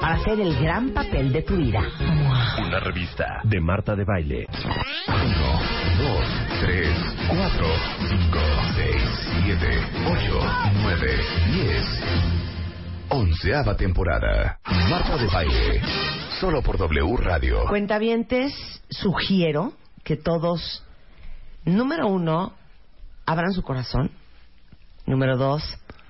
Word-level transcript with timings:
para 0.00 0.14
hacer 0.14 0.40
el 0.40 0.56
gran 0.60 0.90
papel 0.90 1.32
de 1.32 1.42
tu 1.42 1.56
vida. 1.56 1.80
Una 2.58 2.80
revista 2.80 3.40
de 3.44 3.60
Marta 3.60 3.94
de 3.94 4.04
Baile. 4.04 4.46
1, 5.06 5.16
2, 5.98 6.60
3, 6.60 6.88
4, 7.28 7.66
5, 8.08 8.38
6, 8.76 8.94
7, 9.44 9.66
8, 10.06 10.40
9, 10.82 11.16
10. 11.52 11.84
Onceava 13.10 13.76
temporada. 13.76 14.58
Marta 14.88 15.16
de 15.16 15.26
Baile. 15.26 15.82
Solo 16.40 16.62
por 16.62 16.78
W 16.78 17.16
Radio. 17.18 17.64
Cuentavientes, 17.68 18.54
sugiero 18.88 19.74
que 20.04 20.16
todos, 20.16 20.82
número 21.64 22.08
uno, 22.08 22.54
abran 23.26 23.52
su 23.52 23.62
corazón. 23.62 24.10
Número 25.06 25.36
dos, 25.36 25.62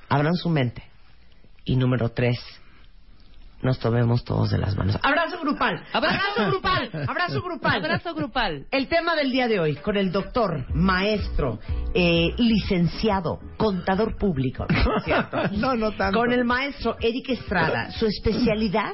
abran 0.08 0.34
su 0.34 0.48
mente. 0.48 0.84
Y 1.64 1.76
número 1.76 2.10
tres, 2.10 2.38
nos 3.62 3.78
tomemos 3.78 4.24
todos 4.24 4.50
de 4.50 4.58
las 4.58 4.76
manos. 4.76 4.98
Abrazo 5.02 5.38
grupal. 5.40 5.82
Abrazo 5.92 6.46
grupal. 6.50 6.90
Abrazo 7.08 7.42
grupal. 7.42 7.84
Abrazo 7.84 8.14
grupal. 8.14 8.66
El 8.70 8.88
tema 8.88 9.14
del 9.14 9.30
día 9.30 9.48
de 9.48 9.60
hoy 9.60 9.76
con 9.76 9.96
el 9.96 10.10
doctor, 10.12 10.66
maestro, 10.74 11.58
eh, 11.94 12.34
licenciado, 12.38 13.40
contador 13.56 14.16
público. 14.16 14.66
¿no 14.86 14.96
es 14.96 15.04
cierto? 15.04 15.38
No, 15.58 15.74
no 15.74 15.92
tanto. 15.92 16.18
Con 16.18 16.32
el 16.32 16.44
maestro 16.44 16.96
Eric 17.00 17.30
Estrada. 17.30 17.90
Su 17.92 18.06
especialidad 18.06 18.92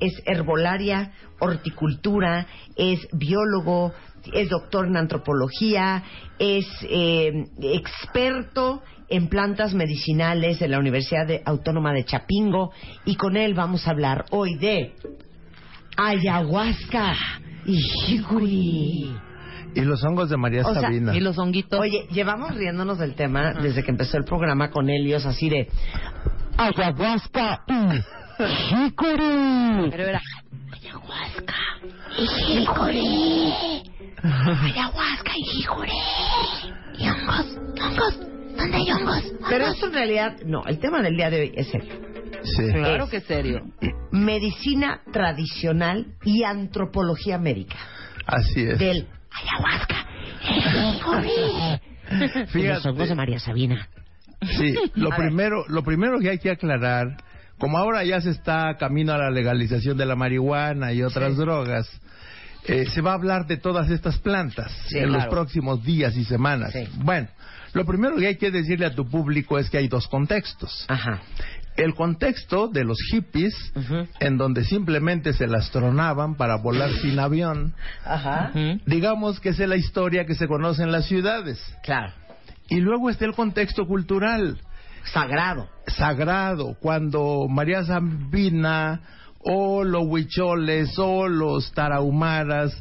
es 0.00 0.12
herbolaria, 0.26 1.12
horticultura, 1.38 2.46
es 2.76 3.06
biólogo, 3.12 3.92
es 4.32 4.48
doctor 4.48 4.86
en 4.86 4.96
antropología, 4.96 6.02
es 6.38 6.66
eh, 6.82 7.46
experto 7.60 8.82
en 9.08 9.28
plantas 9.28 9.74
medicinales 9.74 10.60
en 10.62 10.70
la 10.70 10.78
Universidad 10.78 11.26
de- 11.26 11.42
Autónoma 11.44 11.92
de 11.92 12.04
Chapingo 12.04 12.72
y 13.04 13.16
con 13.16 13.36
él 13.36 13.54
vamos 13.54 13.86
a 13.86 13.90
hablar 13.90 14.24
hoy 14.30 14.56
de 14.56 14.94
ayahuasca 15.96 17.14
y 17.66 17.76
jicuri. 17.80 19.16
Y 19.76 19.80
los 19.80 20.04
hongos 20.04 20.30
de 20.30 20.36
María 20.36 20.62
O 20.64 20.72
sea, 20.72 20.82
Sabina. 20.82 21.16
Y 21.16 21.20
los 21.20 21.36
honguitos. 21.38 21.80
Oye, 21.80 22.06
llevamos 22.12 22.54
riéndonos 22.54 22.98
del 22.98 23.14
tema 23.14 23.52
desde 23.54 23.82
que 23.82 23.90
empezó 23.90 24.16
el 24.18 24.24
programa 24.24 24.70
con 24.70 24.88
Helios, 24.88 25.26
así 25.26 25.48
de 25.48 25.68
ayahuasca 26.56 27.64
y 27.68 28.46
jicuri. 28.46 29.90
Pero 29.90 30.04
era... 30.04 30.20
Ayahuasca 30.72 31.54
y 32.18 32.26
jicuri. 32.26 33.52
Ayahuasca 34.22 35.32
y 35.36 35.42
jicuri. 35.44 35.92
Y 36.98 37.08
hongos, 37.08 37.58
hongos, 37.82 38.18
¿dónde 38.56 38.76
hay 38.76 38.92
hongos? 38.92 39.22
Pero 39.48 39.66
eso 39.66 39.86
en 39.86 39.92
realidad, 39.92 40.36
no, 40.46 40.64
el 40.66 40.78
tema 40.78 41.02
del 41.02 41.16
día 41.16 41.30
de 41.30 41.40
hoy 41.40 41.52
es 41.56 41.74
el 41.74 41.82
Sí. 42.44 42.62
Claro 42.72 43.04
Es- 43.04 43.10
que 43.10 43.20
serio. 43.20 43.62
medicina 44.10 45.00
tradicional 45.12 46.08
y 46.24 46.42
antropología 46.44 47.38
médica. 47.38 47.76
Así 48.26 48.60
es. 48.62 48.78
Del 48.78 49.08
ayahuasca. 49.30 50.06
Y 52.10 52.20
los 52.20 52.50
Fíjate. 52.50 52.88
hongos 52.90 53.08
de 53.08 53.14
María 53.14 53.38
Sabina. 53.38 53.88
Sí, 54.58 54.74
lo 54.94 55.08
A 55.12 55.16
ver. 55.16 55.28
primero, 55.28 55.64
lo 55.68 55.82
primero 55.82 56.18
que 56.20 56.28
hay 56.30 56.38
que 56.38 56.50
aclarar, 56.50 57.16
como 57.58 57.78
ahora 57.78 58.04
ya 58.04 58.20
se 58.20 58.30
está 58.30 58.76
camino 58.76 59.12
a 59.14 59.18
la 59.18 59.30
legalización 59.30 59.96
de 59.96 60.04
la 60.04 60.14
marihuana 60.14 60.92
y 60.92 61.02
otras 61.02 61.32
Sí. 61.32 61.38
drogas, 61.38 61.88
eh, 62.66 62.84
se 62.86 63.00
va 63.00 63.12
a 63.12 63.14
hablar 63.14 63.46
de 63.46 63.56
todas 63.56 63.88
estas 63.90 64.18
plantas 64.18 64.70
Sí, 64.88 64.98
en 64.98 65.12
los 65.12 65.26
próximos 65.26 65.82
días 65.82 66.14
y 66.16 66.24
semanas. 66.24 66.72
Sí. 66.72 66.86
Bueno, 66.96 67.28
lo 67.74 67.84
primero 67.84 68.16
que 68.16 68.26
hay 68.28 68.36
que 68.36 68.50
decirle 68.50 68.86
a 68.86 68.94
tu 68.94 69.06
público 69.08 69.58
es 69.58 69.68
que 69.68 69.78
hay 69.78 69.88
dos 69.88 70.08
contextos. 70.08 70.86
Ajá. 70.88 71.20
El 71.76 71.94
contexto 71.94 72.68
de 72.68 72.84
los 72.84 72.96
hippies, 73.10 73.52
Ujú. 73.74 74.06
en 74.20 74.38
donde 74.38 74.64
simplemente 74.64 75.32
se 75.32 75.48
las 75.48 75.70
tronaban 75.72 76.36
para 76.36 76.56
volar 76.56 76.90
sin 77.02 77.18
avión, 77.18 77.74
Ajá. 78.04 78.52
Digamos 78.86 79.40
que 79.40 79.48
esa 79.50 79.64
es 79.64 79.68
la 79.68 79.76
historia 79.76 80.24
que 80.24 80.34
se 80.36 80.46
conoce 80.46 80.82
en 80.84 80.92
las 80.92 81.06
ciudades. 81.06 81.60
Claro. 81.82 82.12
Y 82.68 82.76
luego 82.80 83.10
está 83.10 83.24
el 83.24 83.34
contexto 83.34 83.86
cultural 83.86 84.58
Sagrado. 85.12 85.68
sagrado, 85.88 86.76
cuando 86.80 87.46
María 87.50 87.84
Zambina 87.84 89.00
o 89.40 89.84
los 89.84 90.04
huicholes 90.06 90.96
o 90.98 91.28
los 91.28 91.72
tarahumaras 91.72 92.72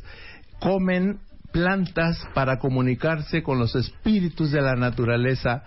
comen 0.59 1.20
plantas 1.53 2.18
para 2.34 2.59
comunicarse 2.59 3.44
con 3.44 3.59
los 3.59 3.75
espíritus 3.75 4.52
de 4.52 4.62
la 4.62 4.75
naturaleza, 4.75 5.64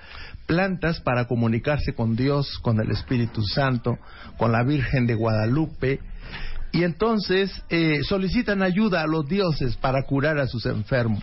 plantas 0.46 1.00
para 1.00 1.26
comunicarse 1.26 1.94
con 1.94 2.16
Dios, 2.16 2.58
con 2.58 2.80
el 2.80 2.90
Espíritu 2.90 3.42
Santo, 3.42 3.96
con 4.36 4.52
la 4.52 4.62
Virgen 4.64 5.06
de 5.06 5.14
Guadalupe, 5.14 6.00
y 6.72 6.82
entonces 6.82 7.62
eh, 7.70 8.00
solicitan 8.02 8.62
ayuda 8.62 9.02
a 9.02 9.06
los 9.06 9.26
dioses 9.26 9.76
para 9.76 10.02
curar 10.02 10.38
a 10.38 10.46
sus 10.46 10.66
enfermos. 10.66 11.22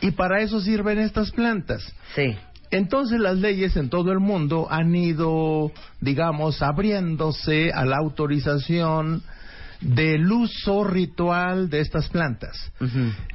Y 0.00 0.10
para 0.12 0.40
eso 0.40 0.60
sirven 0.60 0.98
estas 0.98 1.30
plantas. 1.30 1.94
Sí. 2.16 2.34
Entonces 2.70 3.20
las 3.20 3.36
leyes 3.36 3.76
en 3.76 3.88
todo 3.88 4.10
el 4.10 4.18
mundo 4.18 4.66
han 4.68 4.92
ido, 4.94 5.70
digamos, 6.00 6.60
abriéndose 6.60 7.70
a 7.72 7.84
la 7.84 7.98
autorización 7.98 9.22
del 9.80 10.30
uso 10.30 10.84
ritual 10.84 11.68
de 11.70 11.80
estas 11.80 12.08
plantas. 12.08 12.72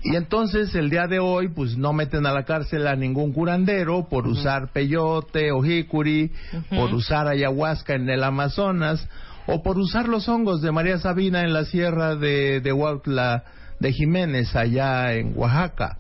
Y 0.04 0.16
entonces 0.16 0.74
el 0.76 0.90
día 0.90 1.08
de 1.08 1.20
hoy, 1.20 1.50
pues 1.50 1.78
no 1.78 1.94
meten 1.94 2.26
a 2.26 2.34
la 2.34 2.44
cárcel 2.44 2.88
a 2.88 2.96
ningún 2.96 3.34
curandero 3.34 4.08
por 4.10 4.28
usar 4.28 4.72
peyote 4.72 5.52
o 5.52 5.62
jicuri, 5.62 6.32
por 6.70 6.94
usar 6.94 7.28
ayahuasca 7.28 7.96
en 7.96 8.10
el 8.10 8.24
Amazonas, 8.24 9.08
o 9.48 9.64
por 9.64 9.78
usar 9.78 10.08
los 10.08 10.30
hongos 10.30 10.62
de 10.62 10.72
María 10.72 11.00
Sabina 11.00 11.42
en 11.42 11.54
la 11.54 11.66
sierra 11.66 12.16
de, 12.16 12.62
de 12.62 12.72
Huautla 12.72 13.44
de 13.80 13.94
Jiménez, 13.94 14.56
allá 14.56 15.14
en 15.14 15.34
Oaxaca. 15.36 15.98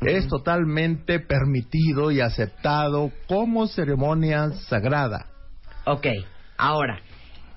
Es 0.00 0.28
totalmente 0.28 1.18
permitido 1.18 2.10
y 2.10 2.20
aceptado 2.20 3.10
como 3.26 3.66
ceremonia 3.66 4.50
sagrada. 4.68 5.26
Ok, 5.86 6.06
ahora, 6.58 7.00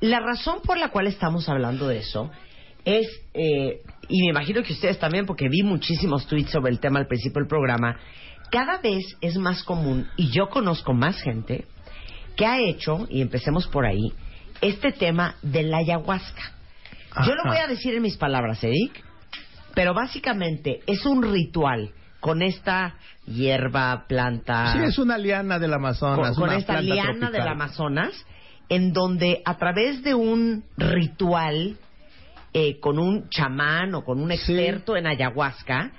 la 0.02 0.20
razón 0.20 0.60
por 0.64 0.78
la 0.78 0.90
cual 0.90 1.08
estamos 1.08 1.50
hablando 1.50 1.88
de 1.88 2.00
eso 2.00 2.32
es, 2.86 3.08
eh, 3.34 3.82
y 4.08 4.22
me 4.22 4.30
imagino 4.30 4.64
que 4.64 4.74
ustedes 4.74 5.00
también, 5.00 5.26
porque 5.26 5.50
vi 5.50 5.64
muchísimos 5.64 6.26
tweets 6.28 6.52
sobre 6.52 6.72
el 6.72 6.80
tema 6.80 7.00
al 7.00 7.08
principio 7.08 7.42
del 7.42 7.50
programa, 7.50 7.98
cada 8.50 8.78
vez 8.78 9.04
es 9.22 9.38
más 9.38 9.64
común, 9.64 10.08
y 10.16 10.30
yo 10.30 10.50
conozco 10.50 10.94
más 10.94 11.22
gente, 11.22 11.66
que 12.36 12.46
ha 12.46 12.60
hecho, 12.62 13.08
y 13.10 13.22
empecemos 13.22 13.68
por 13.68 13.86
ahí, 13.86 14.14
este 14.62 14.92
tema 14.92 15.36
de 15.42 15.64
la 15.64 15.78
ayahuasca. 15.78 16.54
Yo 17.26 17.34
lo 17.34 17.44
voy 17.46 17.58
a 17.58 17.68
decir 17.68 17.96
en 17.96 18.04
mis 18.04 18.16
palabras, 18.16 18.64
Eric, 18.64 19.04
pero 19.74 19.94
básicamente 19.94 20.82
es 20.86 21.06
un 21.06 21.24
ritual 21.24 21.92
con 22.20 22.42
esta 22.42 22.96
hierba, 23.26 24.06
planta, 24.08 24.74
Sí, 24.74 24.80
es 24.84 24.98
una 24.98 25.18
liana 25.18 25.60
del 25.60 25.74
Amazonas. 25.74 26.36
con 26.36 26.52
esta 26.52 26.82
liana 26.82 27.04
tropical. 27.04 27.32
del 27.32 27.48
Amazonas, 27.48 28.26
en 28.70 28.94
donde 28.94 29.42
a 29.46 29.58
través 29.58 30.04
de 30.04 30.14
un 30.16 30.64
ritual 30.78 31.78
eh, 32.54 32.80
con 32.80 32.98
un 33.00 33.30
chamán 33.30 33.94
o 33.96 34.04
con 34.04 34.20
un 34.20 34.32
experto 34.32 34.96
en 34.98 35.06
ayahuasca, 35.08 35.92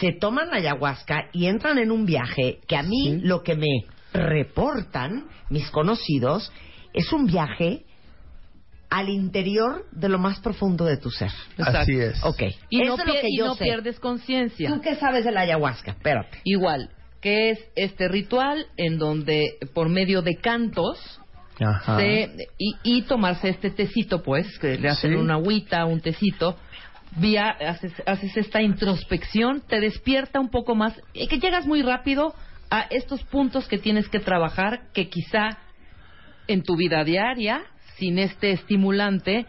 se 0.00 0.12
toman 0.12 0.52
ayahuasca 0.52 1.28
y 1.32 1.46
entran 1.46 1.78
en 1.78 1.90
un 1.90 2.04
viaje 2.06 2.60
que 2.68 2.76
a 2.76 2.82
mí 2.82 3.04
Sí. 3.04 3.20
lo 3.22 3.42
que 3.42 3.56
me 3.56 3.84
reportan 4.12 5.26
mis 5.50 5.68
conocidos 5.70 6.52
es 6.92 7.12
un 7.12 7.26
viaje 7.26 7.84
al 8.90 9.08
interior 9.10 9.84
de 9.92 10.08
lo 10.08 10.18
más 10.18 10.40
profundo 10.40 10.84
de 10.84 10.96
tu 10.96 11.10
ser. 11.10 11.30
Así 11.58 11.92
es. 11.98 12.22
Ok. 12.24 12.42
Y 12.70 12.82
Eso 12.82 12.96
no, 12.96 13.02
es 13.02 13.06
lo 13.06 13.12
pier- 13.14 13.20
que 13.20 13.28
y 13.28 13.38
yo 13.38 13.46
no 13.46 13.54
sé. 13.54 13.64
pierdes 13.64 14.00
conciencia. 14.00 14.70
¿Tú 14.70 14.80
qué 14.80 14.94
sabes 14.96 15.24
de 15.24 15.32
la 15.32 15.40
ayahuasca? 15.40 15.90
Espérate. 15.92 16.38
Igual, 16.44 16.90
que 17.20 17.50
es 17.50 17.58
este 17.76 18.08
ritual 18.08 18.66
en 18.78 18.98
donde 18.98 19.58
por 19.74 19.88
medio 19.90 20.22
de 20.22 20.36
cantos. 20.36 21.17
Se, 21.98 22.48
y, 22.58 22.74
y 22.82 23.02
tomarse 23.02 23.48
este 23.48 23.70
tecito, 23.70 24.22
pues, 24.22 24.58
que 24.58 24.78
le 24.78 24.88
hacen 24.88 25.12
Sí. 25.12 25.16
una 25.16 25.34
agüita, 25.34 25.84
un 25.86 26.00
tecito, 26.00 26.56
vía, 27.16 27.48
haces, 27.50 27.92
haces 28.06 28.36
esta 28.36 28.62
introspección, 28.62 29.62
te 29.66 29.80
despierta 29.80 30.40
un 30.40 30.50
poco 30.50 30.74
más, 30.74 30.94
y 31.14 31.26
que 31.26 31.38
llegas 31.38 31.66
muy 31.66 31.82
rápido 31.82 32.34
a 32.70 32.82
estos 32.90 33.22
puntos 33.24 33.66
que 33.66 33.78
tienes 33.78 34.08
que 34.08 34.20
trabajar, 34.20 34.82
que 34.92 35.08
quizá 35.08 35.58
en 36.46 36.62
tu 36.62 36.76
vida 36.76 37.02
diaria 37.04 37.62
sin 37.96 38.18
este 38.18 38.52
estimulante, 38.52 39.46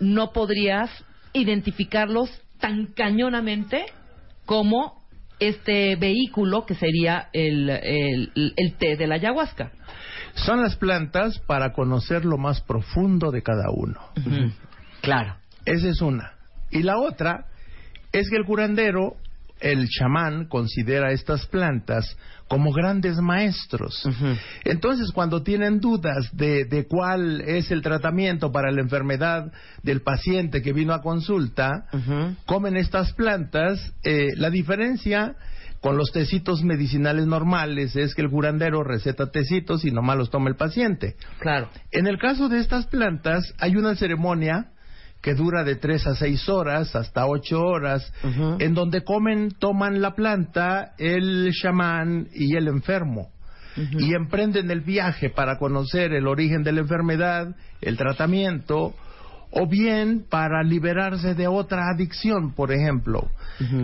no 0.00 0.32
podrías 0.32 0.90
identificarlos 1.32 2.28
tan 2.60 2.86
cañonamente 2.86 3.86
como 4.44 5.02
este 5.38 5.96
vehículo 5.96 6.66
que 6.66 6.74
sería 6.74 7.28
el, 7.32 7.68
el, 7.70 8.32
el 8.56 8.74
té 8.78 8.96
de 8.96 9.06
la 9.06 9.14
ayahuasca. 9.16 9.70
Son 10.36 10.62
las 10.62 10.76
plantas 10.76 11.38
para 11.40 11.72
conocer 11.72 12.24
lo 12.24 12.38
más 12.38 12.60
profundo 12.60 13.30
de 13.30 13.42
cada 13.42 13.70
uno. 13.70 14.00
Claro. 15.02 15.36
Esa 15.64 15.88
es 15.88 16.00
una. 16.00 16.32
Y 16.70 16.82
la 16.82 16.98
otra 16.98 17.46
es 18.12 18.30
que 18.30 18.36
el 18.36 18.44
curandero, 18.44 19.16
el 19.60 19.88
chamán, 19.88 20.46
considera 20.46 21.10
estas 21.10 21.46
plantas 21.46 22.16
como 22.48 22.72
grandes 22.72 23.16
maestros. 23.16 24.08
Entonces, 24.64 25.10
cuando 25.12 25.42
tienen 25.42 25.80
dudas 25.80 26.30
de, 26.32 26.64
de, 26.64 26.86
cuál 26.86 27.40
es 27.40 27.70
el 27.72 27.82
tratamiento 27.82 28.52
para 28.52 28.70
la 28.70 28.82
enfermedad 28.82 29.52
del 29.82 30.02
paciente 30.02 30.62
que 30.62 30.72
vino 30.72 30.94
a 30.94 31.02
consulta, 31.02 31.86
comen 32.44 32.76
estas 32.76 33.12
plantas. 33.14 33.92
Eh, 34.04 34.28
la 34.36 34.50
diferencia 34.50 35.34
con 35.80 35.96
los 35.96 36.10
tecitos 36.12 36.62
medicinales 36.62 37.26
normales 37.26 37.96
es 37.96 38.14
que 38.14 38.22
el 38.22 38.30
curandero 38.30 38.82
receta 38.82 39.30
tecitos 39.30 39.84
y 39.84 39.90
nomás 39.90 40.16
los 40.16 40.30
toma 40.30 40.48
el 40.48 40.56
paciente. 40.56 41.16
Claro. 41.38 41.68
En 41.92 42.06
el 42.06 42.18
caso 42.18 42.48
de 42.48 42.58
estas 42.58 42.86
plantas, 42.86 43.54
hay 43.58 43.76
una 43.76 43.94
ceremonia 43.94 44.72
que 45.22 45.34
dura 45.34 45.64
de 45.64 45.76
tres 45.76 46.06
a 46.06 46.14
seis 46.14 46.48
horas 46.48 46.94
hasta 46.94 47.26
ocho 47.26 47.60
horas, 47.60 48.12
en 48.60 48.74
donde 48.74 49.02
comen, 49.02 49.50
toman 49.58 50.00
la 50.00 50.14
planta 50.14 50.92
el 50.98 51.50
chamán 51.52 52.28
y 52.32 52.54
el 52.56 52.68
enfermo. 52.68 53.30
Y 53.76 54.14
emprenden 54.14 54.70
el 54.70 54.80
viaje 54.80 55.28
para 55.28 55.58
conocer 55.58 56.12
el 56.12 56.26
origen 56.26 56.62
de 56.62 56.72
la 56.72 56.80
enfermedad, 56.80 57.56
el 57.82 57.96
tratamiento, 57.96 58.94
o 59.58 59.66
bien 59.66 60.24
para 60.28 60.62
liberarse 60.62 61.34
de 61.34 61.48
otra 61.48 61.88
adicción, 61.94 62.52
por 62.52 62.72
ejemplo, 62.72 63.30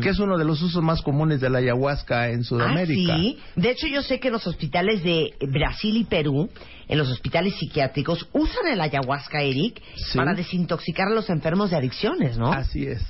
que 0.02 0.10
es 0.10 0.18
uno 0.18 0.36
de 0.36 0.44
los 0.44 0.60
usos 0.60 0.82
más 0.82 1.00
comunes 1.00 1.40
de 1.40 1.48
la 1.48 1.58
ayahuasca 1.58 2.28
en 2.28 2.44
Sudamérica. 2.44 3.14
Ah, 3.14 3.18
sí. 3.18 3.38
De 3.56 3.70
hecho, 3.70 3.86
yo 3.86 4.02
sé 4.02 4.20
que 4.20 4.28
en 4.28 4.34
los 4.34 4.46
hospitales 4.46 5.02
de 5.02 5.32
Brasil 5.48 5.96
y 5.96 6.04
Perú, 6.04 6.50
en 6.88 6.98
los 6.98 7.08
hospitales 7.08 7.54
psiquiátricos, 7.58 8.28
usan 8.32 8.66
el 8.70 8.80
ayahuasca, 8.82 9.40
Eric, 9.40 9.80
Sí. 9.96 10.18
para 10.18 10.34
desintoxicar 10.34 11.08
a 11.08 11.14
los 11.14 11.30
enfermos 11.30 11.70
de 11.70 11.76
adicciones, 11.76 12.36
¿no? 12.36 12.52
Así 12.52 12.86
es. 12.86 13.02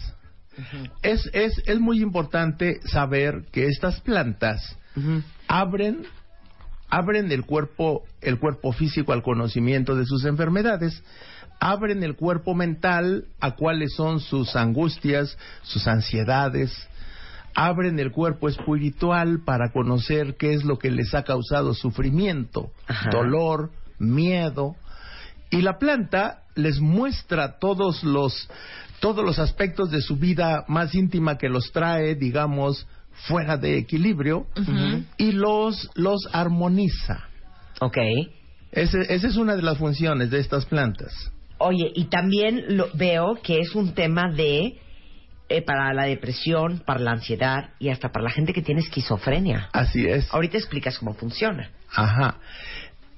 es, 1.03 1.29
es. 1.33 1.61
Es 1.67 1.81
muy 1.81 2.01
importante 2.01 2.79
saber 2.85 3.45
que 3.51 3.67
estas 3.67 4.01
plantas 4.03 4.79
abren 5.49 6.05
abren 6.91 7.33
el 7.33 7.45
cuerpo 7.47 8.03
el 8.21 8.39
cuerpo 8.39 8.71
físico 8.73 9.15
al 9.15 9.23
conocimiento 9.23 9.97
de 9.97 10.05
sus 10.05 10.27
enfermedades 10.27 11.03
abren 11.65 12.03
el 12.03 12.17
cuerpo 12.17 12.55
mental 12.57 13.27
a 13.41 13.53
cuáles 13.53 13.95
son 13.95 14.19
sus 14.19 14.57
angustias 14.57 15.39
sus 15.63 15.87
ansiedades 15.87 16.73
abren 17.55 17.99
el 18.01 18.11
cuerpo 18.11 18.49
espiritual 18.49 19.41
para 19.45 19.71
conocer 19.73 20.37
qué 20.37 20.55
es 20.55 20.65
lo 20.65 20.79
que 20.79 20.91
les 20.91 21.15
ha 21.15 21.23
causado 21.23 21.73
sufrimiento 21.75 22.71
Ajá. 22.89 23.11
dolor 23.11 23.71
miedo 23.99 24.75
y 25.51 25.63
la 25.63 25.79
planta 25.79 26.43
les 26.57 26.81
muestra 26.81 27.59
todos 27.61 28.03
los 28.03 28.49
todos 29.01 29.25
los 29.25 29.39
aspectos 29.39 29.91
de 29.91 30.01
su 30.01 30.17
vida 30.17 30.65
más 30.69 30.95
íntima 30.95 31.37
que 31.37 31.49
los 31.49 31.73
trae, 31.73 32.15
digamos, 32.15 32.87
fuera 33.27 33.57
de 33.57 33.77
equilibrio 33.79 34.47
y 35.19 35.33
los 35.33 35.91
los 35.95 36.21
armoniza. 36.33 37.25
Ok. 37.81 37.97
Ese- 38.71 39.13
esa 39.13 39.27
es 39.27 39.37
una 39.37 39.57
de 39.57 39.63
las 39.63 39.77
funciones 39.79 40.31
de 40.31 40.39
estas 40.39 40.67
plantas. 40.67 41.13
Oye, 41.65 41.93
y 41.95 42.05
también 42.07 42.77
lo, 42.77 42.89
veo 42.95 43.39
que 43.43 43.61
es 43.61 43.75
un 43.75 43.95
tema 43.95 44.31
de 44.31 44.79
eh, 45.49 45.63
para 45.63 45.93
la 45.93 46.05
depresión, 46.05 46.83
para 46.85 47.01
la 47.01 47.13
ansiedad 47.13 47.71
y 47.79 47.91
hasta 47.91 48.11
para 48.11 48.25
la 48.25 48.31
gente 48.31 48.53
que 48.53 48.63
tiene 48.63 48.81
esquizofrenia. 48.81 49.69
Así 49.73 50.07
es. 50.07 50.33
Ahorita 50.33 50.59
explicas 50.59 50.99
cómo 50.99 51.15
funciona. 51.15 51.71
Ajá. 51.95 52.37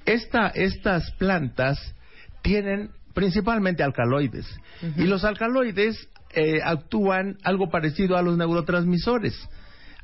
Esta, 0.05 0.49
estas 0.49 1.11
plantas 1.11 1.95
tienen 2.41 2.91
principalmente 3.13 3.81
alcaloides. 3.81 4.45
Y 4.97 5.05
los 5.05 5.23
alcaloides 5.23 6.07
eh, 6.33 6.59
actúan 6.63 7.37
algo 7.43 7.69
parecido 7.69 8.17
a 8.17 8.21
los 8.21 8.37
neurotransmisores. 8.37 9.49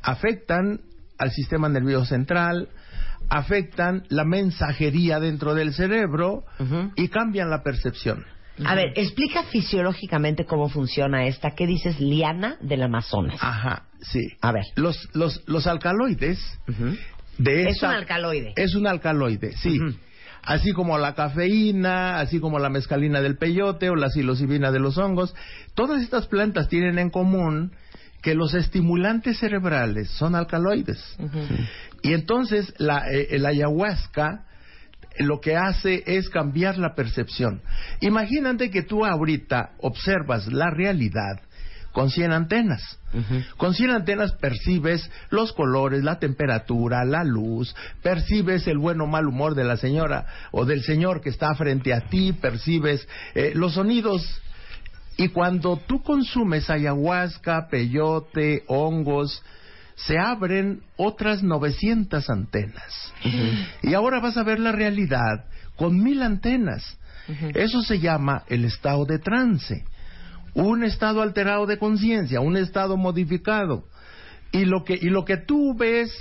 Afectan 0.01 0.81
al 1.19 1.31
sistema 1.31 1.69
nervioso 1.69 2.05
central, 2.05 2.69
afectan 3.31 4.03
la 4.09 4.25
mensajería 4.25 5.19
dentro 5.21 5.55
del 5.55 5.73
cerebro 5.73 6.43
y 6.97 7.07
cambian 7.07 7.49
la 7.49 7.63
percepción. 7.63 8.25
A 8.65 8.75
ver, 8.75 8.91
explica 8.95 9.43
fisiológicamente 9.43 10.45
cómo 10.45 10.67
funciona 10.69 11.25
esta. 11.25 11.51
¿Qué 11.55 11.65
dices? 11.65 11.99
Liana 11.99 12.57
del 12.61 12.83
Amazonas. 12.83 13.37
Ajá, 13.41 13.85
sí. 14.01 14.19
A 14.41 14.51
ver. 14.51 14.65
Los, 14.75 15.09
los, 15.13 15.41
los 15.47 15.65
alcaloides 15.65 16.39
de 17.37 17.63
Es 17.63 17.75
esta- 17.75 17.87
un 17.89 17.95
alcaloide. 17.95 18.53
Es 18.57 18.75
un 18.75 18.85
alcaloide, 18.85 19.53
sí. 19.57 19.79
Así 20.43 20.73
como 20.73 20.97
la 20.97 21.15
cafeína, 21.15 22.19
así 22.19 22.39
como 22.39 22.59
la 22.59 22.69
mescalina 22.69 23.21
del 23.21 23.37
peyote 23.37 23.89
o 23.89 23.95
la 23.95 24.09
psilocibina 24.09 24.71
de 24.71 24.79
los 24.79 24.97
hongos. 24.97 25.33
Todas 25.73 26.01
estas 26.03 26.27
plantas 26.27 26.67
tienen 26.67 26.99
en 26.99 27.09
común 27.11 27.71
que 28.21 28.35
los 28.35 28.53
estimulantes 28.53 29.39
cerebrales 29.39 30.09
son 30.11 30.35
alcaloides. 30.35 31.03
Y 32.01 32.13
entonces 32.13 32.73
la, 32.77 33.09
eh, 33.11 33.37
la 33.39 33.49
ayahuasca 33.49 34.45
eh, 35.15 35.23
lo 35.23 35.41
que 35.41 35.55
hace 35.55 36.03
es 36.05 36.29
cambiar 36.29 36.77
la 36.77 36.95
percepción. 36.95 37.61
Imagínate 37.99 38.69
que 38.69 38.83
tú 38.83 39.05
ahorita 39.05 39.71
observas 39.79 40.47
la 40.47 40.69
realidad 40.69 41.41
con 41.91 42.09
100 42.09 42.31
antenas. 42.31 42.97
Con 43.57 43.73
100 43.73 43.91
antenas 43.91 44.31
percibes 44.33 45.09
los 45.29 45.51
colores, 45.51 46.03
la 46.03 46.19
temperatura, 46.19 47.03
la 47.03 47.23
luz, 47.23 47.75
percibes 48.01 48.65
el 48.67 48.77
buen 48.77 49.01
o 49.01 49.07
mal 49.07 49.27
humor 49.27 49.55
de 49.55 49.65
la 49.65 49.75
señora 49.75 50.25
o 50.51 50.65
del 50.65 50.83
señor 50.83 51.21
que 51.21 51.29
está 51.29 51.53
frente 51.55 51.93
a 51.93 52.01
ti, 52.01 52.33
percibes 52.33 53.07
eh, 53.35 53.51
los 53.53 53.73
sonidos. 53.73 54.41
Y 55.17 55.29
cuando 55.29 55.77
tú 55.77 56.01
consumes 56.01 56.69
ayahuasca, 56.69 57.67
peyote, 57.69 58.63
hongos, 58.67 59.43
se 59.95 60.17
abren 60.17 60.81
otras 60.97 61.43
900 61.43 62.29
antenas. 62.29 63.13
Y 63.83 63.93
ahora 63.93 64.19
vas 64.19 64.37
a 64.37 64.43
ver 64.43 64.59
la 64.59 64.71
realidad 64.71 65.45
con 65.75 66.01
mil 66.01 66.21
antenas. 66.21 66.97
Eso 67.53 67.81
se 67.81 67.99
llama 67.99 68.43
el 68.47 68.65
estado 68.65 69.05
de 69.05 69.19
trance. 69.19 69.85
Un 70.53 70.83
estado 70.83 71.21
alterado 71.21 71.65
de 71.65 71.77
conciencia, 71.77 72.41
un 72.41 72.57
estado 72.57 72.97
modificado. 72.97 73.85
Y 74.51 74.65
lo 74.65 74.83
que, 74.83 74.97
y 75.01 75.09
lo 75.09 75.23
que 75.23 75.37
tú 75.37 75.75
ves 75.75 76.11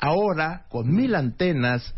ahora 0.00 0.64
con 0.68 0.94
mil 0.94 1.14
antenas, 1.14 1.94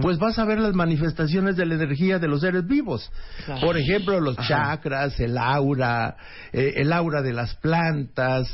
pues 0.00 0.18
vas 0.18 0.38
a 0.38 0.44
ver 0.44 0.58
las 0.58 0.74
manifestaciones 0.74 1.56
de 1.56 1.66
la 1.66 1.74
energía 1.74 2.18
de 2.18 2.28
los 2.28 2.40
seres 2.40 2.66
vivos. 2.66 3.10
Por 3.60 3.76
ejemplo, 3.76 4.20
los 4.20 4.36
chakras, 4.36 5.18
el 5.20 5.38
aura, 5.38 6.16
eh, 6.52 6.74
el 6.76 6.92
aura 6.92 7.22
de 7.22 7.32
las 7.32 7.54
plantas, 7.56 8.48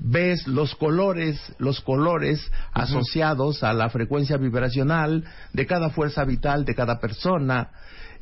ves 0.00 0.46
los 0.46 0.74
colores, 0.74 1.38
los 1.58 1.80
colores 1.80 2.40
asociados 2.72 3.62
a 3.62 3.72
la 3.72 3.88
frecuencia 3.88 4.36
vibracional 4.36 5.24
de 5.52 5.66
cada 5.66 5.90
fuerza 5.90 6.24
vital 6.24 6.64
de 6.64 6.74
cada 6.74 6.98
persona. 6.98 7.70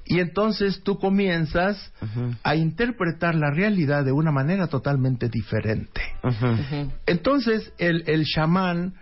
Y 0.08 0.20
entonces 0.20 0.82
tú 0.84 0.98
comienzas 0.98 1.92
a 2.44 2.54
interpretar 2.54 3.34
la 3.34 3.50
realidad 3.50 4.04
de 4.04 4.12
una 4.12 4.30
manera 4.30 4.68
totalmente 4.68 5.28
diferente. 5.28 6.00
Entonces 7.06 7.72
el, 7.78 8.04
el 8.06 8.24
chamán, 8.24 8.94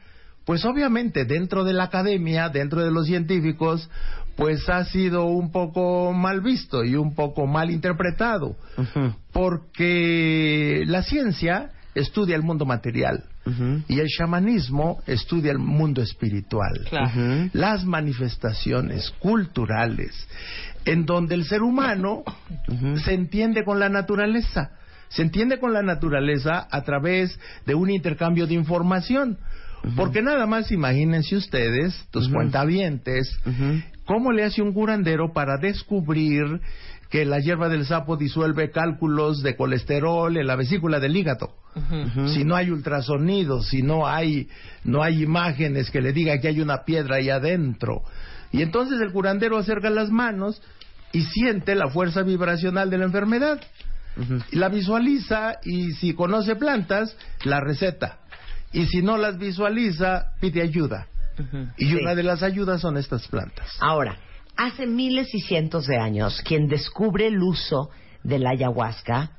pues 0.44 0.64
obviamente 0.64 1.24
dentro 1.24 1.64
de 1.64 1.72
la 1.72 1.84
academia, 1.84 2.48
dentro 2.48 2.82
de 2.84 2.90
los 2.90 3.06
científicos, 3.06 3.88
pues 4.36 4.68
ha 4.68 4.84
sido 4.84 5.26
un 5.26 5.52
poco 5.52 6.12
mal 6.12 6.40
visto 6.40 6.84
y 6.84 6.96
un 6.96 7.14
poco 7.14 7.46
mal 7.46 7.70
interpretado, 7.70 8.56
porque 9.32 10.82
la 10.86 11.02
ciencia 11.02 11.70
estudia 11.94 12.34
el 12.36 12.42
mundo 12.42 12.64
material 12.66 13.24
y 13.88 14.00
el 14.00 14.08
chamanismo 14.08 15.02
estudia 15.06 15.52
el 15.52 15.58
mundo 15.58 16.00
espiritual 16.00 16.80
Claro. 16.88 17.50
las 17.52 17.84
manifestaciones 17.84 19.10
culturales 19.18 20.12
en 20.86 21.04
donde 21.04 21.34
el 21.34 21.44
ser 21.44 21.62
humano 21.62 22.24
se 23.04 23.12
entiende 23.14 23.64
con 23.64 23.78
la 23.78 23.88
naturaleza. 23.88 24.70
Se 25.08 25.22
entiende 25.22 25.58
con 25.60 25.72
la 25.72 25.82
naturaleza 25.82 26.66
a 26.70 26.82
través 26.82 27.38
de 27.66 27.74
un 27.74 27.90
intercambio 27.90 28.46
de 28.46 28.54
información. 28.54 29.38
Porque 29.96 30.22
nada 30.22 30.46
más 30.46 30.70
imagínense 30.72 31.36
ustedes, 31.36 31.94
tus 32.10 32.28
cuentavientes, 32.28 33.38
cómo 34.06 34.32
le 34.32 34.44
hace 34.44 34.62
un 34.62 34.72
curandero 34.72 35.32
para 35.32 35.58
descubrir 35.58 36.60
que 37.10 37.24
la 37.24 37.38
hierba 37.38 37.68
del 37.68 37.86
sapo 37.86 38.16
disuelve 38.16 38.70
cálculos 38.70 39.42
de 39.42 39.56
colesterol 39.56 40.36
en 40.36 40.46
la 40.46 40.56
vesícula 40.56 40.98
del 40.98 41.16
hígado. 41.16 41.54
Si 42.26 42.44
no 42.44 42.56
hay 42.56 42.70
ultrasonidos, 42.70 43.68
si 43.68 43.82
no 43.82 44.06
hay, 44.06 44.48
no 44.84 45.02
hay 45.02 45.22
imágenes 45.22 45.90
que 45.90 46.00
le 46.00 46.12
diga 46.12 46.38
que 46.38 46.48
hay 46.48 46.60
una 46.60 46.84
piedra 46.84 47.16
ahí 47.16 47.30
adentro. 47.30 48.02
Y 48.52 48.62
entonces 48.62 49.00
el 49.00 49.12
curandero 49.12 49.58
acerca 49.58 49.90
las 49.90 50.10
manos 50.10 50.60
y 51.12 51.22
siente 51.22 51.74
la 51.74 51.88
fuerza 51.88 52.22
vibracional 52.22 52.90
de 52.90 52.98
la 52.98 53.04
enfermedad. 53.04 53.60
La 54.52 54.68
visualiza 54.68 55.56
y 55.64 55.92
si 55.92 56.14
conoce 56.14 56.56
plantas, 56.56 57.16
la 57.44 57.60
receta. 57.60 58.18
Y 58.74 58.86
si 58.86 59.02
no 59.02 59.16
las 59.16 59.38
visualiza, 59.38 60.32
pide 60.40 60.60
ayuda. 60.62 61.06
Y 61.78 61.86
Sí. 61.86 61.94
una 61.94 62.14
de 62.14 62.22
las 62.22 62.42
ayudas 62.42 62.80
son 62.80 62.96
estas 62.96 63.26
plantas. 63.28 63.70
Ahora, 63.80 64.16
hace 64.56 64.86
miles 64.86 65.32
y 65.34 65.40
cientos 65.40 65.86
de 65.86 65.96
años, 65.96 66.42
quien 66.44 66.68
descubre 66.68 67.26
el 67.26 67.40
uso 67.42 67.90
de 68.22 68.38
la 68.38 68.50
ayahuasca 68.50 69.30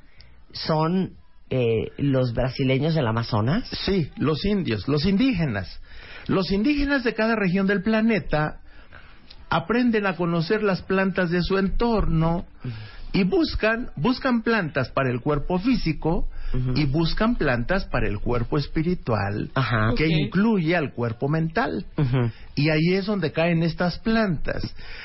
son 0.52 1.12
eh, 1.48 1.92
los 1.98 2.32
brasileños 2.32 2.94
del 2.94 3.06
Amazonas. 3.06 3.68
Sí, 3.84 4.10
los 4.16 4.44
indios, 4.44 4.88
los 4.88 5.04
indígenas. 5.04 5.80
Los 6.26 6.50
indígenas 6.50 7.04
de 7.04 7.14
cada 7.14 7.36
región 7.36 7.66
del 7.68 7.82
planeta 7.82 8.60
aprenden 9.48 10.06
a 10.06 10.16
conocer 10.16 10.62
las 10.64 10.82
plantas 10.82 11.30
de 11.30 11.42
su 11.42 11.56
entorno 11.56 12.46
y 13.16 13.24
buscan 13.24 13.90
buscan 13.96 14.42
plantas 14.42 14.90
para 14.90 15.10
el 15.10 15.20
cuerpo 15.20 15.58
físico 15.58 16.28
y 16.74 16.84
buscan 16.86 17.34
plantas 17.36 17.84
para 17.86 18.08
el 18.08 18.18
cuerpo 18.20 18.56
espiritual 18.56 19.50
Ajá. 19.54 19.92
que 19.96 20.06
incluye 20.08 20.74
al 20.76 20.92
cuerpo 20.92 21.28
mental. 21.28 21.84
Y 22.54 22.70
ahí 22.70 22.94
es 22.94 23.04
donde 23.06 23.30
caen 23.32 23.62
estas 23.62 23.98
plantas. 23.98 24.62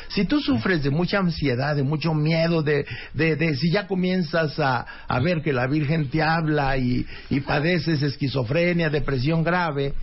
Si 0.09 0.23
tú 0.25 0.39
sufres 0.39 0.81
de 0.83 0.91
mucha 0.91 1.17
ansiedad, 1.17 1.75
de 1.75 1.83
mucho 1.83 2.13
miedo, 2.13 2.61
de, 2.63 2.85
de, 3.15 3.35
de- 3.35 3.55
si 3.57 3.69
ya 3.71 3.87
comienzas 3.87 4.57
a, 4.59 4.85
a 5.07 5.19
ver 5.19 5.41
que 5.41 5.51
la 5.51 5.67
Virgen 5.67 6.09
te 6.09 6.21
habla 6.21 6.77
y, 6.77 7.05
y 7.29 7.39
padeces 7.41 8.01
esquizofrenia, 8.01 8.89
depresión 8.89 9.43
grave, 9.43 9.93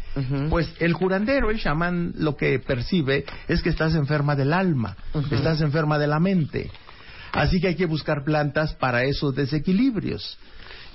pues 0.50 0.68
el 0.80 0.94
curandero, 0.94 1.50
el 1.50 1.60
chamán, 1.60 2.12
lo 2.18 2.36
que 2.36 2.58
percibe 2.58 3.24
es 3.46 3.62
que 3.62 3.70
estás 3.70 3.94
enferma 3.94 4.34
del 4.36 4.52
alma, 4.52 4.96
estás 5.30 5.60
enferma 5.62 5.98
de 5.98 6.08
la 6.08 6.18
mente. 6.20 6.70
Así 7.32 7.60
que 7.60 7.68
hay 7.68 7.74
que 7.74 7.86
buscar 7.86 8.24
plantas 8.24 8.74
para 8.74 9.04
esos 9.04 9.34
desequilibrios. 9.34 10.38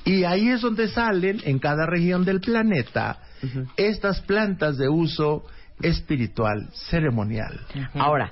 Y 0.05 0.25
ahí 0.25 0.49
es 0.49 0.61
donde 0.61 0.89
salen 0.89 1.41
en 1.45 1.59
cada 1.59 1.85
región 1.85 2.25
del 2.25 2.41
planeta 2.41 3.19
estas 3.77 4.21
plantas 4.21 4.77
de 4.77 4.89
uso 4.89 5.45
espiritual, 5.81 6.69
ceremonial. 6.89 7.59
Ahora, 7.93 8.31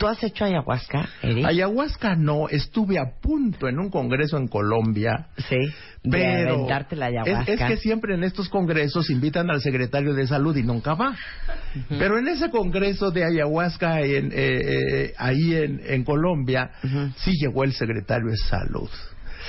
¿tú 0.00 0.06
has 0.08 0.20
hecho 0.24 0.44
ayahuasca, 0.46 1.08
Eric? 1.22 1.44
Ayahuasca 1.46 2.16
no, 2.16 2.48
estuve 2.48 2.98
a 2.98 3.20
punto 3.20 3.68
en 3.68 3.78
un 3.78 3.90
congreso 3.90 4.36
en 4.38 4.48
Colombia. 4.48 5.28
sí. 5.36 5.56
De 6.02 6.12
Pero 6.12 6.54
aventarte 6.54 6.96
la 6.96 7.06
ayahuasca. 7.06 7.52
es 7.52 7.60
que 7.60 7.76
siempre 7.76 8.14
en 8.14 8.24
estos 8.24 8.48
congresos 8.48 9.10
invitan 9.10 9.50
al 9.50 9.60
secretario 9.60 10.14
de 10.14 10.26
salud 10.26 10.56
y 10.56 10.62
nunca 10.62 10.94
va. 10.94 11.14
Pero 11.90 12.18
en 12.18 12.26
ese 12.26 12.48
congreso 12.50 13.10
de 13.10 13.22
ayahuasca 13.26 14.00
en, 14.00 14.32
eh, 14.32 14.32
eh, 14.34 15.14
ahí 15.18 15.54
en, 15.54 15.82
en 15.84 16.02
Colombia, 16.04 16.70
sí 17.18 17.32
llegó 17.38 17.64
el 17.64 17.74
secretario 17.74 18.30
de 18.30 18.36
salud. 18.38 18.88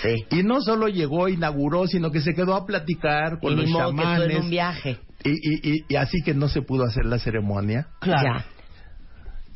Sí. 0.02 0.16
Y 0.40 0.44
no 0.44 0.60
solo 0.60 0.90
llegó, 0.90 1.30
inauguró, 1.30 1.88
sino 1.88 2.12
que 2.12 2.20
se 2.20 2.34
quedó 2.34 2.56
a 2.56 2.66
platicar 2.66 3.40
con 3.40 3.54
Y 3.54 3.56
los 3.56 3.70
modo 3.70 3.92
que 3.92 3.98
chamanes. 4.02 4.36
en 4.36 4.44
un 4.44 4.50
viaje. 4.50 5.00
Y, 5.24 5.30
y, 5.30 5.72
y, 5.76 5.86
y 5.88 5.96
así 5.96 6.18
que 6.26 6.34
no 6.34 6.50
se 6.50 6.62
pudo 6.64 6.84
hacer 6.84 7.06
la 7.06 7.18
ceremonia. 7.20 7.88
Ya. 8.06 8.44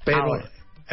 Pero, 0.06 0.22
Ahora. 0.24 0.46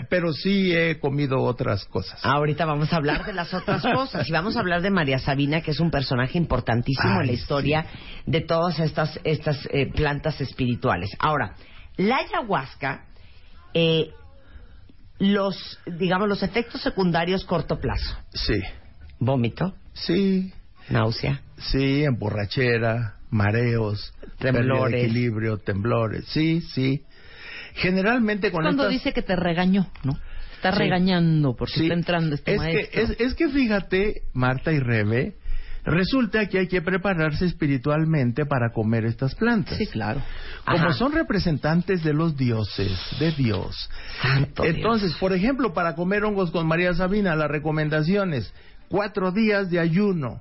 Pero 0.08 0.32
sí 0.32 0.74
he 0.74 0.98
comido 0.98 1.40
otras 1.42 1.84
cosas. 1.84 2.18
Ahorita 2.24 2.64
vamos 2.64 2.92
a 2.92 2.96
hablar 2.96 3.26
de 3.26 3.32
las 3.32 3.52
otras 3.52 3.82
cosas 3.94 4.28
y 4.28 4.32
vamos 4.32 4.56
a 4.56 4.60
hablar 4.60 4.80
de 4.82 4.90
María 4.90 5.18
Sabina, 5.18 5.60
que 5.60 5.72
es 5.72 5.80
un 5.80 5.90
personaje 5.90 6.38
importantísimo 6.38 7.20
en 7.20 7.26
la 7.26 7.32
historia 7.32 7.86
de 8.26 8.40
todas 8.40 8.78
estas, 8.80 9.20
estas 9.24 9.68
eh, 9.70 9.90
plantas 9.94 10.40
espirituales. 10.40 11.10
Ahora, 11.18 11.54
la 11.96 12.16
ayahuasca, 12.16 13.04
eh, 13.74 14.10
los, 15.18 15.78
digamos, 15.86 16.28
los 16.28 16.42
efectos 16.42 16.80
secundarios 16.80 17.44
corto 17.44 17.78
plazo, 17.78 18.16
Sí, 18.32 18.60
vómito, 19.18 19.74
sí, 19.92 20.52
náusea, 20.88 21.42
sí, 21.58 22.02
emborrachera, 22.04 23.16
mareos, 23.30 24.12
Temblores. 24.38 25.04
equilibrio, 25.04 25.58
temblores. 25.58 26.24
Sí, 26.28 26.60
sí. 26.62 27.02
Generalmente 27.74 28.50
con 28.50 28.62
Cuando 28.62 28.82
estas... 28.84 28.92
dice 28.92 29.12
que 29.12 29.22
te 29.22 29.36
regañó, 29.36 29.88
¿no? 30.04 30.18
Está 30.54 30.72
Sí. 30.72 30.78
regañando 30.78 31.54
porque 31.56 31.74
Sí. 31.74 31.82
está 31.84 31.94
entrando 31.94 32.34
este 32.34 32.52
es 32.54 32.58
maestro. 32.58 32.90
Que, 32.92 33.02
es, 33.02 33.20
es 33.20 33.34
que 33.34 33.48
fíjate, 33.48 34.22
Marta 34.32 34.72
y 34.72 34.78
Rebe, 34.78 35.34
resulta 35.84 36.46
que 36.48 36.60
hay 36.60 36.68
que 36.68 36.80
prepararse 36.82 37.44
espiritualmente 37.46 38.46
para 38.46 38.70
comer 38.72 39.04
estas 39.04 39.34
plantas. 39.34 39.76
Sí, 39.78 39.86
claro. 39.86 40.22
Como 40.64 40.78
Ajá. 40.88 40.92
son 40.92 41.12
representantes 41.12 42.04
de 42.04 42.12
los 42.12 42.36
dioses, 42.36 42.92
de 43.18 43.32
Dios. 43.32 43.90
Santo 44.20 44.64
Entonces, 44.64 45.14
por 45.18 45.32
ejemplo, 45.32 45.72
para 45.74 45.94
comer 45.96 46.22
hongos 46.24 46.52
con 46.52 46.66
María 46.68 46.94
Sabina, 46.94 47.34
las 47.34 47.50
recomendaciones, 47.50 48.52
cuatro 48.88 49.32
días 49.32 49.70
de 49.70 49.80
ayuno, 49.80 50.40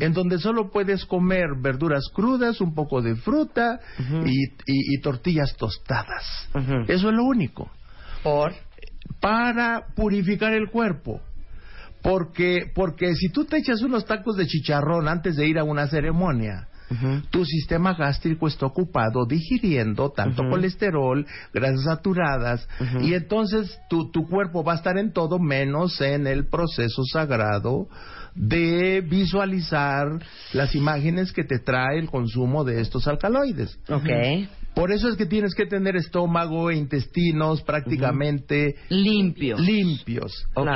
En 0.00 0.12
donde 0.14 0.38
solo 0.38 0.70
puedes 0.70 1.04
comer 1.04 1.48
verduras 1.60 2.04
crudas, 2.14 2.60
un 2.62 2.74
poco 2.74 3.02
de 3.02 3.16
fruta 3.16 3.78
y, 4.24 4.44
y- 4.66 4.94
y 4.96 5.00
tortillas 5.00 5.54
tostadas. 5.56 6.48
Eso 6.88 7.08
es 7.10 7.14
lo 7.14 7.24
único. 7.24 7.70
Por, 8.22 8.52
Para 9.20 9.86
purificar 9.94 10.52
el 10.54 10.70
cuerpo. 10.70 11.20
Porque, 12.02 12.70
porque 12.74 13.14
si 13.16 13.28
tú 13.30 13.44
te 13.44 13.58
echas 13.58 13.82
unos 13.82 14.04
tacos 14.04 14.36
de 14.36 14.46
chicharrón 14.46 15.08
antes 15.08 15.34
de 15.36 15.46
ir 15.48 15.58
a 15.58 15.64
una 15.64 15.88
ceremonia, 15.88 16.67
tu 17.30 17.44
sistema 17.44 17.94
gástrico 17.94 18.48
está 18.48 18.66
ocupado 18.66 19.26
digiriendo 19.26 20.10
tanto 20.10 20.42
colesterol, 20.48 21.26
grasas 21.52 21.84
saturadas, 21.84 22.68
y 23.00 23.14
entonces 23.14 23.78
tu, 23.88 24.10
tu 24.10 24.26
cuerpo 24.26 24.64
va 24.64 24.72
a 24.72 24.76
estar 24.76 24.96
en 24.98 25.12
todo 25.12 25.38
menos 25.38 26.00
en 26.00 26.26
el 26.26 26.46
proceso 26.48 27.02
sagrado 27.04 27.88
de 28.34 29.00
visualizar 29.00 30.06
las 30.52 30.74
imágenes 30.74 31.32
que 31.32 31.44
te 31.44 31.58
trae 31.58 31.98
el 31.98 32.08
consumo 32.08 32.64
de 32.64 32.80
estos 32.80 33.06
alcaloides. 33.08 33.78
ok. 33.88 34.08
Por 34.78 34.92
eso 34.92 35.08
es 35.08 35.16
que 35.16 35.26
tienes 35.26 35.54
que 35.56 35.66
tener 35.66 35.96
estómago 35.96 36.70
e 36.70 36.76
intestinos 36.76 37.62
prácticamente 37.62 38.76
Limpios. 38.90 39.58
limpios. 39.60 40.32
Ok. 40.54 40.66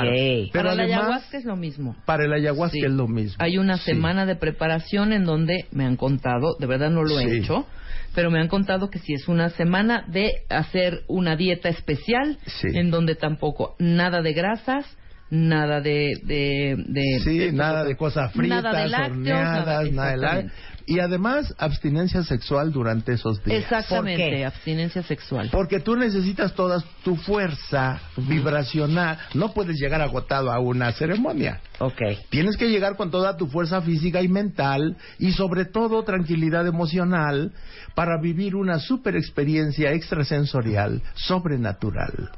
Pero 0.51 0.69
Para 0.69 0.71
además- 0.71 0.99
ayahuasca 0.99 1.37
es 1.37 1.45
lo 1.45 1.55
mismo. 1.55 1.95
Para 2.05 2.25
el 2.25 2.33
ayahuasca 2.33 2.73
Sí. 2.73 2.85
es 2.85 2.91
lo 2.91 3.07
mismo. 3.07 3.35
Hay 3.39 3.57
una 3.57 3.77
Sí. 3.77 3.85
semana 3.85 4.25
de 4.25 4.35
preparación 4.35 5.13
en 5.13 5.23
donde 5.23 5.65
me 5.71 5.85
han 5.85 5.95
contado, 5.95 6.55
de 6.59 6.67
verdad 6.67 6.89
no 6.89 7.03
lo 7.03 7.19
he 7.19 7.29
Sí. 7.29 7.37
hecho, 7.37 7.65
pero 8.13 8.29
me 8.29 8.39
han 8.39 8.47
contado 8.49 8.89
que 8.89 8.99
si 8.99 9.13
es 9.13 9.27
una 9.27 9.49
semana 9.49 10.03
de 10.07 10.33
hacer 10.49 11.03
una 11.07 11.35
dieta 11.35 11.69
especial 11.69 12.37
Sí. 12.45 12.67
en 12.73 12.91
donde 12.91 13.15
tampoco 13.15 13.75
nada 13.79 14.21
de 14.21 14.33
grasas, 14.33 14.85
nada 15.29 15.81
de... 15.81 16.13
de, 16.23 16.75
de- 16.87 17.19
Sí, 17.23 17.37
de- 17.39 17.51
nada 17.53 17.83
de 17.83 17.95
cosas 17.95 18.31
fritas, 18.33 18.63
nada 18.63 18.81
de 18.83 18.87
lácteos, 18.89 19.17
horneadas, 19.17 19.65
nada- 19.65 19.83
nada 19.91 20.11
de 20.11 20.17
la... 20.17 20.51
Y 20.85 20.99
además, 20.99 21.55
abstinencia 21.57 22.23
sexual 22.23 22.71
durante 22.71 23.13
esos 23.13 23.41
días. 23.43 23.63
Exactamente, 23.63 24.21
¿Por 24.23 24.31
qué? 24.33 24.45
abstinencia 24.45 25.03
sexual. 25.03 25.49
Porque 25.51 25.79
tú 25.79 25.95
necesitas 25.95 26.53
toda 26.55 26.83
tu 27.03 27.15
fuerza 27.15 28.01
vibracional. 28.17 29.17
No 29.33 29.53
puedes 29.53 29.77
llegar 29.79 30.01
agotado 30.01 30.51
a 30.51 30.59
una 30.59 30.91
ceremonia. 30.91 31.61
Ok. 31.79 32.01
Tienes 32.29 32.57
que 32.57 32.69
llegar 32.69 32.97
con 32.97 33.11
toda 33.11 33.37
tu 33.37 33.47
fuerza 33.47 33.81
física 33.81 34.21
y 34.21 34.27
mental 34.27 34.97
y 35.19 35.31
sobre 35.31 35.65
todo 35.65 36.03
tranquilidad 36.03 36.67
emocional 36.67 37.53
para 37.95 38.19
vivir 38.21 38.55
una 38.55 38.79
super 38.79 39.15
experiencia 39.15 39.91
extrasensorial, 39.93 41.01
sobrenatural. 41.15 42.29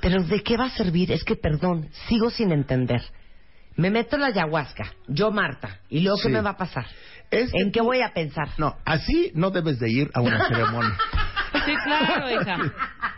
Pero 0.00 0.22
¿de 0.22 0.42
qué 0.42 0.56
va 0.56 0.66
a 0.66 0.70
servir? 0.76 1.12
Es 1.12 1.24
que, 1.24 1.36
perdón, 1.36 1.88
sigo 2.08 2.30
sin 2.30 2.52
entender. 2.52 3.02
Me 3.76 3.90
meto 3.90 4.18
la 4.18 4.26
ayahuasca, 4.26 4.84
yo 5.08 5.30
Marta, 5.30 5.78
y 5.88 6.00
luego 6.00 6.18
Sí. 6.18 6.24
¿qué 6.24 6.28
me 6.34 6.40
va 6.42 6.50
a 6.50 6.56
pasar? 6.56 6.86
Es 7.32 7.50
que 7.50 7.58
¿En 7.60 7.72
qué 7.72 7.80
voy 7.80 8.00
a 8.02 8.12
pensar? 8.12 8.48
No, 8.58 8.76
así 8.84 9.32
no 9.34 9.50
debes 9.50 9.78
de 9.80 9.90
ir 9.90 10.10
a 10.14 10.20
una 10.20 10.44
ceremonia. 10.48 10.96
Sí, 11.64 11.72
claro, 11.84 12.30
hija. 12.30 12.56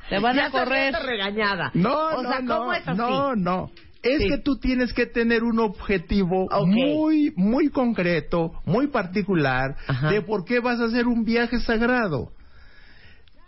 Te 0.08 0.18
van 0.18 0.36
Ya 0.36 0.46
a 0.46 0.50
correr. 0.50 0.94
regañada. 1.04 1.70
No, 1.74 1.92
o 1.94 2.22
no, 2.22 2.28
sea, 2.30 2.38
¿cómo 2.38 2.46
no, 2.66 2.72
es 2.74 2.88
así? 2.88 2.96
no, 2.98 3.34
no. 3.36 3.70
Es 4.02 4.20
Sí. 4.20 4.28
que 4.28 4.38
tú 4.38 4.58
tienes 4.58 4.92
que 4.92 5.06
tener 5.06 5.42
un 5.42 5.58
objetivo 5.60 6.46
muy, 6.66 7.32
muy 7.36 7.70
concreto, 7.70 8.52
muy 8.66 8.88
particular 8.88 9.76
Ajá. 9.88 10.10
de 10.10 10.20
por 10.20 10.44
qué 10.44 10.60
vas 10.60 10.78
a 10.78 10.84
hacer 10.84 11.06
un 11.06 11.24
viaje 11.24 11.58
sagrado. 11.60 12.30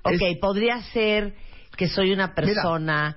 Ok, 0.03 0.15
Es- 0.21 0.39
podría 0.39 0.81
ser 0.93 1.35
que 1.77 1.89
soy 1.89 2.13
una 2.13 2.35
persona 2.35 3.17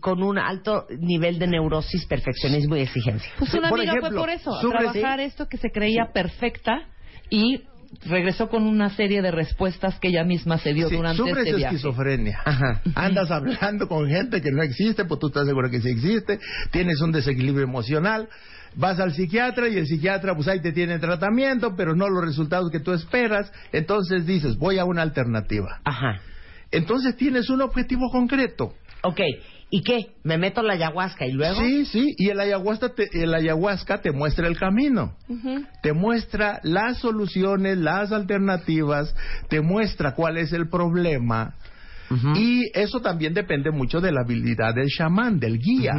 con 0.00 0.22
un 0.22 0.38
alto 0.38 0.86
nivel 1.00 1.38
de 1.38 1.48
neurosis, 1.48 2.06
perfeccionismo 2.06 2.76
y 2.76 2.80
exigencia. 2.80 3.30
Pues 3.38 3.52
una 3.54 3.68
por 3.70 3.80
amiga 3.80 3.94
fue 4.00 4.12
por 4.12 4.30
eso, 4.30 4.54
a 4.54 4.60
trabajar 4.60 5.18
sí. 5.18 5.24
esto 5.24 5.48
que 5.48 5.56
se 5.56 5.70
creía 5.70 6.10
perfecta 6.12 6.82
y 7.28 7.64
regresó 8.06 8.48
con 8.48 8.64
una 8.64 8.88
serie 8.90 9.20
de 9.20 9.32
respuestas 9.32 9.98
que 9.98 10.08
ella 10.08 10.22
misma 10.22 10.58
se 10.58 10.72
dio 10.72 10.88
Sí, 10.88 10.96
durante 10.96 11.16
sufres 11.16 11.38
este 11.46 11.56
viaje. 11.56 11.74
esquizofrenia. 11.74 12.40
Ajá. 12.44 12.82
Andas 12.94 13.30
hablando 13.32 13.88
con 13.88 14.08
gente 14.08 14.40
que 14.40 14.52
no 14.52 14.62
existe, 14.62 15.04
pues 15.04 15.18
tú 15.18 15.26
estás 15.26 15.46
seguro 15.46 15.68
que 15.70 15.80
sí 15.80 15.88
existe. 15.88 16.38
Tienes 16.70 17.00
un 17.00 17.10
desequilibrio 17.10 17.64
emocional. 17.64 18.28
Vas 18.76 19.00
al 19.00 19.12
psiquiatra 19.12 19.68
y 19.68 19.76
el 19.76 19.86
psiquiatra, 19.88 20.36
pues 20.36 20.46
ahí 20.46 20.60
te 20.62 20.70
tiene 20.70 21.00
tratamiento, 21.00 21.74
pero 21.74 21.96
no 21.96 22.08
los 22.08 22.24
resultados 22.24 22.70
que 22.70 22.78
tú 22.78 22.92
esperas. 22.92 23.52
Entonces 23.72 24.24
dices, 24.24 24.56
voy 24.56 24.78
a 24.78 24.84
una 24.84 25.02
alternativa. 25.02 25.80
Ajá. 25.84 26.20
Entonces 26.70 27.16
tienes 27.16 27.50
un 27.50 27.62
objetivo 27.62 28.08
concreto. 28.12 28.74
Ok, 29.02 29.18
¿Y 29.70 29.82
qué? 29.82 30.14
¿Me 30.24 30.36
meto 30.36 30.62
la 30.62 30.72
ayahuasca 30.72 31.26
y 31.26 31.32
luego? 31.32 31.60
Sí, 31.60 31.84
sí, 31.86 32.14
y 32.18 32.28
el 32.28 32.40
ayahuasca 32.40 32.88
te, 32.88 33.08
el 33.12 33.32
ayahuasca 33.32 34.00
te 34.00 34.10
muestra 34.10 34.48
el 34.48 34.58
camino, 34.58 35.14
te 35.82 35.92
muestra 35.92 36.60
las 36.64 36.98
soluciones, 36.98 37.78
las 37.78 38.10
alternativas, 38.10 39.14
te 39.48 39.60
muestra 39.60 40.14
cuál 40.16 40.38
es 40.38 40.52
el 40.52 40.68
problema, 40.68 41.54
y 42.34 42.68
eso 42.74 43.00
también 43.00 43.34
depende 43.34 43.70
mucho 43.70 44.00
de 44.00 44.10
la 44.10 44.22
habilidad 44.22 44.74
del 44.74 44.88
chamán, 44.88 45.38
del 45.38 45.58
guía. 45.58 45.94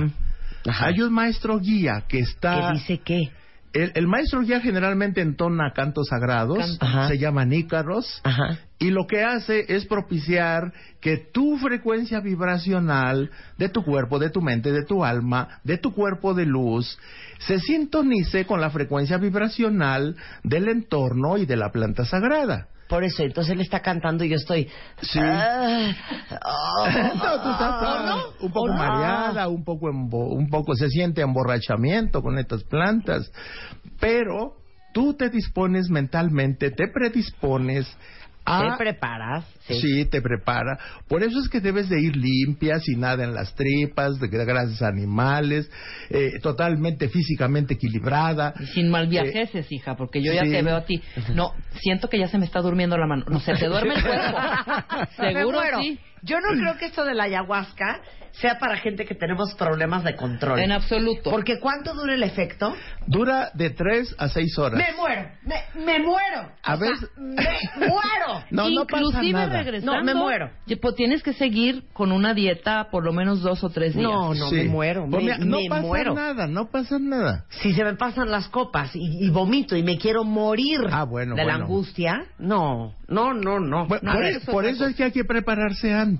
Hay 0.66 1.02
un 1.02 1.14
maestro 1.14 1.58
guía 1.58 2.04
que 2.08 2.20
está... 2.20 2.72
¿Qué 2.74 2.74
dice 2.74 3.02
qué? 3.04 3.32
El, 3.74 3.92
el 3.96 4.08
maestro 4.08 4.42
guía 4.42 4.60
generalmente 4.60 5.22
entona 5.22 5.72
cantos 5.74 6.08
sagrados, 6.10 6.78
Canto. 6.80 7.08
Se 7.08 7.18
llaman 7.18 7.54
ícaros, 7.54 8.20
Ajá. 8.24 8.60
y 8.80 8.90
lo 8.92 9.08
que 9.08 9.24
hace 9.24 9.66
es 9.70 9.86
propiciar 9.86 10.74
que 11.00 11.18
tu 11.18 11.58
frecuencia 11.58 12.20
vibracional 12.20 13.32
de 13.58 13.70
tu 13.70 13.84
cuerpo, 13.84 14.20
de 14.20 14.30
tu 14.30 14.42
mente, 14.42 14.72
de 14.72 14.84
tu 14.84 15.06
alma, 15.06 15.60
de 15.64 15.78
tu 15.78 15.94
cuerpo 15.94 16.34
de 16.34 16.46
luz, 16.46 17.00
se 17.40 17.60
sintonice 17.60 18.46
con 18.46 18.60
la 18.60 18.70
frecuencia 18.70 19.18
vibracional 19.18 20.18
del 20.44 20.68
entorno 20.68 21.38
y 21.38 21.46
de 21.46 21.56
la 21.56 21.72
planta 21.72 22.04
sagrada. 22.06 22.68
Por 22.92 23.06
eso, 23.06 23.24
entonces 23.24 23.54
él 23.54 23.62
está 23.62 23.80
cantando 23.80 24.26
y 24.26 24.30
yo 24.30 24.36
estoy... 24.36 24.68
Sí. 25.02 25.18
Ah, 25.22 25.92
oh, 26.46 26.86
no, 27.16 27.42
tú 27.42 27.50
estás 27.52 27.82
¿O 27.82 28.06
no? 28.06 28.18
un 28.42 28.52
poco 28.52 28.68
mareada, 28.74 29.48
un 29.48 29.64
poco 29.64 29.88
embo- 29.88 30.30
un 30.36 30.50
poco 30.50 30.76
se 30.76 30.90
siente 30.90 31.22
emborrachamiento 31.22 32.22
con 32.22 32.38
estas 32.38 32.66
plantas, 32.66 33.32
pero 33.98 34.58
tú 34.94 35.14
te 35.14 35.30
dispones 35.30 35.90
mentalmente, 35.90 36.70
te 36.72 36.90
predispones 36.94 37.88
a 38.46 38.72
¿Te 38.72 38.78
preparas? 38.78 39.46
Sí. 39.68 40.06
te 40.06 40.22
prepara. 40.22 40.78
Por 41.08 41.24
eso 41.24 41.40
es 41.40 41.48
que 41.48 41.60
debes 41.60 41.90
de 41.90 42.02
ir 42.02 42.16
limpia, 42.16 42.80
sin 42.80 43.00
nada 43.00 43.24
en 43.24 43.34
las 43.34 43.54
tripas, 43.56 44.20
de 44.20 44.28
grasas 44.28 44.82
animales, 44.82 45.70
eh, 46.10 46.40
totalmente 46.42 47.08
físicamente 47.10 47.76
equilibrada. 47.76 48.54
Y 48.60 48.66
Sin 48.68 48.90
mal 48.90 49.08
viajeces, 49.08 49.72
hija, 49.72 49.96
porque 49.96 50.22
yo 50.22 50.34
ya 50.34 50.44
sí. 50.44 50.52
te 50.52 50.62
veo 50.62 50.76
a 50.76 50.86
ti. 50.86 51.02
No, 51.36 51.54
siento 51.80 52.10
que 52.10 52.20
ya 52.20 52.28
se 52.28 52.38
me 52.38 52.46
está 52.46 52.62
durmiendo 52.62 52.98
la 52.98 53.08
mano. 53.08 53.26
No, 53.30 53.40
se 53.40 53.54
te 53.54 53.68
duerme 53.68 53.94
el 53.96 54.02
cuerpo. 54.04 54.38
Seguro 55.18 55.60
sí. 55.80 56.00
Yo 56.24 56.40
no 56.40 56.50
creo 56.60 56.78
que 56.78 56.86
esto 56.86 57.04
de 57.06 57.14
la 57.16 57.24
ayahuasca 57.24 58.02
sea 58.34 58.58
para 58.60 58.78
gente 58.78 59.06
que 59.06 59.14
tenemos 59.14 59.54
problemas 59.56 60.04
de 60.06 60.16
control. 60.16 60.60
En 60.60 60.72
absoluto. 60.72 61.30
Porque 61.32 61.60
¿cuánto 61.60 61.94
dura 61.94 62.14
el 62.14 62.24
efecto? 62.24 62.74
Dura 63.06 63.52
de 63.54 63.72
3 63.72 64.16
a 64.18 64.30
6 64.30 64.58
horas. 64.58 64.78
Me 64.80 64.96
muero, 64.96 65.30
me, 65.44 65.84
me 65.86 66.00
muero. 66.00 66.50
A 66.64 66.76
veces- 66.78 67.10
me 67.18 67.36
muero. 67.76 68.44
No, 68.52 68.70
no 68.70 68.86
pasa 68.86 69.04
Inclusive 69.04 69.34
nada. 69.34 69.64
regresando. 69.64 69.98
No, 69.98 70.04
me 70.04 70.14
muero. 70.14 70.50
pues, 70.82 70.96
tienes 70.96 71.24
que 71.24 71.34
seguir 71.34 71.86
con 71.94 72.12
una 72.12 72.34
dieta 72.34 72.88
por 72.92 73.04
lo 73.04 73.12
menos 73.14 73.42
dos 73.42 73.64
o 73.64 73.70
tres 73.70 73.94
días. 73.96 74.04
No, 74.10 74.34
no, 74.34 74.50
Sí. 74.50 74.56
me 74.56 74.64
muero, 74.66 75.06
Pues 75.10 75.24
me, 75.24 75.32
mira, 75.34 75.38
no 75.46 75.58
me 75.58 75.68
pasa 75.70 75.82
muero. 75.82 76.14
nada, 76.14 76.48
no 76.48 76.70
pasa 76.70 76.98
nada. 77.00 77.46
Si 77.62 77.74
se 77.74 77.84
me 77.84 77.96
pasan 77.96 78.30
las 78.32 78.48
copas 78.50 78.92
y, 78.96 79.26
y 79.26 79.30
vomito 79.30 79.76
y 79.76 79.84
me 79.84 79.98
quiero 79.98 80.24
morir 80.24 80.80
Ah, 80.92 81.04
bueno, 81.04 81.36
de 81.36 81.44
la 81.44 81.54
bueno. 81.54 81.66
angustia, 81.66 82.26
no, 82.40 82.96
no, 83.08 83.34
no, 83.34 83.60
no. 83.60 83.88
Bueno, 83.88 84.04
No, 84.04 84.14
por, 84.14 84.24
e- 84.26 84.32
ver, 84.34 84.42
por 84.46 84.66
eso 84.66 84.86
es 84.86 84.96
que 84.96 85.04
hay 85.06 85.12
que 85.12 85.26
prepararse 85.26 85.94
antes. 85.94 86.11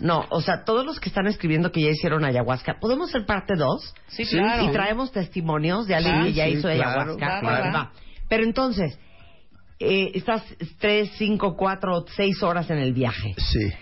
No, 0.00 0.24
o 0.30 0.40
sea, 0.40 0.64
todos 0.64 0.84
los 0.84 1.00
que 1.00 1.08
están 1.08 1.26
escribiendo 1.26 1.72
que 1.72 1.82
ya 1.82 1.90
hicieron 1.90 2.24
ayahuasca, 2.24 2.78
¿podemos 2.80 3.10
ser 3.10 3.26
parte 3.26 3.54
dos? 3.56 3.94
Sí, 4.08 4.24
Sí, 4.24 4.36
claro. 4.36 4.64
Y 4.64 4.72
traemos 4.72 5.12
testimonios 5.12 5.86
de 5.86 5.94
alguien 5.94 6.14
Ah, 6.14 6.24
que 6.24 6.32
ya 6.32 6.44
sí, 6.46 6.50
hizo 6.52 6.68
claro, 6.68 7.12
ayahuasca. 7.12 7.40
Va, 7.42 7.70
va. 7.72 7.92
Pero 8.28 8.44
entonces, 8.44 8.98
eh, 9.78 10.10
estás 10.14 10.42
tres, 10.78 11.10
cinco, 11.16 11.56
cuatro, 11.56 12.04
seis 12.16 12.42
horas 12.42 12.68
en 12.70 12.78
el 12.78 12.92
viaje. 12.92 13.34
Sí. 13.36 13.72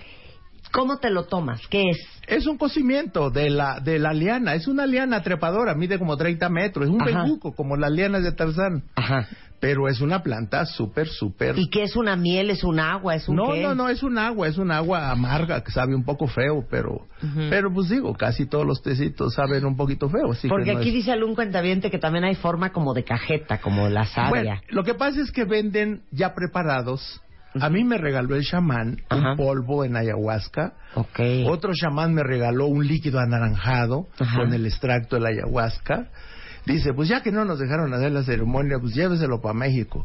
¿Cómo 0.72 0.98
te 0.98 1.10
lo 1.10 1.24
tomas? 1.24 1.66
¿Qué 1.68 1.90
es? 1.90 1.98
Es 2.26 2.46
un 2.46 2.58
cocimiento 2.58 3.30
de 3.30 3.50
la, 3.50 3.80
de 3.80 3.98
la 3.98 4.12
liana. 4.12 4.54
Es 4.54 4.66
una 4.66 4.84
liana 4.84 5.22
trepadora, 5.22 5.74
mide 5.74 5.98
como 5.98 6.16
30 6.16 6.48
metros. 6.50 6.86
Es 6.86 6.90
un 6.90 6.98
bejuco, 6.98 7.54
como 7.54 7.76
las 7.76 7.90
lianas 7.92 8.24
de 8.24 8.32
Tarzán. 8.32 8.82
Ajá. 8.94 9.26
Pero 9.66 9.88
es 9.88 10.00
una 10.00 10.22
planta 10.22 10.64
súper, 10.64 11.08
súper... 11.08 11.58
¿Y 11.58 11.68
qué 11.70 11.82
es 11.82 11.96
una 11.96 12.14
miel? 12.14 12.50
¿Es 12.50 12.62
un 12.62 12.78
agua? 12.78 13.16
¿Es 13.16 13.28
un 13.28 13.34
No, 13.34 13.52
qué? 13.52 13.62
no, 13.62 13.74
no, 13.74 13.88
es 13.88 14.04
un 14.04 14.16
agua, 14.16 14.46
es 14.46 14.58
un 14.58 14.70
agua 14.70 15.10
amarga 15.10 15.60
que 15.64 15.72
sabe 15.72 15.92
un 15.96 16.04
poco 16.04 16.28
feo, 16.28 16.64
pero, 16.70 17.08
pero 17.50 17.72
pues 17.74 17.88
digo, 17.88 18.14
casi 18.14 18.46
todos 18.46 18.64
los 18.64 18.80
tecitos 18.80 19.34
saben 19.34 19.64
un 19.64 19.76
poquito 19.76 20.08
feo. 20.08 20.30
Así 20.30 20.42
que 20.42 20.48
Porque 20.50 20.72
no 20.72 20.78
aquí 20.78 20.90
es- 20.90 20.94
dice 20.94 21.10
algún 21.10 21.34
cuentaviente 21.34 21.90
que 21.90 21.98
también 21.98 22.22
hay 22.22 22.36
forma 22.36 22.70
como 22.70 22.94
de 22.94 23.02
cajeta, 23.02 23.58
como 23.60 23.88
la 23.88 24.06
savia. 24.06 24.30
Bueno, 24.30 24.60
lo 24.68 24.84
que 24.84 24.94
pasa 24.94 25.20
es 25.20 25.32
que 25.32 25.44
venden 25.44 26.02
ya 26.12 26.32
preparados. 26.32 27.20
A 27.60 27.68
mí 27.68 27.82
me 27.82 27.98
regaló 27.98 28.36
el 28.36 28.44
chamán 28.44 28.98
un 29.10 29.36
polvo 29.36 29.82
en 29.84 29.96
ayahuasca. 29.96 30.74
ok. 30.94 31.20
Otro 31.48 31.72
chamán 31.74 32.14
me 32.14 32.22
regaló 32.22 32.66
un 32.66 32.86
líquido 32.86 33.18
anaranjado 33.18 34.06
con 34.36 34.54
el 34.54 34.64
extracto 34.64 35.16
de 35.16 35.22
la 35.22 35.30
ayahuasca. 35.30 36.06
Dice, 36.66 36.92
pues 36.94 37.08
ya 37.08 37.22
que 37.22 37.30
no 37.30 37.44
nos 37.44 37.60
dejaron 37.60 37.94
hacer 37.94 38.10
la 38.10 38.24
ceremonia, 38.24 38.78
pues 38.80 38.92
lléveselo 38.94 39.40
para 39.40 39.54
México. 39.54 40.04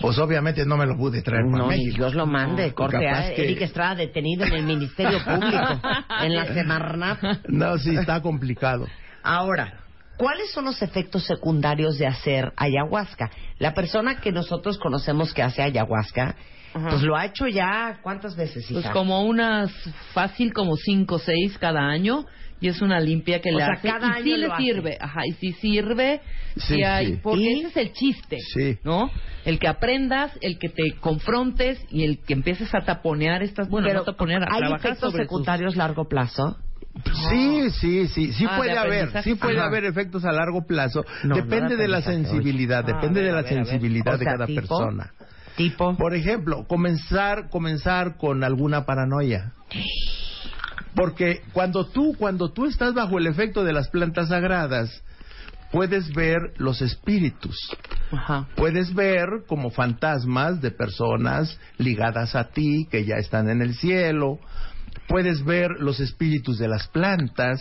Pues 0.00 0.16
obviamente 0.18 0.64
no 0.64 0.76
me 0.76 0.86
lo 0.86 0.96
pude 0.96 1.22
traer 1.22 1.44
para 1.50 1.58
No, 1.64 1.66
México. 1.68 1.96
Dios 1.96 2.14
lo 2.14 2.24
mande. 2.24 2.68
No, 2.68 2.74
Corte 2.74 3.08
a 3.08 3.34
que- 3.34 3.42
Eric 3.42 3.62
Estrada 3.62 3.96
detenido 3.96 4.44
en 4.44 4.52
el 4.54 4.62
Ministerio 4.62 5.18
Público, 5.24 5.80
en 6.22 6.34
la 6.36 6.46
Semarnat. 6.54 7.20
No, 7.48 7.76
sí, 7.78 7.96
está 7.96 8.22
complicado. 8.22 8.86
Ahora, 9.24 9.80
¿cuáles 10.16 10.52
son 10.52 10.66
los 10.66 10.80
efectos 10.82 11.24
secundarios 11.24 11.98
de 11.98 12.06
hacer 12.06 12.52
ayahuasca? 12.56 13.30
La 13.58 13.74
persona 13.74 14.20
que 14.20 14.30
nosotros 14.30 14.78
conocemos 14.78 15.34
que 15.34 15.42
hace 15.42 15.62
ayahuasca, 15.62 16.36
Ajá. 16.74 16.88
pues 16.90 17.02
lo 17.02 17.16
ha 17.16 17.24
hecho 17.26 17.48
ya 17.48 17.98
¿cuántas 18.02 18.36
veces, 18.36 18.70
hija? 18.70 18.82
Pues 18.82 18.92
como 18.92 19.22
unas 19.22 19.72
fácil 20.12 20.52
como 20.52 20.76
cinco 20.76 21.16
o 21.16 21.18
seis 21.18 21.58
cada 21.58 21.80
año 21.80 22.24
y 22.60 22.68
es 22.68 22.80
una 22.82 22.98
limpia 23.00 23.40
que 23.40 23.50
O 23.50 23.58
le 23.58 23.64
sea, 23.64 23.74
hace 23.74 23.88
cada 23.88 24.20
y 24.20 24.22
sí 24.24 24.36
le 24.36 24.46
hace. 24.46 24.62
sirve, 24.62 24.98
ajá, 25.00 25.20
y 25.26 25.32
sí 25.32 25.52
sirve, 25.52 26.20
Sí, 26.56 26.74
sí 26.76 26.82
hay, 26.82 27.06
sí. 27.14 27.20
porque 27.22 27.40
¿Y? 27.40 27.58
ese 27.60 27.68
es 27.68 27.76
el 27.76 27.92
chiste, 27.92 28.36
Sí. 28.54 28.78
¿no? 28.84 29.10
El 29.44 29.58
que 29.58 29.68
aprendas, 29.68 30.32
el 30.40 30.58
que 30.58 30.68
te 30.68 30.92
confrontes 31.00 31.80
y 31.90 32.04
el 32.04 32.18
que 32.18 32.32
empieces 32.34 32.74
a 32.74 32.80
taponear 32.84 33.42
estas, 33.42 33.68
bueno, 33.68 33.86
Pero 33.86 34.00
no 34.00 34.04
taponear, 34.04 34.42
a 34.42 34.46
¿hay 34.54 34.58
trabajar 34.60 34.86
efectos 34.90 35.12
sobre 35.12 35.24
tus- 35.24 35.28
secundarios 35.28 35.76
largo 35.76 36.08
plazo? 36.08 36.56
Sí, 37.30 37.70
sí, 37.80 38.08
sí, 38.08 38.32
sí 38.32 38.44
Ah, 38.48 38.56
puede 38.56 38.72
de 38.72 38.78
haber, 38.78 39.22
sí 39.22 39.36
puede 39.36 39.58
Ajá. 39.58 39.66
haber 39.68 39.84
efectos 39.84 40.24
a 40.24 40.32
largo 40.32 40.66
plazo. 40.66 41.04
No, 41.22 41.36
depende 41.36 41.76
no 41.76 41.82
de 41.82 41.86
la 41.88 42.02
sensibilidad, 42.02 42.84
depende 42.84 43.20
Ah, 43.20 43.22
a 43.22 43.26
de 43.26 43.32
la 43.32 43.42
ver, 43.42 43.48
sensibilidad 43.48 44.14
O 44.14 44.18
de 44.18 44.24
cada 44.24 44.46
tipo, 44.46 44.60
persona. 44.60 45.12
Tipo, 45.56 45.96
Por 45.96 46.14
ejemplo, 46.16 46.66
comenzar, 46.66 47.50
comenzar 47.50 48.16
con 48.16 48.42
alguna 48.42 48.84
paranoia. 48.84 49.52
Porque 50.94 51.42
cuando 51.52 51.86
tú, 51.86 52.14
cuando 52.18 52.50
tú 52.50 52.66
estás 52.66 52.94
bajo 52.94 53.18
el 53.18 53.26
efecto 53.26 53.64
de 53.64 53.72
las 53.72 53.88
plantas 53.88 54.28
sagradas, 54.28 55.02
puedes 55.70 56.12
ver 56.12 56.38
los 56.56 56.82
espíritus. 56.82 57.56
Ajá. 58.10 58.48
Puedes 58.56 58.94
ver 58.94 59.28
como 59.46 59.70
fantasmas 59.70 60.60
de 60.60 60.70
personas 60.70 61.58
ligadas 61.76 62.34
a 62.34 62.48
ti 62.48 62.86
que 62.90 63.04
ya 63.04 63.16
están 63.16 63.48
en 63.48 63.62
el 63.62 63.74
cielo. 63.74 64.38
Puedes 65.08 65.44
ver 65.44 65.70
los 65.78 66.00
espíritus 66.00 66.58
de 66.58 66.68
las 66.68 66.88
plantas. 66.88 67.60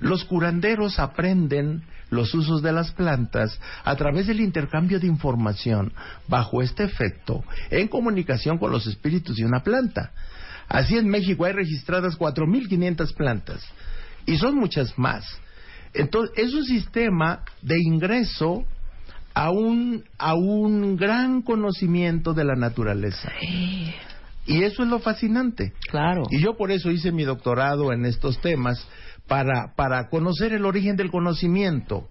Los 0.00 0.24
curanderos 0.24 0.98
aprenden 0.98 1.84
los 2.10 2.34
usos 2.34 2.62
de 2.62 2.72
las 2.72 2.92
plantas 2.92 3.58
a 3.84 3.96
través 3.96 4.26
del 4.26 4.40
intercambio 4.40 5.00
de 5.00 5.06
información 5.06 5.92
bajo 6.28 6.62
este 6.62 6.84
efecto 6.84 7.44
en 7.70 7.88
comunicación 7.88 8.58
con 8.58 8.70
los 8.70 8.86
espíritus 8.86 9.36
de 9.36 9.44
una 9.44 9.62
planta. 9.62 10.12
Así 10.68 10.96
en 10.96 11.08
México 11.08 11.44
hay 11.44 11.52
registradas 11.52 12.18
4.500 12.18 13.14
plantas 13.14 13.64
y 14.26 14.36
son 14.36 14.56
muchas 14.56 14.98
más. 14.98 15.24
Entonces, 15.92 16.36
es 16.36 16.54
un 16.54 16.64
sistema 16.64 17.44
de 17.62 17.76
ingreso 17.80 18.64
a 19.34 19.50
un, 19.50 20.04
a 20.18 20.34
un 20.34 20.96
gran 20.96 21.42
conocimiento 21.42 22.34
de 22.34 22.44
la 22.44 22.54
naturaleza. 22.54 23.32
Y 24.46 24.62
eso 24.62 24.82
es 24.82 24.88
lo 24.88 24.98
fascinante. 24.98 25.72
Claro. 25.90 26.24
Y 26.30 26.40
yo 26.40 26.56
por 26.56 26.70
eso 26.70 26.90
hice 26.90 27.12
mi 27.12 27.24
doctorado 27.24 27.92
en 27.92 28.04
estos 28.04 28.40
temas, 28.40 28.86
para, 29.26 29.74
para 29.74 30.08
conocer 30.08 30.52
el 30.52 30.64
origen 30.64 30.96
del 30.96 31.10
conocimiento. 31.10 32.08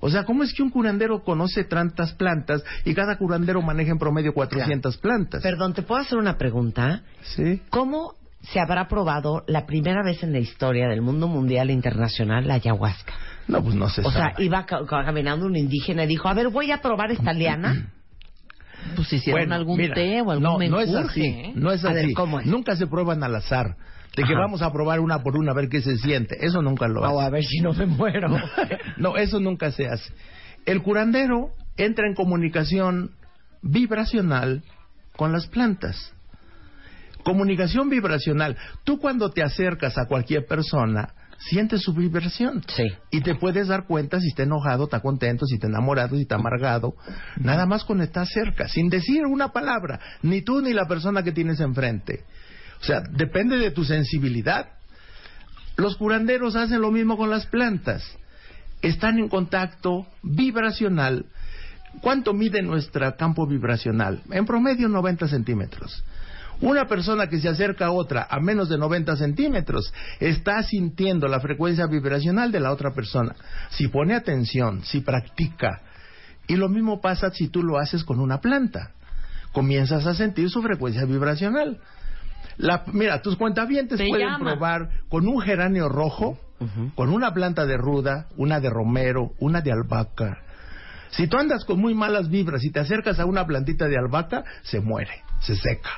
O 0.00 0.10
sea, 0.10 0.24
¿cómo 0.24 0.42
es 0.42 0.52
que 0.52 0.62
un 0.62 0.70
curandero 0.70 1.22
conoce 1.24 1.64
tantas 1.64 2.12
plantas 2.14 2.62
y 2.84 2.94
cada 2.94 3.16
curandero 3.16 3.62
maneja 3.62 3.92
en 3.92 3.98
promedio 3.98 4.32
400 4.34 4.98
plantas? 4.98 5.42
perdón, 5.42 5.72
¿te 5.74 5.82
puedo 5.82 6.00
hacer 6.00 6.18
una 6.18 6.36
pregunta? 6.36 7.02
Sí. 7.22 7.60
¿Cómo 7.70 8.14
se 8.42 8.60
habrá 8.60 8.86
probado 8.88 9.42
la 9.48 9.66
primera 9.66 10.02
vez 10.04 10.22
en 10.22 10.32
la 10.32 10.38
historia 10.38 10.86
del 10.88 11.02
mundo 11.02 11.26
mundial 11.28 11.70
e 11.70 11.72
internacional 11.72 12.46
la 12.46 12.54
ayahuasca? 12.54 13.14
No, 13.48 13.62
pues 13.62 13.74
no 13.74 13.88
se 13.88 14.02
O 14.02 14.10
sea, 14.10 14.30
sabe. 14.32 14.44
iba 14.44 14.66
ca- 14.66 14.84
caminando 14.86 15.46
un 15.46 15.56
indígena 15.56 16.04
y 16.04 16.06
dijo, 16.08 16.28
a 16.28 16.34
ver, 16.34 16.48
voy 16.48 16.70
a 16.72 16.78
probar 16.82 17.10
esta 17.12 17.32
liana. 17.32 17.90
Pues 18.94 19.12
hicieron 19.12 19.40
Bueno, 19.40 19.54
algún 19.56 19.78
mira, 19.78 19.94
té 19.94 20.20
o 20.20 20.30
algún 20.30 20.42
no, 20.42 20.58
no 20.58 20.80
es 20.80 20.94
así, 20.94 21.52
no 21.56 21.72
es 21.72 21.82
ver, 21.82 22.04
así. 22.04 22.14
¿cómo 22.14 22.38
es? 22.40 22.46
Nunca 22.46 22.76
se 22.76 22.86
prueban 22.86 23.22
al 23.24 23.34
azar. 23.34 23.76
De 24.16 24.22
que 24.24 24.32
Ajá. 24.32 24.40
vamos 24.40 24.62
a 24.62 24.72
probar 24.72 24.98
una 25.00 25.22
por 25.22 25.36
una 25.36 25.52
a 25.52 25.54
ver 25.54 25.68
qué 25.68 25.82
se 25.82 25.96
siente. 25.98 26.36
Eso 26.44 26.62
nunca 26.62 26.88
lo 26.88 27.02
O 27.02 27.20
hace. 27.20 27.26
a 27.26 27.30
ver 27.30 27.44
si 27.44 27.60
no 27.60 27.72
me 27.74 27.86
muero. 27.86 28.28
no, 28.96 29.16
eso 29.16 29.38
nunca 29.38 29.70
se 29.70 29.86
hace. 29.86 30.12
El 30.64 30.82
curandero 30.82 31.50
entra 31.76 32.08
en 32.08 32.14
comunicación 32.14 33.10
vibracional 33.62 34.62
con 35.16 35.32
las 35.32 35.46
plantas. 35.46 36.12
Comunicación 37.24 37.90
vibracional. 37.90 38.56
Tú 38.84 38.98
cuando 38.98 39.30
te 39.30 39.42
acercas 39.42 39.98
a 39.98 40.06
cualquier 40.06 40.46
persona, 40.46 41.12
sientes 41.38 41.82
su 41.82 41.92
vibración. 41.92 42.62
Sí. 42.68 42.84
Y 43.10 43.20
te 43.20 43.34
puedes 43.34 43.68
dar 43.68 43.86
cuenta 43.86 44.20
si 44.20 44.28
está 44.28 44.44
enojado, 44.44 44.84
está 44.84 45.00
contento, 45.00 45.44
si 45.46 45.56
está 45.56 45.66
enamorado, 45.66 46.16
si 46.16 46.22
está 46.22 46.36
amargado. 46.36 46.94
Nada 47.36 47.66
más 47.66 47.84
con 47.84 48.00
estar 48.00 48.26
cerca, 48.26 48.68
sin 48.68 48.88
decir 48.88 49.26
una 49.26 49.48
palabra, 49.52 50.00
ni 50.22 50.42
tú 50.42 50.62
ni 50.62 50.72
la 50.72 50.86
persona 50.86 51.22
que 51.22 51.32
tienes 51.32 51.60
enfrente. 51.60 52.24
O 52.80 52.84
sea, 52.84 53.00
depende 53.00 53.56
de 53.58 53.70
tu 53.70 53.84
sensibilidad. 53.84 54.68
Los 55.76 55.96
curanderos 55.96 56.56
hacen 56.56 56.80
lo 56.80 56.90
mismo 56.90 57.16
con 57.16 57.30
las 57.30 57.46
plantas. 57.46 58.02
Están 58.82 59.18
en 59.18 59.28
contacto 59.28 60.06
vibracional. 60.22 61.26
¿Cuánto 62.00 62.32
mide 62.34 62.62
nuestro 62.62 63.16
campo 63.16 63.46
vibracional? 63.46 64.22
En 64.30 64.44
promedio 64.44 64.88
90 64.88 65.28
centímetros. 65.28 66.02
Una 66.60 66.86
persona 66.86 67.26
que 67.26 67.38
se 67.38 67.48
acerca 67.48 67.86
a 67.86 67.90
otra 67.90 68.26
a 68.30 68.40
menos 68.40 68.68
de 68.68 68.78
90 68.78 69.16
centímetros 69.16 69.92
está 70.20 70.62
sintiendo 70.62 71.28
la 71.28 71.40
frecuencia 71.40 71.86
vibracional 71.86 72.50
de 72.50 72.60
la 72.60 72.72
otra 72.72 72.92
persona. 72.94 73.34
Si 73.70 73.88
pone 73.88 74.14
atención, 74.14 74.82
si 74.84 75.00
practica. 75.00 75.82
Y 76.46 76.56
lo 76.56 76.68
mismo 76.68 77.00
pasa 77.00 77.30
si 77.30 77.48
tú 77.48 77.62
lo 77.62 77.78
haces 77.78 78.04
con 78.04 78.20
una 78.20 78.40
planta. 78.40 78.92
Comienzas 79.52 80.06
a 80.06 80.14
sentir 80.14 80.48
su 80.48 80.62
frecuencia 80.62 81.04
vibracional. 81.04 81.78
La, 82.58 82.84
mira, 82.92 83.20
tus 83.22 83.36
cuentavientes 83.36 83.98
Te 83.98 84.08
pueden 84.08 84.28
llama. 84.28 84.52
probar 84.52 84.88
con 85.08 85.26
un 85.28 85.40
geranio 85.40 85.88
rojo, 85.88 86.38
con 86.94 87.10
una 87.10 87.34
planta 87.34 87.66
de 87.66 87.76
ruda, 87.76 88.28
una 88.36 88.60
de 88.60 88.70
romero, 88.70 89.32
una 89.40 89.60
de 89.60 89.72
albahaca. 89.72 90.38
Si 91.10 91.26
tú 91.26 91.36
andas 91.36 91.64
con 91.64 91.78
muy 91.80 91.94
malas 91.94 92.28
vibras 92.30 92.64
y 92.64 92.70
te 92.70 92.80
acercas 92.80 93.20
a 93.20 93.26
una 93.26 93.46
plantita 93.46 93.86
de 93.88 93.96
albahaca, 93.98 94.44
se 94.62 94.80
muere, 94.80 95.22
se 95.40 95.54
seca. 95.56 95.90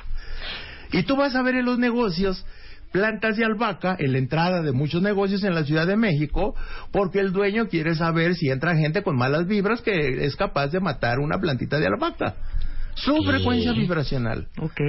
Y 0.91 1.03
tú 1.03 1.15
vas 1.15 1.35
a 1.35 1.41
ver 1.43 1.55
en 1.55 1.65
los 1.65 1.79
negocios 1.79 2.45
plantas 2.91 3.37
de 3.37 3.45
albahaca 3.45 3.95
en 3.99 4.11
la 4.13 4.17
entrada 4.17 4.61
de 4.61 4.71
muchos 4.71 5.01
negocios 5.01 5.43
en 5.43 5.53
la 5.55 5.63
Ciudad 5.63 5.87
de 5.87 5.95
México, 5.95 6.55
porque 6.91 7.19
el 7.19 7.31
dueño 7.31 7.67
quiere 7.67 7.95
saber 7.95 8.35
si 8.35 8.49
entra 8.49 8.75
gente 8.75 9.03
con 9.03 9.15
malas 9.15 9.47
vibras 9.47 9.81
que 9.81 10.25
es 10.25 10.35
capaz 10.35 10.67
de 10.67 10.79
matar 10.79 11.19
una 11.19 11.37
plantita 11.39 11.77
de 11.79 11.87
albahaca. 11.87 12.35
Su 12.95 13.15
frecuencia 13.23 13.71
vibracional. 13.71 14.47
Ok. 14.59 14.81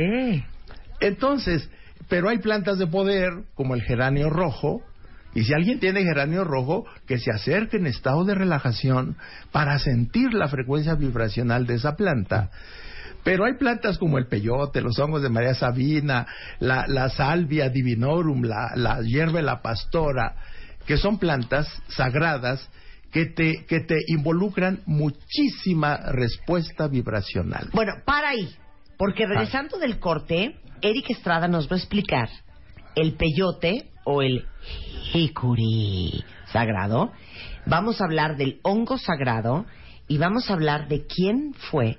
Entonces, 1.00 1.68
pero 2.08 2.28
hay 2.28 2.38
plantas 2.38 2.78
de 2.78 2.86
poder 2.86 3.30
como 3.54 3.74
el 3.74 3.82
geranio 3.82 4.30
rojo, 4.30 4.82
y 5.34 5.44
si 5.44 5.54
alguien 5.54 5.78
tiene 5.78 6.02
geranio 6.02 6.44
rojo, 6.44 6.84
que 7.06 7.18
se 7.18 7.30
acerque 7.30 7.76
en 7.76 7.86
estado 7.86 8.24
de 8.24 8.34
relajación 8.34 9.16
para 9.52 9.78
sentir 9.78 10.34
la 10.34 10.48
frecuencia 10.48 10.94
vibracional 10.94 11.66
de 11.66 11.74
esa 11.74 11.94
planta. 11.94 12.50
Pero 13.22 13.44
hay 13.44 13.54
plantas 13.54 13.98
como 13.98 14.18
el 14.18 14.26
peyote, 14.26 14.80
los 14.80 14.98
hongos 14.98 15.22
de 15.22 15.28
María 15.28 15.54
Sabina, 15.54 16.26
la, 16.58 17.08
salvia 17.10 17.68
divinorum, 17.68 18.42
la, 18.42 18.72
la 18.74 19.02
hierba 19.02 19.38
de 19.38 19.42
la 19.42 19.62
pastora, 19.62 20.34
que 20.86 20.96
son 20.96 21.18
plantas 21.18 21.68
sagradas 21.88 22.68
que 23.12 23.26
te, 23.26 23.64
que 23.66 23.80
te 23.80 23.96
involucran 24.08 24.80
muchísima 24.86 25.96
respuesta 25.96 26.88
vibracional. 26.88 27.68
Bueno, 27.72 27.92
para 28.04 28.30
ahí. 28.30 28.48
Porque 29.00 29.24
regresando 29.26 29.78
del 29.78 29.98
corte, 29.98 30.56
Eric 30.82 31.08
Estrada 31.08 31.48
nos 31.48 31.68
va 31.68 31.76
a 31.76 31.78
explicar 31.78 32.28
el 32.94 33.14
peyote 33.14 33.88
o 34.04 34.20
el 34.20 34.44
jicuri 35.10 36.22
sagrado. 36.52 37.10
Vamos 37.64 38.02
a 38.02 38.04
hablar 38.04 38.36
del 38.36 38.60
hongo 38.62 38.98
sagrado 38.98 39.64
y 40.06 40.18
vamos 40.18 40.50
a 40.50 40.52
hablar 40.52 40.86
de 40.88 41.06
quién 41.06 41.54
fue 41.70 41.96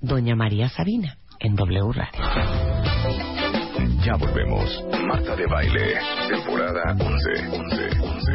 Doña 0.00 0.34
María 0.34 0.68
Sabina 0.70 1.18
en 1.38 1.54
W 1.54 1.92
Radio. 1.92 2.20
Ya 4.04 4.16
volvemos. 4.16 4.84
Marta 5.06 5.36
de 5.36 5.46
Baile, 5.46 6.00
temporada 6.28 6.96
11. 6.98 7.48
11, 7.48 8.00
11. 8.00 8.32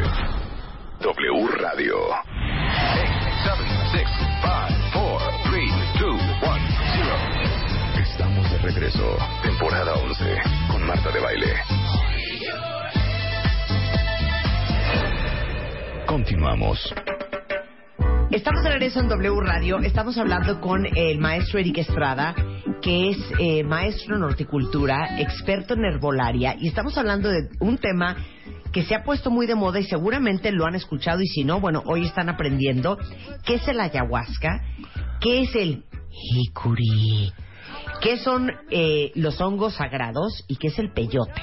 W 1.02 1.48
Radio. 1.58 1.96
8, 2.08 2.16
7, 3.44 3.64
6, 3.92 4.29
regreso. 8.62 9.16
Temporada 9.42 9.94
11 9.94 10.24
con 10.70 10.86
Marta 10.86 11.10
de 11.10 11.20
Baile. 11.20 11.54
Continuamos. 16.06 16.94
Estamos 18.30 18.62
de 18.62 18.70
regreso 18.70 19.00
en 19.00 19.08
W 19.08 19.40
Radio. 19.40 19.78
Estamos 19.78 20.18
hablando 20.18 20.60
con 20.60 20.86
el 20.94 21.18
maestro 21.18 21.58
Eric 21.58 21.78
Estrada, 21.78 22.34
que 22.82 23.10
es 23.10 23.18
eh, 23.38 23.64
maestro 23.64 24.16
en 24.16 24.22
horticultura, 24.22 25.20
experto 25.20 25.74
en 25.74 25.84
herbolaria, 25.84 26.54
y 26.58 26.68
estamos 26.68 26.96
hablando 26.98 27.30
de 27.30 27.48
un 27.60 27.78
tema 27.78 28.16
que 28.72 28.82
se 28.84 28.94
ha 28.94 29.02
puesto 29.02 29.30
muy 29.30 29.46
de 29.46 29.54
moda 29.54 29.80
y 29.80 29.84
seguramente 29.84 30.52
lo 30.52 30.64
han 30.66 30.74
escuchado 30.74 31.20
y 31.22 31.26
si 31.26 31.44
no, 31.44 31.60
bueno, 31.60 31.82
hoy 31.86 32.04
están 32.04 32.28
aprendiendo 32.28 32.98
qué 33.44 33.54
es 33.54 33.66
el 33.66 33.80
ayahuasca, 33.80 34.62
qué 35.20 35.40
es 35.42 35.54
el 35.56 35.84
jicuri, 36.10 37.32
qué 38.00 38.18
son 38.18 38.50
eh, 38.70 39.12
los 39.14 39.40
hongos 39.40 39.74
sagrados 39.74 40.44
y 40.48 40.56
qué 40.56 40.68
es 40.68 40.78
el 40.78 40.92
peyote. 40.92 41.40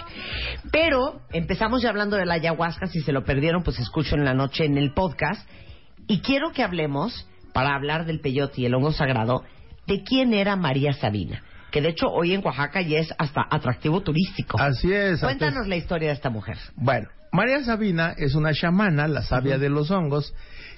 Pero 0.72 1.22
empezamos 1.32 1.82
ya 1.82 1.90
hablando 1.90 2.18
de 2.18 2.26
la 2.26 2.36
ayahuasca, 2.36 2.88
si 2.88 3.02
se 3.02 3.12
lo 3.12 3.24
perdieron, 3.24 3.64
pues 3.64 3.80
escucho 3.80 4.16
en 4.16 4.26
la 4.26 4.34
noche 4.34 4.66
en 4.66 4.78
el 4.78 4.94
podcast. 4.94 5.48
Y 6.08 6.20
quiero 6.22 6.52
que 6.52 6.64
hablemos, 6.64 7.28
para 7.54 7.76
hablar 7.76 8.06
del 8.06 8.20
peyote 8.22 8.62
y 8.62 8.66
el 8.66 8.74
hongo 8.76 8.92
sagrado, 8.92 9.44
de 9.88 10.04
quién 10.04 10.34
era 10.34 10.56
María 10.56 10.94
Sabina. 10.94 11.44
Que 11.72 11.82
de 11.82 11.90
hecho 11.90 12.08
hoy 12.08 12.34
en 12.34 12.46
Oaxaca 12.46 12.82
ya 12.82 13.00
es 13.00 13.14
hasta 13.18 13.42
atractivo 13.50 14.02
turístico. 14.02 14.60
Así 14.60 14.92
es. 14.92 15.20
Cuéntanos 15.20 15.56
antes- 15.58 15.70
la 15.70 15.76
historia 15.76 16.10
de 16.10 16.14
esta 16.16 16.30
mujer. 16.30 16.58
Bueno, 16.76 17.10
María 17.32 17.64
Sabina 17.64 18.14
es 18.18 18.36
una 18.36 18.54
chamana, 18.54 19.08
la 19.08 19.22
sabia 19.22 19.58
de 19.58 19.70
los 19.70 19.92
hongos, 19.92 20.34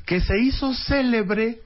que 0.06 0.20
se 0.20 0.40
hizo 0.40 0.74
célebre 0.74 1.60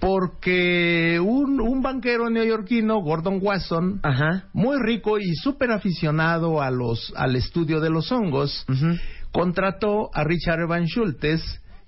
porque 0.00 1.18
un, 1.20 1.60
un 1.60 1.82
banquero 1.82 2.28
neoyorquino, 2.30 3.00
Gordon 3.00 3.38
Wasson, 3.42 4.00
Ajá. 4.02 4.44
muy 4.52 4.76
rico 4.82 5.18
y 5.18 5.34
súper 5.36 5.70
aficionado 5.70 6.60
a 6.62 6.70
los, 6.70 7.12
al 7.16 7.36
estudio 7.36 7.80
de 7.80 7.90
los 7.90 8.10
hongos, 8.12 8.66
contrató 9.32 10.10
a 10.14 10.24
Richard 10.24 10.60
Evan 10.60 10.86
Schultes, 10.86 11.42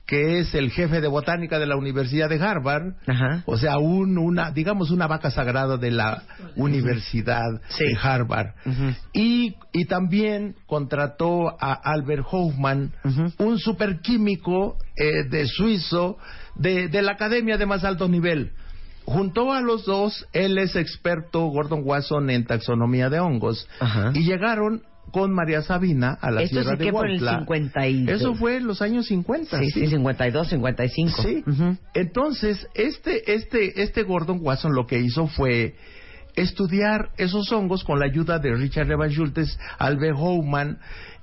que 0.06 0.38
es 0.38 0.54
el 0.54 0.70
jefe 0.70 1.02
de 1.02 1.06
botánica 1.08 1.58
de 1.58 1.66
la 1.66 1.76
Universidad 1.76 2.30
de 2.30 2.40
Harvard, 2.42 2.94
Ajá. 3.06 3.42
o 3.44 3.58
sea, 3.58 3.76
un, 3.76 4.16
una, 4.16 4.50
digamos, 4.52 4.90
una 4.90 5.06
vaca 5.06 5.30
sagrada 5.30 5.76
de 5.76 5.90
la 5.90 6.22
Universidad 6.56 7.60
Sí. 7.68 7.84
de 7.84 7.98
Harvard. 8.02 8.54
Y, 9.12 9.54
y 9.74 9.84
también 9.84 10.54
contrató 10.66 11.50
a 11.62 11.74
Albert 11.74 12.24
Hoffman, 12.30 12.92
un 13.38 13.58
superquímico 13.58 14.78
eh, 14.96 15.28
de 15.28 15.46
suizo 15.46 16.16
de, 16.58 16.88
de 16.88 17.02
la 17.02 17.12
academia 17.12 17.56
de 17.56 17.66
más 17.66 17.84
alto 17.84 18.08
nivel. 18.08 18.52
Juntó 19.04 19.52
a 19.52 19.62
los 19.62 19.86
dos, 19.86 20.26
él 20.34 20.58
es 20.58 20.76
experto, 20.76 21.46
Gordon 21.46 21.80
Wasson, 21.82 22.28
en 22.28 22.44
taxonomía 22.44 23.08
de 23.08 23.20
hongos, 23.20 23.66
Ajá. 23.80 24.10
y 24.14 24.24
llegaron 24.24 24.82
con 25.12 25.32
María 25.32 25.62
Sabina 25.62 26.18
a 26.20 26.30
la 26.30 26.42
Esto 26.42 26.60
Sierra 26.60 26.76
sí 26.76 26.84
de 26.84 26.92
por 26.92 27.06
el 27.06 27.12
Huautla. 27.12 27.38
50 27.38 27.88
y... 27.88 28.10
Eso 28.10 28.34
fue 28.34 28.56
en 28.58 28.66
los 28.66 28.82
años 28.82 29.06
50. 29.06 29.58
Sí, 29.60 29.70
sí, 29.70 29.86
52, 29.86 30.48
55. 30.48 31.22
Sí. 31.22 31.44
Ujú. 31.46 31.76
Entonces, 31.94 32.66
este, 32.74 33.32
este, 33.32 33.82
este 33.82 34.02
Gordon 34.02 34.40
Watson 34.42 34.74
lo 34.74 34.86
que 34.86 34.98
hizo 34.98 35.26
fue 35.28 35.74
estudiar 36.36 37.10
esos 37.16 37.50
hongos 37.52 37.84
con 37.84 37.98
la 37.98 38.04
ayuda 38.06 38.38
de 38.38 38.54
Richard 38.54 38.90
Evan 38.90 39.10
Schultes, 39.10 39.58
Albert 39.78 40.16
Houman, 40.16 40.78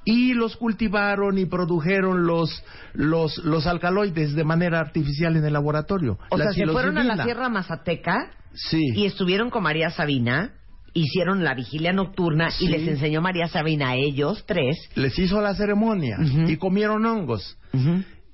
y 0.05 0.33
los 0.33 0.55
cultivaron 0.55 1.37
y 1.37 1.45
produjeron 1.45 2.25
los, 2.27 2.63
los, 2.93 3.37
los 3.39 3.65
alcaloides 3.67 4.33
de 4.35 4.43
manera 4.43 4.79
artificial 4.79 5.35
en 5.35 5.43
el 5.45 5.53
laboratorio. 5.53 6.17
O 6.29 6.37
La 6.37 6.45
sea, 6.51 6.53
se 6.65 6.71
fueron 6.71 6.97
a 6.97 7.03
la. 7.03 7.23
Sierra 7.23 7.49
Mazateca 7.49 8.31
Sí. 8.53 8.79
y 8.95 9.05
estuvieron 9.05 9.49
con 9.49 9.63
María 9.63 9.89
Sabina, 9.89 10.53
hicieron 10.93 11.43
la 11.43 11.53
vigilia 11.55 11.91
nocturna 11.91 12.51
Sí. 12.51 12.65
y 12.65 12.67
les 12.69 12.87
enseñó 12.87 13.19
María 13.21 13.47
Sabina 13.49 13.89
a 13.89 13.95
ellos 13.95 14.45
tres. 14.47 14.77
Les 14.95 15.17
hizo 15.19 15.41
la 15.41 15.55
ceremonia 15.55 16.17
y 16.47 16.55
comieron 16.55 17.05
hongos. 17.05 17.57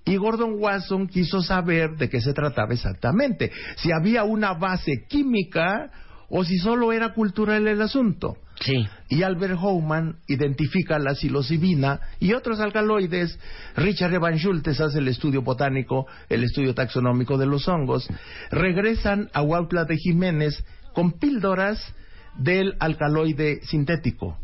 Y 0.06 0.18
Gordon 0.18 0.56
Watson 0.60 1.08
quiso 1.08 1.42
saber 1.42 1.92
de 1.98 2.10
qué 2.10 2.22
se 2.22 2.34
trataba 2.34 2.74
exactamente, 2.74 3.52
si 3.78 3.92
había 3.92 4.24
una 4.24 4.54
base 4.54 5.06
química 5.08 5.90
o 6.30 6.44
si 6.44 6.58
solo 6.58 6.92
era 6.94 7.14
cultural 7.14 7.68
el 7.68 7.82
asunto. 7.82 8.36
Sí. 8.62 8.88
Y 9.10 9.24
Albert 9.24 9.58
Houman 9.60 10.18
identifica 10.28 11.00
la 11.00 11.16
psilocibina 11.16 12.00
y 12.20 12.34
otros 12.34 12.60
alcaloides. 12.60 13.38
Richard 13.76 14.14
Evan 14.14 14.38
Schultes 14.38 14.80
hace 14.80 15.00
el 15.00 15.08
estudio 15.08 15.42
botánico, 15.42 16.06
el 16.30 16.44
estudio 16.44 16.74
taxonómico 16.74 17.38
de 17.38 17.48
los 17.48 17.68
hongos. 17.68 18.08
Regresan 18.52 19.30
a 19.34 19.42
Huautla 19.42 19.86
de 19.86 19.98
Jiménez 19.98 20.64
con 20.94 21.14
píldoras 21.14 21.94
del 22.38 22.76
alcaloide 22.80 23.62
sintético. 23.64 24.38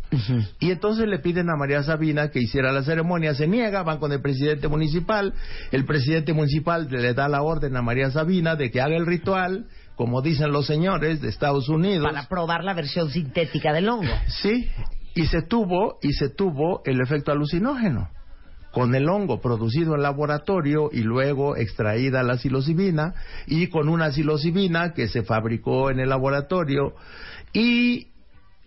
Y 0.60 0.72
entonces 0.72 1.08
le 1.08 1.20
piden 1.20 1.50
a 1.50 1.56
María 1.56 1.84
Sabina 1.84 2.30
que 2.30 2.40
hiciera 2.40 2.72
la 2.72 2.84
ceremonia, 2.84 3.34
se 3.34 3.48
niega, 3.48 3.84
van 3.84 4.00
con 4.00 4.12
el 4.12 4.22
presidente 4.22 4.68
municipal, 4.68 5.34
el 5.72 5.86
presidente 5.86 6.34
municipal 6.34 6.88
le 6.90 7.14
da 7.14 7.28
la 7.28 7.42
orden 7.42 7.76
a 7.76 7.82
María 7.82 8.12
Sabina 8.12 8.56
de 8.56 8.72
que 8.72 8.82
haga 8.82 8.96
el 8.96 9.06
ritual, 9.06 9.68
como 9.98 10.22
dicen 10.22 10.52
los 10.52 10.68
señores 10.68 11.20
de 11.22 11.28
Estados 11.28 11.68
Unidos. 11.68 12.08
Para 12.08 12.30
probar 12.30 12.64
la 12.64 12.74
versión 12.74 13.10
sintética 13.10 13.74
del 13.74 13.90
hongo. 13.90 14.14
Sí, 14.28 14.70
y 15.16 15.26
se 15.26 15.42
tuvo, 15.42 15.98
y 16.02 16.14
se 16.14 16.30
tuvo 16.30 16.82
el 16.86 17.02
efecto 17.02 17.32
alucinógeno. 17.34 18.10
con 18.72 18.94
el 18.94 19.10
hongo 19.10 19.42
producido 19.42 19.96
en 19.96 20.04
laboratorio 20.04 20.90
y 20.92 21.02
luego 21.02 21.56
extraída 21.56 22.22
la 22.22 22.38
psilocibina 22.38 23.16
y 23.48 23.68
con 23.68 23.90
una 23.90 24.12
psilocibina 24.12 24.94
que 24.94 25.08
se 25.08 25.24
fabricó 25.24 25.90
en 25.90 26.00
el 26.00 26.10
laboratorio 26.10 26.94
y 27.54 28.10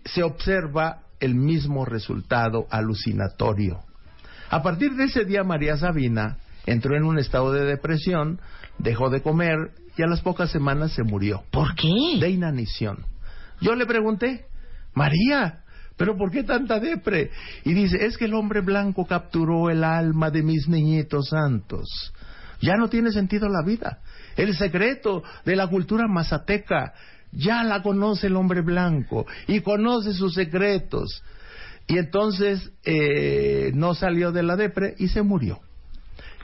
se 0.03 0.23
observa 0.23 1.03
el 1.21 1.35
mismo 1.35 1.85
resultado 1.85 2.65
alucinatorio. 2.71 3.79
A 4.49 4.61
partir 4.61 4.95
de 4.95 5.05
ese 5.05 5.23
día 5.23 5.45
María 5.45 5.77
Sabina 5.77 6.39
entró 6.65 6.97
en 6.97 7.05
un 7.05 7.17
estado 7.17 7.53
de 7.53 7.63
depresión, 7.63 8.41
dejó 8.79 9.09
de 9.09 9.21
comer 9.21 9.71
y 9.97 10.03
a 10.03 10.07
las 10.07 10.21
pocas 10.21 10.51
semanas 10.51 10.93
se 10.93 11.03
murió. 11.03 11.43
¿Por 11.51 11.75
qué? 11.75 12.19
De 12.19 12.29
inanición. 12.29 13.05
Yo 13.59 13.75
le 13.75 13.85
pregunté, 13.85 14.45
María, 14.93 15.63
¿pero 15.97 16.17
por 16.17 16.31
qué 16.31 16.43
tanta 16.43 16.79
depre? 16.79 17.31
Y 17.63 17.73
dice, 17.73 18.05
es 18.05 18.17
que 18.17 18.25
el 18.25 18.33
hombre 18.33 18.61
blanco 18.61 19.05
capturó 19.05 19.69
el 19.69 19.83
alma 19.83 20.31
de 20.31 20.43
mis 20.43 20.67
niñitos 20.67 21.29
santos. 21.29 22.13
Ya 22.61 22.75
no 22.75 22.89
tiene 22.89 23.11
sentido 23.11 23.49
la 23.49 23.63
vida. 23.65 23.99
El 24.35 24.55
secreto 24.55 25.23
de 25.45 25.55
la 25.55 25.67
cultura 25.67 26.07
mazateca 26.07 26.93
ya 27.31 27.63
la 27.63 27.81
conoce 27.81 28.27
el 28.27 28.35
hombre 28.35 28.61
blanco 28.61 29.25
y 29.47 29.61
conoce 29.61 30.13
sus 30.13 30.33
secretos. 30.33 31.23
Y 31.87 31.97
entonces 31.97 32.71
eh, 32.83 33.71
no 33.73 33.95
salió 33.95 34.31
de 34.31 34.43
la 34.43 34.55
depre 34.55 34.95
y 34.97 35.07
se 35.07 35.21
murió. 35.21 35.59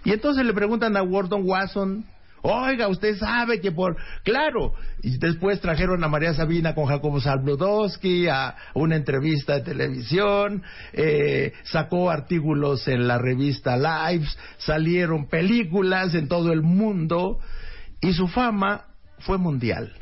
Y 0.04 0.12
entonces 0.12 0.46
le 0.46 0.54
preguntan 0.54 0.98
a 0.98 1.02
Gordon 1.02 1.44
Wasson, 1.46 2.06
oiga, 2.42 2.88
usted 2.88 3.18
sabe 3.18 3.60
que 3.60 3.72
por... 3.72 3.98
Claro, 4.24 4.74
y 5.02 5.18
después 5.18 5.60
trajeron 5.62 6.04
a 6.04 6.08
María 6.08 6.34
Sabina 6.34 6.74
con 6.74 6.86
Jacobo 6.86 7.20
Salbludowski 7.20 8.28
a 8.28 8.56
una 8.74 8.96
entrevista 8.96 9.56
de 9.56 9.62
televisión, 9.62 10.64
eh, 10.94 11.54
sacó 11.64 12.10
artículos 12.10 12.88
en 12.88 13.08
la 13.08 13.18
revista 13.18 13.78
Lives, 13.78 14.38
salieron 14.58 15.28
películas 15.28 16.14
en 16.16 16.28
todo 16.28 16.52
el 16.52 16.62
mundo 16.62 17.40
y 18.02 18.14
su 18.14 18.28
fama 18.28 18.86
fue 19.20 19.38
mundial 19.38 19.94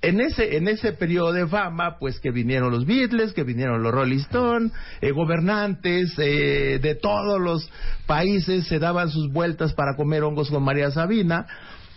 en 0.00 0.20
ese, 0.20 0.56
en 0.56 0.68
ese 0.68 0.92
periodo 0.92 1.32
de 1.32 1.46
fama, 1.46 1.98
pues 1.98 2.20
que 2.20 2.30
vinieron 2.30 2.70
los 2.70 2.86
Beatles, 2.86 3.32
que 3.32 3.42
vinieron 3.42 3.82
los 3.82 3.92
Rolling 3.92 4.18
Stones, 4.18 4.72
eh, 5.00 5.10
gobernantes 5.10 6.14
eh, 6.18 6.78
de 6.80 6.94
todos 6.94 7.40
los 7.40 7.68
países 8.06 8.66
se 8.68 8.78
daban 8.78 9.10
sus 9.10 9.32
vueltas 9.32 9.72
para 9.72 9.96
comer 9.96 10.22
hongos 10.22 10.50
con 10.50 10.62
María 10.62 10.90
Sabina. 10.90 11.46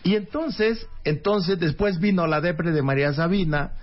Y 0.03 0.15
entonces, 0.15 0.87
entonces 1.03 1.59
después 1.59 1.99
vino 1.99 2.25
la 2.25 2.41
depre 2.41 2.71
de 2.71 2.81
María 2.81 3.13
Sabina 3.13 3.73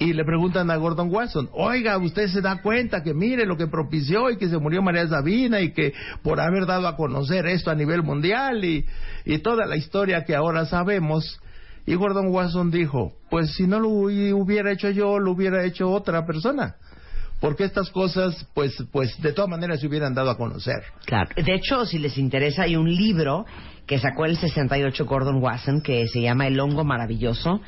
y 0.00 0.12
le 0.14 0.24
preguntan 0.24 0.68
a 0.72 0.76
Gordon 0.76 1.14
Watson, 1.14 1.48
oiga, 1.52 1.96
usted 1.98 2.26
se 2.26 2.40
da 2.40 2.60
cuenta 2.60 3.04
que 3.04 3.14
mire 3.14 3.46
lo 3.46 3.56
que 3.56 3.68
propició 3.68 4.30
y 4.30 4.36
que 4.36 4.48
se 4.48 4.58
murió 4.58 4.82
María 4.82 5.06
Sabina 5.06 5.60
y 5.60 5.72
que 5.72 5.92
por 6.22 6.40
haber 6.40 6.66
dado 6.66 6.88
a 6.88 6.96
conocer 6.96 7.46
esto 7.46 7.70
a 7.70 7.76
nivel 7.76 8.02
mundial 8.02 8.64
y, 8.64 8.84
y 9.24 9.38
toda 9.38 9.66
la 9.66 9.76
historia 9.76 10.24
que 10.24 10.34
ahora 10.34 10.66
sabemos, 10.66 11.38
y 11.86 11.94
Gordon 11.94 12.28
Watson 12.28 12.70
dijo, 12.70 13.12
pues 13.30 13.54
si 13.54 13.66
no 13.66 13.80
lo 13.80 13.88
hubiera 13.88 14.70
hecho 14.70 14.90
yo, 14.90 15.18
lo 15.18 15.32
hubiera 15.32 15.64
hecho 15.64 15.90
otra 15.90 16.24
persona. 16.26 16.76
Porque 17.40 17.64
estas 17.64 17.90
cosas, 17.90 18.46
pues, 18.54 18.72
pues 18.92 19.20
de 19.20 19.32
todas 19.32 19.50
maneras 19.50 19.80
se 19.80 19.88
hubieran 19.88 20.14
dado 20.14 20.30
a 20.30 20.36
conocer. 20.36 20.84
Claro. 21.06 21.30
De 21.34 21.54
hecho, 21.54 21.84
si 21.86 21.98
les 21.98 22.16
interesa, 22.16 22.62
hay 22.62 22.76
un 22.76 22.88
libro 22.88 23.46
que 23.86 23.98
sacó 23.98 24.26
el 24.26 24.36
68 24.36 25.04
Gordon 25.04 25.42
Wasson 25.42 25.80
que 25.80 26.06
se 26.06 26.20
llama 26.20 26.46
El 26.46 26.60
hongo 26.60 26.84
maravilloso, 26.84 27.60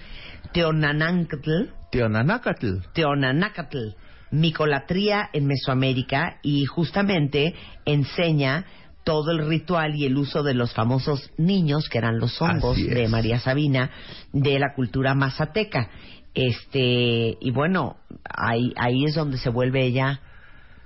Teonanancatl. 0.53 1.71
Teonanacatl. 1.91 2.79
Teonanacatl. 2.93 3.89
Micolatría 4.31 5.29
en 5.33 5.47
Mesoamérica 5.47 6.39
y 6.43 6.65
justamente 6.67 7.55
enseña 7.85 8.65
todo 9.05 9.31
el 9.31 9.47
ritual 9.47 9.95
y 9.95 10.07
el 10.07 10.17
uso 10.17 10.43
de 10.43 10.55
los 10.55 10.73
famosos 10.73 11.31
niños, 11.37 11.89
que 11.89 11.99
eran 11.99 12.19
los 12.19 12.41
hongos 12.41 12.77
de 12.77 13.07
María 13.09 13.39
Sabina, 13.39 13.91
de 14.33 14.59
la 14.59 14.75
cultura 14.75 15.15
mazateca. 15.15 15.91
Este, 16.35 17.37
y 17.41 17.51
bueno, 17.53 17.97
ahí, 18.25 18.73
ahí 18.77 19.05
es 19.05 19.15
donde 19.15 19.39
se 19.39 19.51
vuelve 19.51 19.85
ella, 19.85 20.21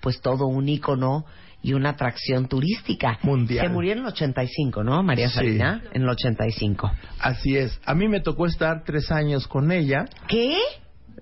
pues 0.00 0.20
todo 0.20 0.46
un 0.46 0.68
ícono 0.68 1.24
y 1.62 1.72
una 1.72 1.90
atracción 1.90 2.48
turística. 2.48 3.18
Mundial. 3.22 3.66
Se 3.66 3.72
murió 3.72 3.92
en 3.92 4.00
el 4.00 4.06
85, 4.06 4.84
¿no, 4.84 5.02
María 5.02 5.28
Sabina? 5.30 5.82
En 5.92 6.02
el 6.02 6.08
85. 6.08 6.90
Así 7.20 7.56
es. 7.56 7.80
A 7.84 7.94
mí 7.94 8.08
me 8.08 8.20
tocó 8.20 8.46
estar 8.46 8.84
tres 8.84 9.10
años 9.10 9.48
con 9.48 9.72
ella. 9.72 10.04
¿Qué? 10.28 10.56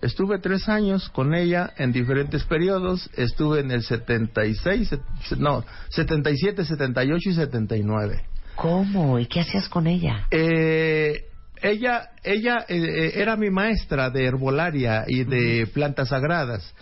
Estuve 0.02 0.38
tres 0.38 0.68
años 0.68 1.08
con 1.08 1.34
ella 1.34 1.72
en 1.76 1.92
diferentes 1.92 2.44
periodos. 2.44 3.08
Estuve 3.16 3.60
en 3.60 3.70
el 3.70 3.82
76, 3.82 4.98
no, 5.38 5.64
77, 5.90 6.64
78 6.64 7.30
y 7.30 7.34
79. 7.34 8.24
¿Cómo? 8.56 9.18
¿Y 9.18 9.26
qué 9.26 9.40
hacías 9.40 9.68
con 9.68 9.86
ella? 9.86 10.26
Eh, 10.30 11.26
ella 11.62 12.10
ella 12.22 12.64
eh, 12.68 12.76
eh, 12.76 13.12
era 13.16 13.36
mi 13.36 13.50
maestra 13.50 14.10
de 14.10 14.26
herbolaria 14.26 15.04
y 15.06 15.24
de 15.24 15.66
plantas 15.66 16.08
sagradas. 16.08 16.74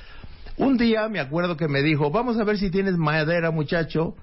Un 0.57 0.77
día 0.77 1.09
me 1.09 1.21
acuerdo 1.21 1.57
que 1.57 1.69
me 1.69 1.83
dijo, 1.83 2.11
vamos 2.11 2.39
a 2.39 2.45
ver 2.45 2.59
si 2.59 2.71
tienes 2.71 2.97
madera, 2.97 3.51
muchacho. 3.51 4.15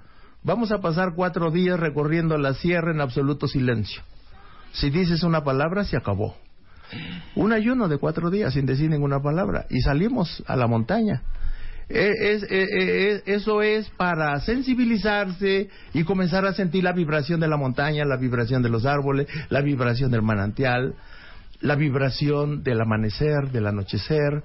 Vamos 0.43 0.71
a 0.71 0.80
pasar 0.80 1.13
cuatro 1.15 1.51
días 1.51 1.80
recorriendo 1.80 2.38
la 2.38 2.54
sierra 2.54 2.91
en 2.91 3.01
absoluto 3.01 3.47
silencio. 3.47 4.01
Si 4.71 4.89
dices 4.89 5.23
una 5.23 5.43
palabra, 5.43 5.84
se 5.84 5.97
acabó 5.97 6.36
un 7.36 7.54
ayuno 7.54 7.88
de 7.88 7.97
cuatro 7.97 8.30
días 8.30 8.54
sin 8.54 8.65
decir 8.65 8.89
ninguna 8.89 9.21
palabra 9.21 9.65
y 9.69 9.82
salimos 9.82 10.43
a 10.47 10.56
la 10.56 10.67
montaña. 10.67 11.21
E, 11.89 12.10
e, 12.21 12.39
e, 12.49 13.23
eso 13.25 13.62
es 13.62 13.89
para 13.91 14.39
sensibilizarse 14.39 15.69
y 15.93 16.04
comenzar 16.04 16.45
a 16.45 16.54
sentir 16.54 16.84
la 16.86 16.93
vibración 16.93 17.41
de 17.41 17.49
la 17.49 17.58
montaña, 17.58 18.06
la 18.06 18.15
vibración 18.15 18.62
de 18.62 18.69
los 18.69 18.86
árboles, 18.86 19.27
la 19.49 19.62
vibración 19.62 20.10
del 20.10 20.21
manantial, 20.21 20.95
la 21.60 21.75
vibración 21.75 22.63
del 22.63 22.80
amanecer, 22.80 23.51
del 23.51 23.67
anochecer 23.67 24.43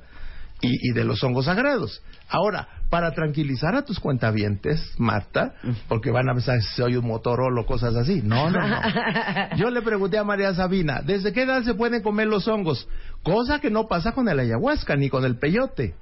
y, 0.60 0.90
y 0.90 0.92
de 0.92 1.04
los 1.04 1.22
hongos 1.22 1.44
sagrados. 1.44 2.02
Ahora, 2.28 2.66
para 2.90 3.10
tranquilizar 3.12 3.74
a 3.74 3.82
tus 3.82 3.98
cuentavientes, 3.98 4.94
Marta, 4.98 5.54
porque 5.88 6.10
van 6.10 6.28
a 6.28 6.34
pensar 6.34 6.60
si 6.62 6.74
soy 6.76 6.96
un 6.96 7.06
Motorola 7.06 7.62
o 7.62 7.66
cosas 7.66 7.96
así. 7.96 8.22
No, 8.22 8.50
no, 8.50 8.66
no. 8.66 8.80
Yo 9.56 9.70
le 9.70 9.82
pregunté 9.82 10.18
a 10.18 10.24
María 10.24 10.54
Sabina, 10.54 11.02
¿desde 11.04 11.32
qué 11.32 11.42
edad 11.42 11.62
se 11.62 11.74
pueden 11.74 12.02
comer 12.02 12.28
los 12.28 12.46
hongos? 12.46 12.88
Cosa 13.22 13.58
que 13.58 13.70
no 13.70 13.86
pasa 13.88 14.12
con 14.12 14.28
el 14.28 14.38
ayahuasca 14.38 14.96
ni 14.96 15.08
con 15.08 15.24
el 15.24 15.38
peyote. 15.38 15.94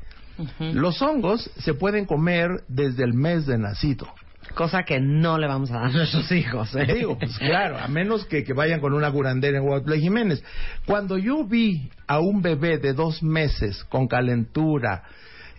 Los 0.59 1.01
hongos 1.01 1.51
se 1.59 1.75
pueden 1.75 2.07
comer 2.07 2.65
desde 2.69 3.05
el 3.05 3.15
mes 3.15 3.47
de 3.47 3.57
nacido. 3.57 4.09
Cosa 4.55 4.83
que 4.83 5.01
no 5.01 5.39
le 5.39 5.47
vamos 5.47 5.71
a 5.71 5.75
dar 5.75 5.85
a 5.87 5.91
nuestros 5.91 6.31
hijos. 6.31 6.75
¿eh? 6.77 6.93
Digo, 6.95 7.19
pues 7.19 7.39
claro, 7.39 7.79
a 7.79 7.89
menos 7.89 8.27
que, 8.27 8.45
que 8.45 8.53
vayan 8.53 8.81
con 8.81 8.93
una 8.93 9.11
curandera 9.11 9.59
en 9.59 9.65
Guadalupe 9.65 9.99
Jiménez. 9.99 10.45
Cuando 10.87 11.17
yo 11.17 11.45
vi 11.45 11.91
a 12.07 12.21
un 12.21 12.43
bebé 12.43 12.79
de 12.79 12.93
dos 12.93 13.23
meses 13.23 13.85
con 13.85 14.07
calentura, 14.07 15.05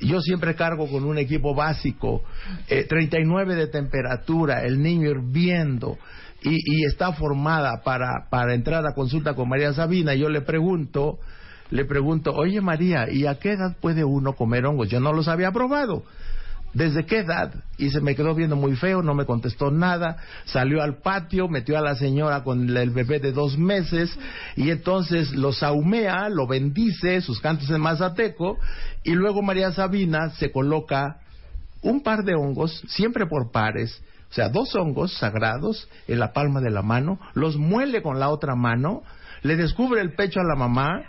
yo 0.06 0.22
siempre 0.22 0.56
cargo 0.56 0.88
con 0.88 1.04
un 1.04 1.18
equipo 1.18 1.54
básico, 1.56 2.24
eh, 2.68 2.86
39 2.88 3.56
de 3.56 3.68
temperatura, 3.68 4.64
el 4.64 4.82
niño 4.82 5.10
hirviendo 5.10 5.98
y, 6.44 6.56
y 6.56 6.86
está 6.86 7.14
formada 7.14 7.82
para, 7.84 8.28
para 8.30 8.54
entrar 8.54 8.86
a 8.86 8.94
consulta 8.94 9.34
con 9.34 9.50
María 9.50 9.74
Sabina. 9.74 10.14
Yo 10.14 10.30
le 10.30 10.42
pregunto, 10.42 11.20
le 11.72 11.86
pregunto, 11.86 12.32
oye 12.34 12.62
María, 12.62 13.12
¿y 13.12 13.26
a 13.26 13.40
qué 13.40 13.54
edad 13.54 13.76
puede 13.80 14.04
uno 14.04 14.34
comer 14.34 14.66
hongos? 14.66 14.90
Yo 14.90 15.00
no 15.00 15.14
los 15.14 15.28
había 15.28 15.52
probado. 15.52 16.04
¿Desde 16.76 17.06
qué 17.06 17.20
edad? 17.20 17.54
Y 17.78 17.90
se 17.90 18.02
me 18.02 18.16
quedó 18.16 18.36
viendo 18.36 18.58
muy 18.58 18.76
feo, 18.76 19.02
no 19.02 19.16
me 19.16 19.26
contestó 19.26 19.72
nada. 19.72 20.18
Salió 20.44 20.84
al 20.84 20.98
patio, 20.98 21.48
metió 21.48 21.78
a 21.78 21.82
la 21.82 21.96
señora 21.96 22.44
con 22.44 22.70
el 22.70 22.90
bebé 22.90 23.20
de 23.20 23.32
dos 23.32 23.58
meses 23.58 24.12
y 24.58 24.70
entonces 24.70 25.32
lo 25.32 25.54
saumea, 25.54 26.28
lo 26.28 26.48
bendice, 26.48 27.22
sus 27.22 27.40
cantos 27.40 27.70
en 27.70 27.80
mazateco 27.80 28.58
y 29.06 29.12
luego 29.12 29.42
María 29.42 29.72
Sabina 29.72 30.32
se 30.32 30.52
coloca 30.52 31.22
un 31.82 32.04
par 32.04 32.26
de 32.26 32.36
hongos, 32.36 32.84
siempre 32.90 33.26
por 33.26 33.52
pares, 33.52 34.04
o 34.30 34.34
sea, 34.34 34.50
dos 34.50 34.76
hongos 34.76 35.14
sagrados 35.14 35.88
en 36.10 36.20
la 36.20 36.34
palma 36.34 36.60
de 36.60 36.72
la 36.72 36.82
mano, 36.82 37.20
los 37.36 37.56
muele 37.56 38.02
con 38.02 38.20
la 38.20 38.30
otra 38.30 38.56
mano, 38.56 39.02
le 39.44 39.56
descubre 39.56 40.02
el 40.02 40.14
pecho 40.14 40.42
a 40.42 40.44
la 40.44 40.56
mamá, 40.56 41.04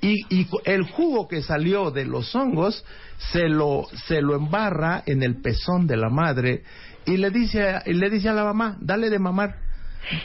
y, 0.00 0.22
y, 0.28 0.48
el 0.64 0.82
jugo 0.84 1.26
que 1.26 1.42
salió 1.42 1.90
de 1.90 2.04
los 2.04 2.34
hongos 2.34 2.84
se 3.32 3.48
lo, 3.48 3.86
se 4.06 4.20
lo 4.20 4.36
embarra 4.36 5.02
en 5.06 5.22
el 5.22 5.40
pezón 5.40 5.86
de 5.86 5.96
la 5.96 6.10
madre 6.10 6.62
y 7.06 7.16
le 7.16 7.30
dice, 7.30 7.80
y 7.86 7.94
le 7.94 8.10
dice 8.10 8.28
a 8.28 8.34
la 8.34 8.44
mamá, 8.44 8.76
dale 8.80 9.08
de 9.10 9.18
mamar. 9.18 9.56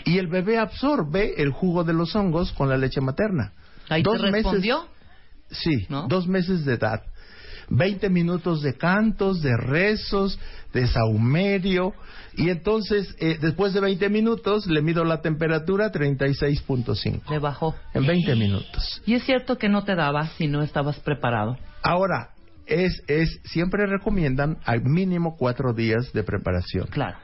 Y 0.06 0.18
el 0.18 0.28
bebé 0.28 0.58
absorbe 0.58 1.42
el 1.42 1.52
jugo 1.52 1.84
de 1.84 1.94
los 1.94 2.16
hongos 2.16 2.52
con 2.52 2.70
la 2.70 2.78
leche 2.78 3.02
materna. 3.02 3.54
¿Ahí 3.90 4.04
dos 4.04 4.20
te 4.22 4.32
respondió? 4.32 4.82
Meses, 4.82 5.58
sí, 5.64 5.86
¿No? 5.90 6.08
dos 6.08 6.28
meses 6.28 6.66
de 6.66 6.74
edad. 6.74 7.04
Veinte 7.74 8.10
minutos 8.10 8.62
de 8.62 8.74
cantos, 8.74 9.42
de 9.42 9.56
rezos, 9.56 10.38
de 10.74 10.88
saumerio. 10.88 11.94
Y 12.36 12.50
entonces, 12.50 13.16
eh, 13.20 13.38
después 13.42 13.74
de 13.74 13.80
20 13.80 14.10
minutos, 14.10 14.68
le 14.68 14.82
mido 14.82 15.06
la 15.06 15.22
temperatura 15.22 15.90
36.5. 15.90 17.30
Le 17.30 17.40
bajó. 17.40 17.74
En 17.94 18.06
20 18.06 18.36
minutos. 18.36 19.02
Y 19.06 19.14
es 19.14 19.24
cierto 19.24 19.58
que 19.58 19.70
no 19.70 19.86
te 19.86 19.96
daba 19.96 20.28
si 20.38 20.48
no 20.48 20.62
estabas 20.62 21.00
preparado. 21.00 21.58
Ahora, 21.82 22.32
es, 22.66 23.02
es, 23.08 23.40
siempre 23.46 23.86
recomiendan 23.86 24.58
al 24.66 24.84
mínimo 24.84 25.38
cuatro 25.38 25.74
días 25.74 26.12
de 26.14 26.24
preparación. 26.24 26.88
Claro. 26.88 27.18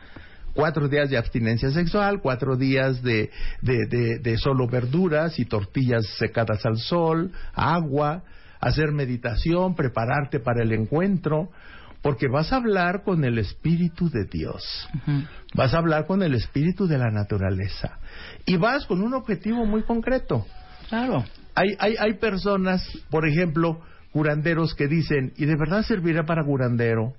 cuatro 0.54 0.88
días 0.88 1.10
de 1.10 1.18
abstinencia 1.18 1.72
sexual, 1.72 2.20
cuatro 2.22 2.56
días 2.56 3.04
de, 3.04 3.30
de, 3.62 3.86
de, 3.86 4.20
de 4.20 4.38
solo 4.38 4.68
verduras 4.68 5.40
y 5.40 5.46
tortillas 5.46 6.06
secadas 6.18 6.66
al 6.66 6.78
sol, 6.78 7.32
agua, 7.54 8.24
hacer 8.60 8.92
meditación, 8.92 9.76
prepararte 9.76 10.40
para 10.40 10.64
el 10.64 10.72
encuentro, 10.72 11.50
porque 12.02 12.28
vas 12.28 12.54
a 12.54 12.58
hablar 12.58 13.04
con 13.04 13.24
el 13.24 13.38
Espíritu 13.38 14.10
de 14.10 14.26
Dios, 14.26 14.64
vas 15.56 15.74
a 15.74 15.80
hablar 15.80 16.06
con 16.06 16.22
el 16.22 16.36
Espíritu 16.36 16.88
de 16.88 16.98
la 16.98 17.10
naturaleza 17.12 18.00
y 18.46 18.58
vas 18.58 18.86
con 18.86 19.02
un 19.02 19.14
objetivo 19.14 19.66
muy 19.66 19.84
concreto. 19.84 20.46
Claro. 20.90 21.26
Hay, 21.56 21.76
hay, 21.80 21.96
hay 22.00 22.14
personas, 22.14 22.88
por 23.10 23.28
ejemplo, 23.28 23.82
curanderos 24.12 24.74
que 24.76 24.88
dicen, 24.88 25.34
¿y 25.38 25.46
de 25.46 25.56
verdad 25.58 25.84
servirá 25.84 26.24
para 26.24 26.44
curandero? 26.44 27.14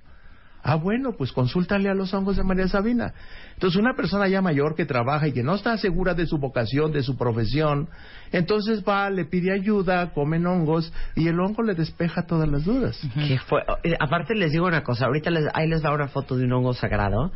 Ah, 0.61 0.75
bueno, 0.75 1.13
pues 1.17 1.31
consúltale 1.31 1.89
a 1.89 1.93
los 1.93 2.13
hongos 2.13 2.35
de 2.35 2.43
María 2.43 2.67
Sabina. 2.67 3.13
Entonces, 3.53 3.79
una 3.79 3.93
persona 3.93 4.27
ya 4.27 4.41
mayor 4.41 4.75
que 4.75 4.85
trabaja 4.85 5.27
y 5.27 5.31
que 5.31 5.43
no 5.43 5.55
está 5.55 5.77
segura 5.77 6.13
de 6.13 6.25
su 6.25 6.37
vocación, 6.37 6.91
de 6.91 7.01
su 7.01 7.17
profesión, 7.17 7.87
entonces 8.31 8.83
va, 8.87 9.09
le 9.09 9.25
pide 9.25 9.53
ayuda, 9.53 10.11
comen 10.13 10.45
hongos 10.45 10.91
y 11.15 11.27
el 11.27 11.39
hongo 11.39 11.63
le 11.63 11.75
despeja 11.75 12.25
todas 12.25 12.47
las 12.49 12.65
dudas. 12.65 12.99
¿Qué 13.13 13.39
fue? 13.39 13.61
Eh, 13.83 13.95
Aparte 13.99 14.35
les 14.35 14.51
digo 14.51 14.65
una 14.65 14.83
cosa, 14.83 15.05
ahorita 15.05 15.29
les, 15.29 15.45
ahí 15.53 15.67
les 15.67 15.81
da 15.81 15.93
una 15.93 16.07
foto 16.07 16.35
de 16.35 16.45
un 16.45 16.53
hongo 16.53 16.73
sagrado. 16.73 17.31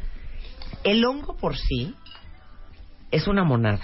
El 0.84 1.06
hongo 1.06 1.38
por 1.38 1.56
sí 1.56 1.96
es 3.12 3.28
una 3.28 3.44
monada. 3.44 3.82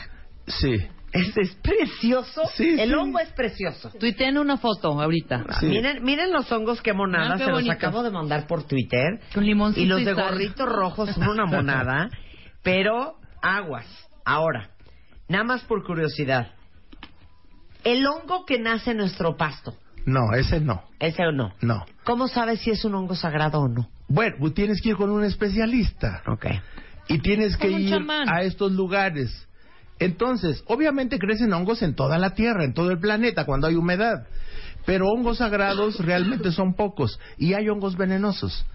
Sí. 0.47 0.79
Es, 1.11 1.35
es 1.37 1.55
precioso. 1.55 2.43
Sí, 2.55 2.79
el 2.79 2.89
sí. 2.89 2.95
hongo 2.95 3.19
es 3.19 3.29
precioso. 3.33 3.89
Tuiteen 3.99 4.37
una 4.37 4.57
foto 4.57 5.01
ahorita. 5.01 5.43
Sí. 5.59 5.65
Miren, 5.65 6.03
miren 6.03 6.31
los 6.31 6.51
hongos 6.51 6.81
qué 6.81 6.93
monada, 6.93 7.33
Ah, 7.33 7.37
qué 7.37 7.45
se 7.45 7.49
los 7.49 7.57
bonito. 7.59 7.73
acabo 7.73 8.03
de 8.03 8.11
mandar 8.11 8.45
por 8.47 8.63
Twitter. 8.63 9.19
Con 9.33 9.43
limoncito 9.45 9.81
Y 9.83 9.87
los 9.87 10.05
de 10.05 10.13
gorritos 10.13 10.67
rojos 10.69 11.09
son 11.15 11.27
una 11.29 11.45
monada, 11.47 12.09
pero 12.63 13.15
aguas. 13.41 13.87
Ahora, 14.23 14.69
nada 15.27 15.43
más 15.43 15.63
por 15.63 15.83
curiosidad. 15.83 16.51
El 17.83 18.05
hongo 18.05 18.45
que 18.45 18.59
nace 18.59 18.91
en 18.91 18.97
nuestro 18.97 19.35
pasto, 19.37 19.73
No, 20.05 20.33
ese 20.35 20.59
no. 20.59 20.83
ese 20.99 21.25
o 21.25 21.31
no. 21.31 21.53
No. 21.61 21.85
¿Cómo 22.03 22.27
sabes 22.27 22.59
si 22.61 22.71
es 22.71 22.83
un 22.85 22.93
hongo 22.95 23.15
sagrado 23.15 23.61
o 23.61 23.67
no? 23.67 23.89
Bueno, 24.07 24.35
pues 24.39 24.53
tienes 24.53 24.81
que 24.81 24.89
ir 24.89 24.95
con 24.95 25.09
un 25.09 25.23
especialista. 25.23 26.21
Ok. 26.27 26.45
y 27.07 27.17
tienes 27.19 27.57
que 27.57 27.69
ir 27.71 27.89
chamán. 27.89 28.29
a 28.29 28.43
estos 28.43 28.71
lugares. 28.73 29.47
Entonces, 29.99 30.63
obviamente 30.67 31.19
crecen 31.19 31.53
hongos 31.53 31.81
en 31.81 31.93
toda 31.93 32.17
la 32.17 32.33
Tierra, 32.33 32.63
en 32.63 32.73
todo 32.73 32.91
el 32.91 32.99
planeta, 32.99 33.45
cuando 33.45 33.67
hay 33.67 33.75
humedad. 33.75 34.25
Pero 34.85 35.07
hongos 35.07 35.37
sagrados 35.39 35.99
realmente 35.99 36.51
son 36.51 36.73
pocos 36.73 37.19
y 37.37 37.53
hay 37.53 37.69
hongos 37.69 37.97
venenosos. 37.97 38.65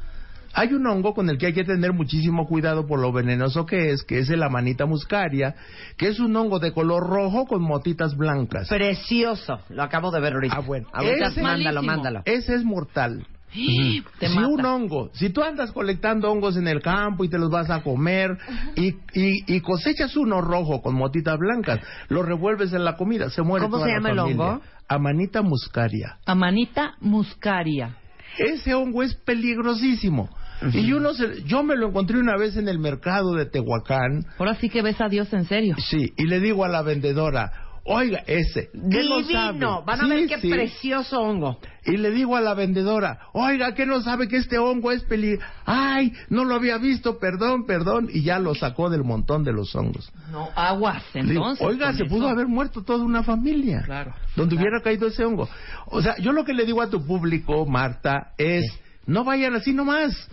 Hay 0.56 0.72
un 0.72 0.86
hongo 0.86 1.14
con 1.14 1.28
el 1.28 1.36
que 1.36 1.46
hay 1.46 1.52
que 1.52 1.64
tener 1.64 1.92
muchísimo 1.92 2.46
cuidado 2.46 2.86
por 2.86 3.00
lo 3.00 3.10
venenoso 3.10 3.66
que 3.66 3.90
es, 3.90 4.04
que 4.04 4.20
es 4.20 4.30
el 4.30 4.40
amanita 4.42 4.86
muscaria, 4.86 5.56
que 5.96 6.06
es 6.06 6.20
un 6.20 6.36
hongo 6.36 6.60
de 6.60 6.72
color 6.72 7.02
rojo 7.08 7.46
con 7.46 7.60
motitas 7.62 8.16
blancas. 8.16 8.68
Precioso. 8.68 9.58
Lo 9.70 9.82
acabo 9.82 10.12
de 10.12 10.20
ver 10.20 10.34
ahorita. 10.34 10.54
Ah, 10.56 10.60
bueno. 10.60 10.86
Ahorita 10.92 11.26
Ese- 11.26 11.42
mándalo, 11.42 11.82
mándalo. 11.82 12.22
Ese 12.24 12.54
es 12.54 12.62
mortal. 12.64 13.26
Si 13.54 14.02
mata. 14.34 14.48
un 14.48 14.64
hongo, 14.64 15.10
si 15.14 15.30
tú 15.30 15.42
andas 15.42 15.70
colectando 15.72 16.30
hongos 16.30 16.56
en 16.56 16.66
el 16.66 16.82
campo 16.82 17.24
y 17.24 17.28
te 17.28 17.38
los 17.38 17.50
vas 17.50 17.70
a 17.70 17.82
comer 17.82 18.36
y, 18.76 18.88
y, 19.14 19.44
y 19.56 19.60
cosechas 19.60 20.16
uno 20.16 20.40
rojo 20.40 20.82
con 20.82 20.94
motitas 20.94 21.38
blancas, 21.38 21.80
lo 22.08 22.22
revuelves 22.22 22.72
en 22.72 22.84
la 22.84 22.96
comida, 22.96 23.30
se 23.30 23.42
muere 23.42 23.64
¿Cómo 23.66 23.76
toda 23.76 23.86
se 23.86 23.92
la 23.92 23.96
llama 23.98 24.10
el 24.10 24.18
hongo? 24.18 24.60
Amanita 24.88 25.42
muscaria. 25.42 26.18
Amanita 26.26 26.94
muscaria. 27.00 27.96
Ese 28.38 28.74
hongo 28.74 29.02
es 29.02 29.14
peligrosísimo. 29.14 30.28
Y 30.72 30.92
uno 30.92 31.12
se- 31.14 31.42
yo 31.44 31.62
me 31.62 31.76
lo 31.76 31.88
encontré 31.88 32.18
una 32.18 32.36
vez 32.36 32.56
en 32.56 32.68
el 32.68 32.78
mercado 32.78 33.34
de 33.34 33.44
Tehuacán, 33.46 34.24
Ahora 34.38 34.54
sí 34.56 34.68
que 34.68 34.82
ves 34.82 35.00
a 35.00 35.08
Dios 35.08 35.32
en 35.32 35.44
serio. 35.44 35.76
sí, 35.78 36.12
y 36.16 36.24
le 36.26 36.40
digo 36.40 36.64
a 36.64 36.68
la 36.68 36.82
vendedora, 36.82 37.52
oiga, 37.84 38.22
ese. 38.26 38.70
Divino. 38.72 39.82
Van 39.84 40.00
a 40.00 40.04
Sí, 40.04 40.08
ver 40.10 40.26
qué 40.28 40.40
sí. 40.40 40.48
precioso 40.50 41.20
hongo. 41.20 41.58
Y 41.86 41.96
le 41.98 42.10
digo 42.10 42.34
a 42.36 42.40
la 42.40 42.54
vendedora, 42.54 43.18
oiga, 43.32 43.74
¿qué 43.74 43.84
no 43.86 44.00
sabe 44.02 44.26
que 44.28 44.36
este 44.38 44.58
hongo 44.58 44.90
es 44.90 45.02
peli... 45.04 45.38
Ay, 45.66 46.12
no 46.30 46.44
lo 46.44 46.54
había 46.54 46.78
visto, 46.78 47.18
perdón, 47.18 47.66
perdón. 47.66 48.08
Y 48.12 48.22
ya 48.22 48.38
lo 48.38 48.54
sacó 48.54 48.88
del 48.90 49.04
montón 49.04 49.44
de 49.44 49.52
los 49.52 49.74
hongos. 49.74 50.10
No, 50.32 50.48
aguas, 50.56 51.02
digo, 51.12 51.28
entonces. 51.28 51.66
oiga, 51.66 51.92
se 51.92 52.04
eso. 52.04 52.14
pudo 52.14 52.28
haber 52.28 52.46
muerto 52.46 52.82
toda 52.82 53.04
una 53.04 53.22
familia. 53.22 53.82
Claro. 53.84 54.14
Donde 54.34 54.56
hubiera 54.56 54.80
caído 54.82 55.08
ese 55.08 55.24
hongo. 55.24 55.48
O 55.86 56.00
sea, 56.00 56.16
yo 56.18 56.32
lo 56.32 56.44
que 56.44 56.54
le 56.54 56.64
digo 56.64 56.80
a 56.80 56.88
tu 56.88 57.04
público, 57.06 57.66
Marta, 57.66 58.32
es, 58.38 58.64
no 59.06 59.24
vayan 59.24 59.54
así 59.54 59.72
nomás. 59.74 60.28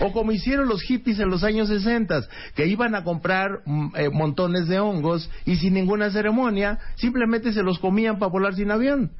O 0.00 0.12
como 0.12 0.32
hicieron 0.32 0.68
los 0.68 0.82
hippies 0.82 1.18
en 1.20 1.28
los 1.28 1.42
años 1.44 1.68
60, 1.68 2.22
que 2.54 2.66
iban 2.66 2.94
a 2.94 3.02
comprar 3.04 3.48
mm, 3.64 3.88
eh, 3.96 4.10
montones 4.10 4.68
de 4.68 4.78
hongos 4.80 5.30
y 5.44 5.56
sin 5.56 5.74
ninguna 5.74 6.10
ceremonia, 6.10 6.78
simplemente 6.96 7.52
se 7.52 7.62
los 7.62 7.78
comían 7.78 8.18
para 8.18 8.30
volar 8.30 8.54
sin 8.54 8.70
avión. 8.70 9.10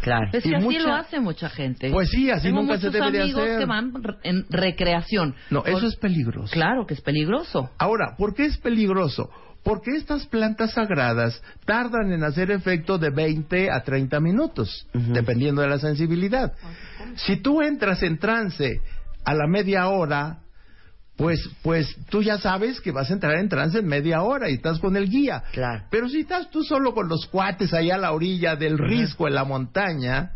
Claro. 0.00 0.28
Es 0.32 0.44
Y 0.46 0.50
que 0.50 0.56
así 0.56 0.64
mucha- 0.64 0.80
lo 0.80 0.94
hace 0.94 1.20
mucha 1.20 1.48
gente. 1.48 1.90
Pues 1.90 2.08
sí, 2.10 2.30
así 2.30 2.48
Tengo 2.48 2.62
nunca 2.62 2.78
se 2.78 2.90
debe 2.90 3.10
de 3.10 3.22
amigos 3.22 3.42
hacer. 3.42 3.58
que 3.58 3.64
van 3.66 3.92
en 4.22 4.46
recreación. 4.48 5.34
No, 5.50 5.64
eso 5.64 5.86
es 5.86 5.96
peligroso. 5.96 6.52
Claro 6.52 6.86
que 6.86 6.94
es 6.94 7.00
peligroso. 7.00 7.70
Ahora, 7.78 8.14
¿por 8.16 8.34
qué 8.34 8.44
es 8.44 8.56
peligroso? 8.58 9.28
Porque 9.64 9.92
estas 9.96 10.26
plantas 10.26 10.72
sagradas 10.72 11.40
tardan 11.64 12.12
en 12.12 12.24
hacer 12.24 12.50
efecto 12.50 12.98
de 12.98 13.10
20 13.10 13.70
a 13.70 13.82
30 13.82 14.18
minutos, 14.20 14.86
dependiendo 14.92 15.62
de 15.62 15.68
la 15.68 15.78
sensibilidad. 15.78 16.52
Si 17.16 17.36
tú 17.36 17.62
entras 17.62 18.02
en 18.02 18.18
trance 18.18 18.80
a 19.24 19.34
la 19.34 19.46
media 19.46 19.88
hora, 19.88 20.38
pues, 21.16 21.38
pues 21.62 21.94
tú 22.10 22.22
ya 22.22 22.38
sabes 22.38 22.80
que 22.80 22.90
vas 22.90 23.10
a 23.10 23.14
entrar 23.14 23.36
en 23.36 23.48
trance 23.48 23.78
en 23.78 23.86
media 23.86 24.22
hora 24.22 24.50
y 24.50 24.54
estás 24.54 24.78
con 24.78 24.96
el 24.96 25.08
guía. 25.08 25.42
Claro. 25.52 25.84
Pero 25.90 26.08
si 26.08 26.20
estás 26.20 26.50
tú 26.50 26.64
solo 26.64 26.94
con 26.94 27.08
los 27.08 27.26
cuates 27.26 27.72
allá 27.74 27.96
a 27.96 27.98
la 27.98 28.12
orilla 28.12 28.56
del 28.56 28.78
risco 28.78 29.28
en 29.28 29.34
la 29.34 29.44
montaña, 29.44 30.32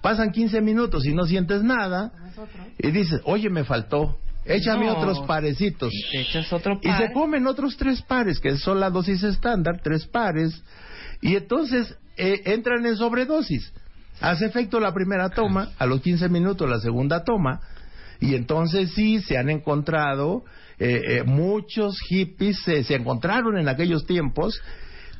pasan 0.00 0.32
15 0.32 0.60
minutos 0.60 1.04
y 1.06 1.14
no 1.14 1.24
sientes 1.24 1.62
nada, 1.62 2.12
y 2.78 2.90
dices, 2.90 3.20
oye, 3.24 3.50
me 3.50 3.64
faltó, 3.64 4.18
échame 4.44 4.86
No. 4.86 4.96
otros 4.96 5.20
parecitos. 5.26 5.92
Te 6.10 6.20
echas 6.22 6.52
otro 6.52 6.80
Y 6.82 6.90
se 6.90 7.12
comen 7.12 7.46
otros 7.46 7.76
tres 7.76 8.02
pares, 8.02 8.40
que 8.40 8.56
son 8.56 8.80
la 8.80 8.90
dosis 8.90 9.22
estándar, 9.22 9.80
tres 9.82 10.06
pares, 10.06 10.62
y 11.20 11.36
entonces 11.36 11.96
eh, 12.16 12.42
entran 12.46 12.84
en 12.86 12.96
sobredosis. 12.96 13.72
Hace 14.20 14.46
efecto 14.46 14.80
la 14.80 14.92
primera 14.92 15.28
toma, 15.28 15.70
a 15.78 15.86
los 15.86 16.00
15 16.00 16.28
minutos 16.28 16.68
la 16.68 16.80
segunda 16.80 17.22
toma, 17.22 17.60
y 18.20 18.34
entonces 18.34 18.92
sí 18.94 19.20
se 19.22 19.36
han 19.38 19.48
encontrado, 19.50 20.44
eh, 20.78 21.00
eh, 21.08 21.22
muchos 21.24 21.98
hippies 22.08 22.58
se, 22.64 22.84
se 22.84 22.94
encontraron 22.94 23.58
en 23.58 23.68
aquellos 23.68 24.06
tiempos 24.06 24.60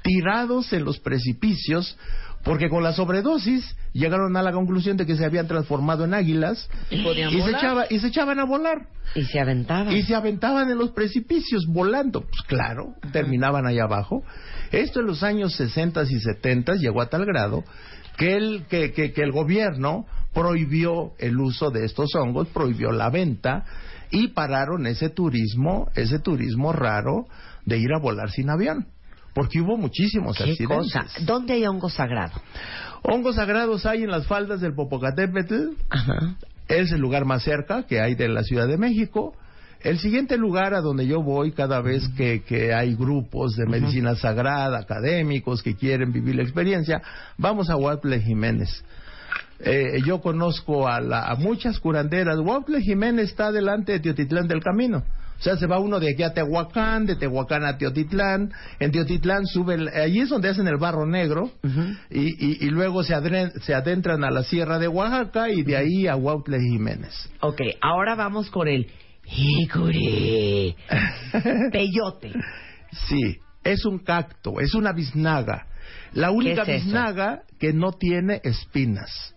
tirados 0.02 0.72
en 0.72 0.84
los 0.84 0.98
precipicios, 1.00 1.96
porque 2.44 2.68
con 2.68 2.82
la 2.84 2.92
sobredosis 2.92 3.76
llegaron 3.92 4.36
a 4.36 4.42
la 4.42 4.52
conclusión 4.52 4.96
de 4.96 5.04
que 5.06 5.16
se 5.16 5.24
habían 5.24 5.48
transformado 5.48 6.04
en 6.04 6.14
águilas 6.14 6.68
Y 6.90 7.02
podían 7.02 7.32
y 7.34 7.42
se, 7.42 7.50
echaba- 7.50 7.86
y 7.90 7.98
se 7.98 8.06
echaban 8.08 8.38
a 8.38 8.44
volar. 8.44 8.86
Y 9.14 9.24
se 9.24 9.40
aventaba. 9.40 9.92
Y 9.92 10.02
se 10.02 10.14
aventaban 10.14 10.70
en 10.70 10.78
los 10.78 10.90
precipicios 10.92 11.66
volando. 11.66 12.20
Pues 12.22 12.42
claro, 12.46 12.94
terminaban 13.12 13.66
allá 13.66 13.84
abajo. 13.84 14.22
Esto 14.70 15.00
en 15.00 15.06
los 15.06 15.22
años 15.22 15.54
60 15.56 16.02
y 16.04 16.20
70 16.20 16.74
llegó 16.76 17.00
a 17.02 17.10
tal 17.10 17.24
grado 17.26 17.64
que 18.16 18.36
el, 18.36 18.66
que, 18.68 18.92
que- 18.92 19.12
que 19.12 19.22
el 19.22 19.32
gobierno 19.32 20.06
prohibió 20.38 21.12
el 21.18 21.38
uso 21.40 21.70
de 21.70 21.84
estos 21.84 22.14
hongos, 22.14 22.48
prohibió 22.48 22.92
la 22.92 23.10
venta 23.10 23.64
y 24.10 24.28
pararon 24.28 24.86
ese 24.86 25.10
turismo, 25.10 25.90
ese 25.94 26.20
turismo 26.20 26.72
raro 26.72 27.26
de 27.64 27.78
ir 27.78 27.92
a 27.92 27.98
volar 28.00 28.30
sin 28.30 28.48
avión. 28.48 28.86
Porque 29.34 29.60
hubo 29.60 29.76
muchísimos 29.76 30.36
¿Qué 30.36 30.44
accidentes. 30.44 30.92
cosa? 30.92 31.06
¿Dónde 31.24 31.54
hay 31.54 31.66
hongo 31.66 31.88
sagrado? 31.90 32.40
Hongos 33.02 33.36
sagrados 33.36 33.84
hay 33.84 34.02
en 34.02 34.10
las 34.10 34.26
faldas 34.26 34.60
del 34.60 34.74
Popocatépetl, 34.74 35.70
Ajá. 35.90 36.36
es 36.68 36.92
el 36.92 37.00
lugar 37.00 37.24
más 37.24 37.42
cerca 37.42 37.84
que 37.84 38.00
hay 38.00 38.14
de 38.14 38.28
la 38.28 38.42
Ciudad 38.42 38.66
de 38.68 38.78
México. 38.78 39.34
El 39.80 39.98
siguiente 39.98 40.36
lugar 40.36 40.74
a 40.74 40.80
donde 40.80 41.06
yo 41.06 41.22
voy 41.22 41.52
cada 41.52 41.80
vez 41.80 42.08
que, 42.16 42.42
que 42.42 42.74
hay 42.74 42.94
grupos 42.96 43.54
de 43.54 43.66
medicina 43.66 44.16
sagrada, 44.16 44.78
académicos 44.78 45.62
que 45.62 45.76
quieren 45.76 46.12
vivir 46.12 46.34
la 46.34 46.42
experiencia, 46.42 47.00
vamos 47.36 47.70
a 47.70 47.76
Huautle 47.76 48.20
Jiménez. 48.20 48.84
Eh, 49.60 50.00
yo 50.06 50.20
conozco 50.20 50.86
a, 50.88 51.00
la- 51.00 51.24
a 51.28 51.34
muchas 51.36 51.78
curanderas. 51.80 52.38
Huautle 52.38 52.80
Jiménez 52.80 53.30
está 53.30 53.50
delante 53.52 53.92
de 53.92 54.00
Teotitlán 54.00 54.46
del 54.48 54.62
Camino. 54.62 54.98
O 55.38 55.40
sea, 55.40 55.56
se 55.56 55.66
va 55.68 55.78
uno 55.78 56.00
de 56.00 56.10
aquí 56.12 56.24
a 56.24 56.34
Tehuacán, 56.34 57.06
de 57.06 57.14
Tehuacán 57.14 57.64
a 57.64 57.78
Teotitlán. 57.78 58.50
En 58.80 58.90
Teotitlán 58.90 59.46
sube, 59.46 59.74
el- 59.74 59.88
allí 59.88 60.20
es 60.20 60.28
donde 60.30 60.48
hacen 60.48 60.66
el 60.66 60.78
barro 60.78 61.06
negro. 61.06 61.50
y, 62.10 62.20
y- 62.20 62.58
y 62.66 62.70
luego 62.70 63.04
se, 63.04 63.14
adren- 63.14 63.52
se 63.60 63.72
adentran 63.74 64.24
a 64.24 64.30
la 64.32 64.42
Sierra 64.42 64.78
de 64.80 64.88
Oaxaca 64.88 65.48
y 65.50 65.62
de 65.62 65.76
ahí 65.76 66.06
a 66.08 66.16
Huautle 66.16 66.58
Jiménez. 66.60 67.14
Ok, 67.40 67.60
ahora 67.80 68.16
vamos 68.16 68.50
con 68.50 68.66
el 68.66 68.88
hickory. 69.24 70.74
Peyote. 71.72 72.32
Sí, 73.08 73.36
es 73.62 73.84
un 73.84 73.98
cacto, 74.00 74.60
es 74.60 74.74
una 74.74 74.92
biznaga. 74.92 75.66
La 76.12 76.30
única 76.30 76.62
es 76.62 76.68
eso? 76.68 76.84
biznaga 76.84 77.42
que 77.58 77.72
no 77.72 77.92
tiene 77.92 78.40
espinas. 78.44 79.34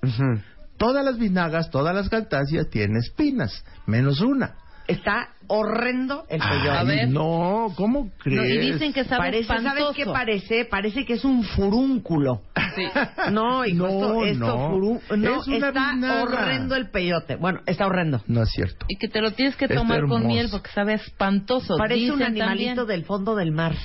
Todas 0.78 1.06
las 1.06 1.18
biznagas, 1.18 1.70
todas 1.70 1.93
las 1.93 2.10
cactáceas 2.10 2.70
tienen 2.70 2.97
espinas, 2.97 3.64
menos 3.86 4.22
una. 4.22 4.56
Está 4.88 5.30
horrendo 5.54 6.26
el 6.30 6.41
Ay, 6.41 6.60
peyote. 6.60 6.78
A 6.78 6.84
ver. 6.84 7.10
No, 7.10 7.74
¿cómo 7.76 8.10
crees? 8.20 8.38
No, 8.39 8.45
y 8.45 8.58
dicen 8.72 8.93
que 8.93 9.04
sabe 9.04 9.20
Parece, 9.22 9.47
¿sabes 9.62 9.84
qué 9.95 10.06
parece? 10.06 10.66
Parece 10.66 11.06
que 11.06 11.14
es 11.14 11.26
un 11.26 11.43
furúnculo. 11.43 12.41
Sí. 12.76 12.84
No, 13.32 13.66
hijo, 13.66 13.78
No, 13.88 14.24
esto, 14.24 14.26
esto 14.26 14.45
no. 14.45 14.70
furú- 14.72 15.02
no, 15.18 15.41
Es 15.41 15.47
una 15.47 15.68
está 15.68 15.91
vinagra. 15.93 16.22
horrendo 16.24 16.76
el 16.76 16.89
peyote. 16.89 17.36
Bueno, 17.36 17.60
está 17.66 17.86
horrendo. 17.86 18.22
No 18.28 18.43
es 18.43 18.49
cierto. 18.49 18.86
Y 18.89 18.97
que 18.97 19.08
te 19.08 19.22
lo 19.22 19.32
tienes 19.32 19.56
que 19.56 19.66
Está 19.66 19.76
tomar 19.76 20.08
con 20.08 20.26
miel 20.26 20.47
porque 20.49 20.70
sabe 20.72 20.93
espantoso. 20.93 21.76
Parece 21.78 22.12
un 22.12 22.24
animalito 22.24 22.82
también. 22.82 22.88
del 22.88 23.06
fondo 23.06 23.36
del 23.36 23.52
mar. 23.52 23.76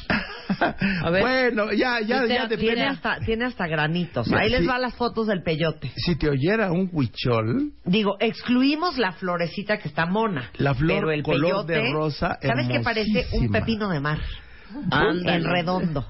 A 0.58 1.10
ver. 1.10 1.22
Bueno, 1.22 1.72
ya, 1.72 2.00
ya, 2.00 2.22
Dice, 2.22 2.34
ya 2.34 2.48
Tiene 2.48 2.74
Mira. 2.76 2.90
hasta, 2.90 3.18
tiene 3.20 3.44
hasta 3.46 3.66
granitos. 3.66 4.28
Mira, 4.28 4.40
Ahí 4.40 4.50
les 4.50 4.64
van 4.66 4.80
las 4.80 4.94
fotos 4.94 5.26
del 5.26 5.42
peyote. 5.42 5.90
Si 5.96 6.16
te 6.16 6.28
oyera 6.28 6.70
un 6.72 6.88
huichol, 6.92 7.72
Digo, 7.84 8.16
excluimos 8.20 8.96
la 8.98 9.12
florecita 9.12 9.78
que 9.78 9.88
está 9.88 10.06
mona. 10.06 10.50
La 10.58 10.74
flor 10.74 11.00
pero 11.00 11.10
el 11.10 11.22
color 11.22 11.55
de 11.64 11.92
rosa, 11.92 12.38
¿Sabes 12.42 12.68
qué 12.68 12.80
parece? 12.80 13.26
Un 13.32 13.50
pepino 13.50 13.88
de 13.88 14.00
mar. 14.00 14.18
En 14.92 15.44
redondo. 15.44 16.07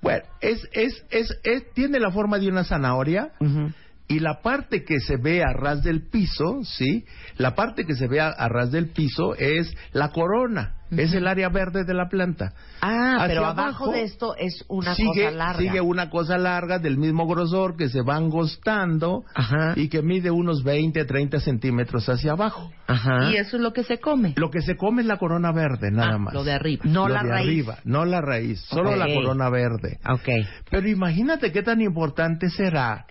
bueno, 0.00 0.22
es, 0.40 0.68
es, 0.72 1.04
es, 1.10 1.38
es- 1.44 1.72
tiene 1.74 2.00
la 2.00 2.10
forma 2.10 2.38
de 2.38 2.48
una 2.48 2.64
zanahoria 2.64 3.30
Ujú. 3.38 3.70
y 4.08 4.18
la 4.18 4.40
parte 4.42 4.84
que 4.84 4.98
se 5.00 5.16
ve 5.16 5.42
a 5.42 5.52
ras 5.52 5.82
del 5.82 6.08
piso, 6.08 6.60
¿sí? 6.64 7.04
La 7.36 7.54
parte 7.54 7.84
que 7.86 7.94
se 7.94 8.08
ve 8.08 8.20
a, 8.20 8.28
a 8.28 8.48
ras 8.48 8.72
del 8.72 8.88
piso 8.88 9.34
es 9.36 9.72
la 9.92 10.08
corona, 10.10 10.74
es 10.96 11.12
el 11.14 11.26
área 11.26 11.48
verde 11.48 11.84
de 11.84 11.94
la 11.94 12.08
planta. 12.08 12.52
Ah, 12.80 13.16
Hacia 13.16 13.26
pero 13.28 13.46
abajo, 13.46 13.60
abajo 13.60 13.92
de 13.92 14.02
esto 14.02 14.34
es 14.36 14.64
una 14.68 14.94
sigue, 14.94 15.24
cosa 15.24 15.30
larga. 15.30 15.58
Sigue 15.60 15.80
una 15.80 16.10
cosa 16.10 16.38
larga 16.38 16.78
del 16.78 16.98
mismo 16.98 17.26
grosor 17.26 17.76
que 17.76 17.88
se 17.88 18.02
va 18.02 18.16
angostando 18.16 19.24
Ajá. 19.34 19.74
y 19.76 19.88
que 19.88 20.02
mide 20.02 20.30
unos 20.30 20.62
20, 20.64 21.04
30 21.04 21.40
centímetros 21.40 22.08
hacia 22.08 22.32
abajo. 22.32 22.70
Ajá. 22.86 23.30
Y 23.30 23.36
eso 23.36 23.56
es 23.56 23.62
lo 23.62 23.72
que 23.72 23.84
se 23.84 23.98
come. 23.98 24.34
Lo 24.36 24.50
que 24.50 24.60
se 24.62 24.76
come 24.76 25.02
es 25.02 25.06
la 25.08 25.16
corona 25.18 25.52
verde, 25.52 25.90
nada 25.90 26.14
Ah, 26.14 26.18
más. 26.18 26.34
Lo 26.34 26.44
de 26.44 26.52
arriba. 26.52 26.82
No 26.84 27.06
Lo 27.08 27.14
la 27.14 27.22
de 27.22 27.28
raíz. 27.30 27.46
arriba, 27.46 27.78
no 27.84 28.04
la 28.04 28.20
raíz, 28.20 28.60
solo 28.68 28.96
la 28.96 29.06
corona 29.06 29.48
verde. 29.50 29.98
Ok. 30.08 30.28
Pero 30.70 30.88
imagínate 30.88 31.52
qué 31.52 31.62
tan 31.62 31.80
importante 31.80 32.48
será 32.50 33.06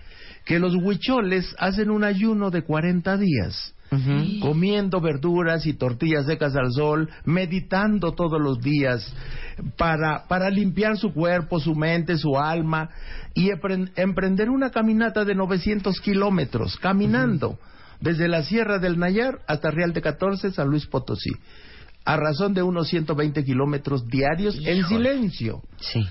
que 0.46 0.60
los 0.60 0.76
huicholes 0.76 1.56
hacen 1.60 1.90
un 1.92 2.04
ayuno 2.04 2.50
de 2.50 2.64
40 2.64 3.18
días, 3.18 3.76
Comiendo 4.42 5.02
verduras 5.02 5.66
y 5.66 5.74
tortillas 5.74 6.28
secas 6.28 6.56
al 6.56 6.72
sol, 6.72 7.10
meditando 7.26 8.14
todos 8.14 8.40
los 8.40 8.60
días 8.60 9.12
para, 9.78 10.28
para 10.28 10.50
limpiar 10.52 10.98
su 10.98 11.12
cuerpo, 11.12 11.60
su 11.60 11.74
mente, 11.74 12.18
su 12.18 12.38
alma 12.38 12.90
y 13.34 13.50
emprender 13.96 14.50
una 14.50 14.70
caminata 14.70 15.26
de 15.26 15.34
900 15.34 16.00
kilómetros, 16.02 16.78
caminando 16.78 17.58
desde 18.00 18.28
la 18.28 18.44
Sierra 18.44 18.80
del 18.80 19.00
Nayar 19.00 19.40
hasta 19.48 19.72
Real 19.72 19.94
de 19.94 20.02
14, 20.02 20.52
San 20.52 20.68
Luis 20.68 20.86
Potosí, 20.86 21.32
a 22.06 22.16
razón 22.16 22.54
de 22.54 22.64
unos 22.64 22.90
120 22.90 23.44
kilómetros 23.44 24.08
diarios 24.08 24.58
en 24.66 24.86
silencio. 24.86 25.62
Sí. 25.80 26.06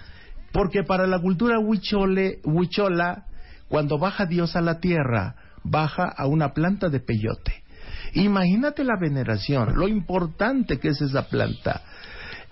Porque 0.53 0.83
para 0.83 1.07
la 1.07 1.21
cultura 1.21 1.59
huichole, 1.59 2.41
huichola, 2.45 3.27
cuando 3.69 3.99
baja 3.99 4.27
Dios 4.27 4.57
a 4.57 4.61
la 4.61 4.81
tierra, 4.81 5.37
baja 5.63 6.05
a 6.05 6.27
una 6.27 6.53
planta 6.55 6.89
de 6.89 7.01
peyote. 7.01 7.63
Imagínate 8.15 8.85
la 8.85 8.97
veneración, 9.01 9.75
lo 9.77 9.89
importante 9.89 10.79
que 10.79 10.89
es 10.89 11.01
esa 11.01 11.29
planta. 11.29 11.83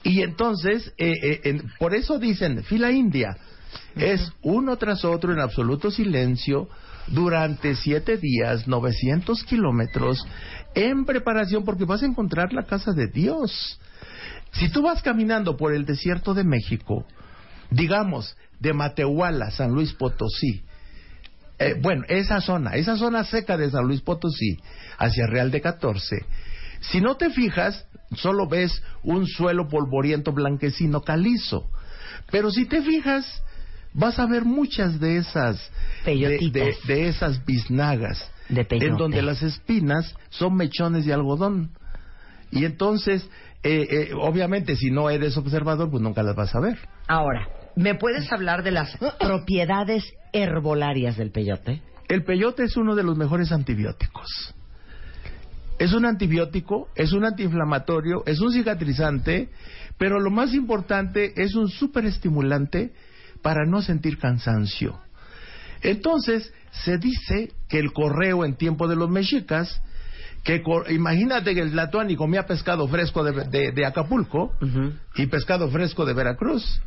Y 0.03 0.23
entonces, 0.23 0.93
eh, 0.99 1.13
eh, 1.23 1.41
en- 1.45 1.63
por 1.79 1.95
eso 1.95 2.19
dicen, 2.19 2.63
fila 2.65 2.91
india, 2.93 3.37
es 3.97 4.33
uno 4.43 4.77
tras 4.77 5.05
otro 5.05 5.33
en 5.33 5.41
absoluto 5.41 5.91
silencio 5.91 6.69
durante 7.09 7.75
siete 7.75 8.17
días, 8.17 8.67
900 8.69 9.43
kilómetros, 9.45 10.25
en 10.75 11.05
preparación 11.05 11.65
porque 11.65 11.85
vas 11.85 12.03
a 12.03 12.07
encontrar 12.07 12.53
la 12.53 12.65
casa 12.65 12.93
de 12.93 13.07
Dios. 13.09 13.81
Si 14.53 14.69
tú 14.71 14.83
vas 14.83 15.03
caminando 15.03 15.57
por 15.57 15.75
el 15.75 15.85
desierto 15.85 16.35
de 16.35 16.45
México, 16.45 17.05
digamos, 17.71 18.37
de 18.61 18.73
Matehuala, 18.73 19.51
San 19.51 19.73
Luis 19.73 19.93
Potosí, 19.93 20.63
eh, 21.59 21.75
bueno, 21.81 22.05
esa 22.09 22.41
zona, 22.41 22.75
esa 22.75 22.97
zona 22.97 23.25
seca 23.25 23.57
de 23.57 23.71
San 23.71 23.87
Luis 23.87 24.03
Potosí, 24.03 24.59
hacia 24.99 25.26
Real 25.26 25.51
de 25.51 25.61
14, 25.61 26.16
si 26.80 27.01
no 27.01 27.16
te 27.16 27.30
fijas, 27.30 27.86
solo 28.14 28.47
ves 28.49 28.82
un 29.03 29.26
suelo 29.26 29.68
polvoriento 29.68 30.32
blanquecino 30.32 31.01
calizo. 31.03 31.70
Pero 32.30 32.51
si 32.51 32.66
te 32.66 32.82
fijas, 32.82 33.42
vas 33.92 34.18
a 34.18 34.26
ver 34.26 34.44
muchas 34.44 35.01
de 35.01 35.16
esas 35.18 35.70
de, 36.05 36.38
de- 36.53 36.76
de 36.86 37.09
esas 37.09 37.44
biznagas 37.44 38.30
De 38.49 38.66
en 38.70 38.97
donde 38.97 39.22
las 39.22 39.42
espinas 39.42 40.14
son 40.30 40.55
mechones 40.55 41.05
de 41.07 41.12
algodón. 41.14 41.70
Y 42.53 42.64
entonces, 42.64 43.28
eh, 43.62 43.86
eh, 43.90 44.11
obviamente, 44.20 44.76
si 44.76 44.90
no 44.90 45.11
eres 45.11 45.36
observador, 45.36 45.90
pues 45.90 46.03
nunca 46.03 46.22
las 46.22 46.36
vas 46.36 46.55
a 46.55 46.61
ver. 46.61 46.78
Ahora, 47.09 47.49
¿me 47.74 47.94
puedes 47.97 48.30
hablar 48.32 48.62
de 48.62 48.70
las 48.70 48.97
propiedades 49.20 50.05
herbolarias 50.32 51.16
del 51.16 51.32
peyote? 51.32 51.82
El 52.09 52.22
peyote 52.24 52.62
es 52.64 52.76
uno 52.76 52.94
de 52.94 53.03
los 53.03 53.16
mejores 53.16 53.51
antibióticos. 53.51 54.55
Es 55.79 55.93
un 55.93 56.05
antibiótico, 56.07 56.89
es 56.95 57.12
un 57.12 57.24
antiinflamatorio, 57.24 58.22
es 58.27 58.41
un 58.41 58.53
cicatrizante, 58.53 59.49
pero 59.99 60.20
lo 60.20 60.31
más 60.31 60.55
importante 60.55 61.33
es 61.37 61.55
un 61.55 61.68
superestimulante 61.68 62.93
para 63.43 63.66
no 63.66 63.83
sentir 63.83 64.18
cansancio. 64.18 64.99
Entonces, 65.83 66.53
se 66.85 66.99
dice 66.99 67.53
que 67.68 67.79
el 67.79 67.93
correo 67.93 68.45
en 68.45 68.57
tiempo 68.57 68.89
de 68.89 68.97
los 68.97 69.11
mexicas, 69.11 69.81
que 70.45 70.62
imagínate 70.91 71.55
que 71.55 71.61
el 71.61 71.72
Tlatuani 71.72 72.16
comía 72.16 72.47
pescado 72.47 72.89
fresco 72.89 73.22
de, 73.24 73.33
de- 73.49 73.72
de 73.72 73.87
Acapulco 73.87 74.53
y 75.16 75.27
pescado 75.27 75.68
fresco 75.68 76.05
de 76.05 76.14
Veracruz. 76.14 76.81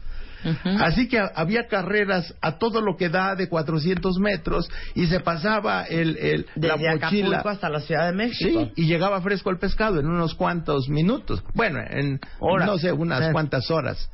Así 0.80 1.08
que 1.08 1.20
ha- 1.20 1.32
había 1.36 1.68
carreras 1.68 2.34
a 2.42 2.58
todo 2.58 2.82
lo 2.82 2.96
que 2.98 3.10
da 3.10 3.36
de 3.36 3.50
400 3.50 4.18
metros 4.20 4.70
y 4.96 5.08
se 5.08 5.20
pasaba 5.20 5.84
el, 5.84 6.18
el, 6.18 6.46
la 6.56 6.76
Desde 6.78 6.90
mochila. 7.00 7.28
Acapulco 7.38 7.50
hasta 7.50 7.70
la 7.70 7.80
Ciudad 7.82 8.08
de 8.08 8.14
México. 8.18 8.66
Sí, 8.76 8.82
y 8.82 8.86
llegaba 8.86 9.22
fresco 9.22 9.50
el 9.50 9.58
pescado 9.60 10.00
en 10.00 10.08
unos 10.08 10.36
cuantos 10.36 10.88
minutos. 10.90 11.44
Bueno, 11.54 11.80
en 11.90 12.20
Horas. 12.40 12.68
no 12.68 12.78
sé, 12.78 12.92
unas 12.92 13.32
cuantas 13.32 13.70
horas. 13.70 14.10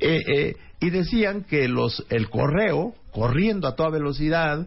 Eh, 0.00 0.20
eh, 0.26 0.56
y 0.80 0.90
decían 0.90 1.44
que 1.44 1.68
los 1.68 2.04
el 2.10 2.28
correo, 2.28 2.94
corriendo 3.12 3.68
a 3.68 3.76
toda 3.76 3.90
velocidad, 3.90 4.66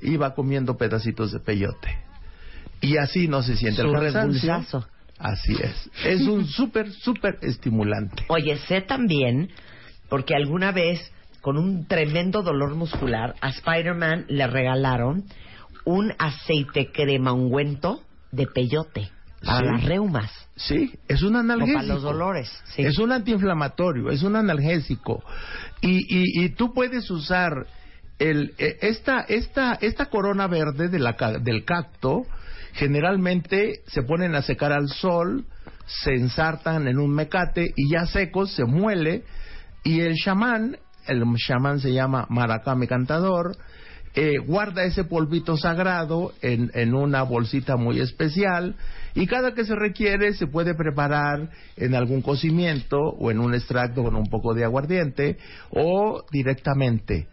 iba 0.00 0.34
comiendo 0.34 0.76
pedacitos 0.76 1.32
de 1.32 1.40
peyote. 1.40 1.98
Y 2.80 2.98
así 2.98 3.26
no 3.26 3.42
se 3.42 3.56
siente 3.56 3.82
Su 3.82 3.88
el 3.88 4.12
cansancio. 4.12 4.86
Así 5.18 5.54
es. 5.60 5.90
Es 6.04 6.20
un 6.28 6.46
súper, 6.46 6.92
súper 6.92 7.38
estimulante. 7.40 8.24
Oye, 8.28 8.58
sé 8.68 8.82
también, 8.82 9.48
porque 10.08 10.34
alguna 10.34 10.72
vez, 10.72 11.00
con 11.40 11.56
un 11.58 11.86
tremendo 11.86 12.42
dolor 12.42 12.74
muscular, 12.74 13.34
a 13.40 13.48
Spider-Man 13.50 14.26
le 14.28 14.46
regalaron 14.46 15.24
un 15.84 16.12
aceite 16.18 16.90
crema 16.92 17.32
ungüento 17.32 18.02
de 18.32 18.46
peyote 18.46 19.10
para 19.44 19.60
Sí. 19.60 19.64
las 19.66 19.84
reumas 19.84 20.30
Sí, 20.56 20.90
es 21.06 21.22
un 21.22 21.36
o 21.36 21.38
analgésico. 21.40 21.78
para 21.78 21.86
los 21.88 22.02
dolores. 22.02 22.62
Sí. 22.74 22.82
Es 22.82 22.98
un 22.98 23.12
antiinflamatorio, 23.12 24.10
es 24.10 24.22
un 24.22 24.34
analgésico. 24.36 25.22
Y, 25.82 25.98
y, 26.08 26.44
y 26.44 26.48
tú 26.50 26.72
puedes 26.72 27.10
usar 27.10 27.66
el, 28.18 28.54
eh, 28.58 28.78
esta, 28.80 29.20
esta, 29.20 29.74
esta 29.74 30.06
corona 30.06 30.46
verde 30.46 30.88
de 30.88 30.98
la, 30.98 31.12
del 31.42 31.64
cacto, 31.66 32.22
generalmente 32.72 33.80
se 33.88 34.02
ponen 34.02 34.34
a 34.34 34.42
secar 34.42 34.72
al 34.72 34.88
sol, 34.88 35.44
se 35.86 36.14
ensartan 36.14 36.88
en 36.88 36.98
un 36.98 37.14
mecate 37.14 37.72
y 37.76 37.90
ya 37.90 38.06
secos 38.06 38.52
se 38.52 38.64
muele 38.64 39.22
y 39.86 40.00
el 40.00 40.16
chamán, 40.16 40.78
el 41.06 41.22
chamán 41.36 41.78
se 41.78 41.92
llama 41.92 42.26
maracame 42.28 42.88
cantador, 42.88 43.56
eh, 44.16 44.38
guarda 44.44 44.82
ese 44.82 45.04
polvito 45.04 45.56
sagrado 45.56 46.32
en, 46.42 46.72
en 46.74 46.92
una 46.92 47.22
bolsita 47.22 47.76
muy 47.76 48.00
especial 48.00 48.74
y 49.14 49.28
cada 49.28 49.54
que 49.54 49.64
se 49.64 49.76
requiere 49.76 50.32
se 50.32 50.48
puede 50.48 50.74
preparar 50.74 51.50
en 51.76 51.94
algún 51.94 52.20
cocimiento 52.20 52.98
o 52.98 53.30
en 53.30 53.38
un 53.38 53.54
extracto 53.54 54.02
con 54.02 54.16
un 54.16 54.26
poco 54.26 54.54
de 54.54 54.64
aguardiente 54.64 55.38
o 55.70 56.24
directamente 56.32 57.28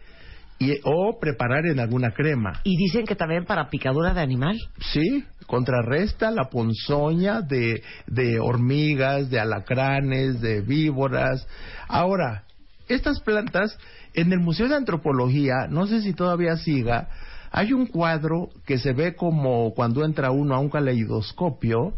y, 0.60 0.78
o 0.84 1.18
preparar 1.18 1.66
en 1.66 1.80
alguna 1.80 2.12
crema. 2.12 2.60
Y 2.62 2.76
dicen 2.76 3.04
que 3.04 3.16
también 3.16 3.44
para 3.44 3.68
picadura 3.68 4.14
de 4.14 4.20
animal. 4.20 4.56
Sí, 4.92 5.24
contrarresta 5.46 6.30
la 6.30 6.48
ponzoña 6.50 7.40
de, 7.40 7.82
de 8.06 8.38
hormigas, 8.38 9.28
de 9.30 9.40
alacranes, 9.40 10.40
de 10.40 10.60
víboras. 10.60 11.46
Ahora, 11.88 12.43
estas 12.88 13.20
plantas, 13.20 13.78
en 14.14 14.32
el 14.32 14.40
Museo 14.40 14.68
de 14.68 14.76
Antropología, 14.76 15.66
no 15.68 15.86
sé 15.86 16.02
si 16.02 16.12
todavía 16.12 16.56
siga, 16.56 17.08
hay 17.50 17.72
un 17.72 17.86
cuadro 17.86 18.50
que 18.66 18.78
se 18.78 18.92
ve 18.92 19.14
como 19.14 19.74
cuando 19.74 20.04
entra 20.04 20.30
uno 20.30 20.54
a 20.54 20.58
un 20.58 20.70
caleidoscopio 20.70 21.94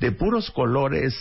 de 0.00 0.12
puros 0.12 0.50
colores, 0.50 1.14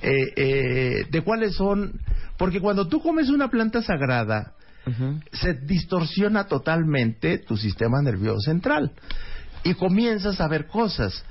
eh, 0.00 0.32
eh, 0.36 1.06
de 1.10 1.22
cuáles 1.22 1.54
son, 1.54 2.00
porque 2.38 2.60
cuando 2.60 2.88
tú 2.88 3.00
comes 3.00 3.28
una 3.28 3.48
planta 3.48 3.82
sagrada, 3.82 4.54
se 5.32 5.54
distorsiona 5.54 6.48
totalmente 6.48 7.38
tu 7.38 7.56
sistema 7.56 8.02
nervioso 8.02 8.40
central 8.40 8.90
y 9.62 9.74
comienzas 9.74 10.40
a 10.40 10.48
ver 10.48 10.66
cosas. 10.66 11.24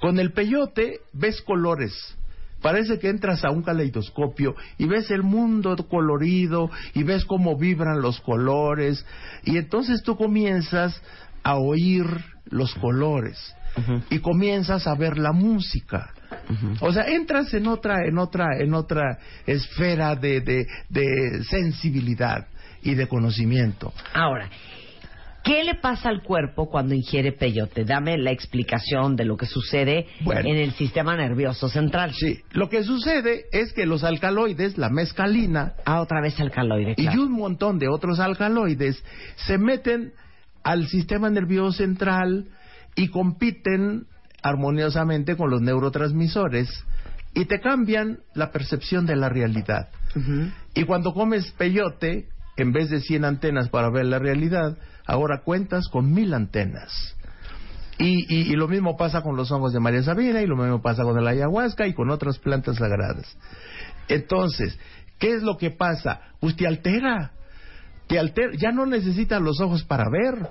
Con 0.00 0.20
el 0.20 0.32
peyote 0.32 1.00
ves 1.12 1.42
colores, 1.42 1.92
Parece 2.62 2.98
que 2.98 3.08
entras 3.08 3.44
a 3.44 3.50
un 3.50 3.62
caleidoscopio 3.62 4.54
y 4.78 4.86
ves 4.86 5.10
el 5.10 5.22
mundo 5.22 5.76
colorido 5.88 6.70
y 6.94 7.02
ves 7.02 7.24
cómo 7.24 7.58
vibran 7.58 8.00
los 8.00 8.20
colores 8.20 9.04
y 9.44 9.58
entonces 9.58 10.02
tú 10.02 10.16
comienzas 10.16 11.02
a 11.42 11.56
oír 11.56 12.06
los 12.46 12.74
colores 12.76 13.54
y 14.10 14.18
comienzas 14.20 14.86
a 14.86 14.94
ver 14.94 15.18
la 15.18 15.32
música. 15.32 16.12
O 16.80 16.92
sea, 16.92 17.04
entras 17.04 17.52
en 17.54 17.66
otra, 17.66 18.06
en 18.06 18.18
otra, 18.18 18.58
en 18.58 18.74
otra 18.74 19.18
esfera 19.46 20.14
de, 20.14 20.40
de, 20.40 20.66
de 20.88 21.44
sensibilidad 21.44 22.46
y 22.82 22.94
de 22.94 23.06
conocimiento. 23.06 23.92
Ahora, 24.12 24.48
¿qué 25.44 25.64
le 25.64 25.74
pasa 25.76 26.08
al 26.08 26.22
cuerpo 26.22 26.68
cuando 26.70 26.94
ingiere 26.94 27.32
peyote? 27.32 27.84
Dame 27.84 28.16
la 28.18 28.30
explicación 28.30 29.16
de 29.16 29.24
lo 29.24 29.36
que 29.36 29.46
sucede 29.46 30.06
Bueno. 30.20 30.40
en 30.48 30.56
el 30.56 30.72
sistema 30.72 31.16
nervioso 31.16 31.68
central. 31.68 32.12
Sí, 32.14 32.40
lo 32.52 32.68
que 32.68 32.82
sucede 32.84 33.44
es 33.52 33.72
que 33.72 33.86
los 33.86 34.04
alcaloides, 34.04 34.78
la 34.78 34.88
mescalina 34.88 35.74
Ah, 35.84 36.00
otra 36.00 36.20
vez 36.20 36.38
alcaloide, 36.40 36.92
y 36.96 37.02
claro. 37.06 37.22
un 37.22 37.32
montón 37.32 37.78
de 37.78 37.88
otros 37.88 38.20
alcaloides 38.20 39.02
se 39.46 39.58
meten 39.58 40.12
al 40.62 40.86
sistema 40.86 41.28
nervioso 41.30 41.72
central 41.72 42.46
y 42.94 43.08
compiten 43.08 44.06
armoniosamente 44.42 45.36
con 45.36 45.50
los 45.50 45.60
neurotransmisores 45.60 46.68
y 47.34 47.46
te 47.46 47.60
cambian 47.60 48.18
la 48.34 48.50
percepción 48.50 49.06
de 49.06 49.16
la 49.16 49.28
realidad. 49.28 49.88
Y 50.74 50.84
cuando 50.84 51.14
comes 51.14 51.50
peyote, 51.52 52.26
en 52.58 52.72
vez 52.72 52.90
de 52.90 53.00
100 53.00 53.24
antenas 53.24 53.70
para 53.70 53.88
ver 53.90 54.04
la 54.06 54.18
realidad, 54.18 54.76
ahora 55.06 55.42
cuentas 55.44 55.88
con 55.88 56.12
mil 56.12 56.34
antenas. 56.34 57.16
Y, 57.98 58.24
y- 58.34 58.52
y 58.52 58.56
lo 58.56 58.68
mismo 58.68 58.96
pasa 58.96 59.22
con 59.22 59.36
los 59.36 59.50
hongos 59.52 59.72
de 59.72 59.80
María 59.80 60.02
Sabina 60.02 60.40
y 60.42 60.46
lo 60.46 60.56
mismo 60.56 60.80
pasa 60.82 61.02
con 61.04 61.18
el 61.18 61.26
ayahuasca 61.26 61.86
y 61.86 61.92
con 61.94 62.10
otras 62.10 62.38
plantas 62.38 62.76
sagradas. 62.76 63.36
Entonces, 64.08 64.78
¿qué 65.18 65.34
es 65.34 65.42
lo 65.42 65.56
que 65.56 65.70
pasa? 65.70 66.20
Pues 66.40 66.56
te 66.56 66.66
altera. 66.66 67.32
Te 68.08 68.18
altera. 68.18 68.52
Ya 68.58 68.72
no 68.72 68.86
necesitas 68.86 69.40
los 69.40 69.60
ojos 69.60 69.84
para 69.84 70.04
ver. 70.10 70.48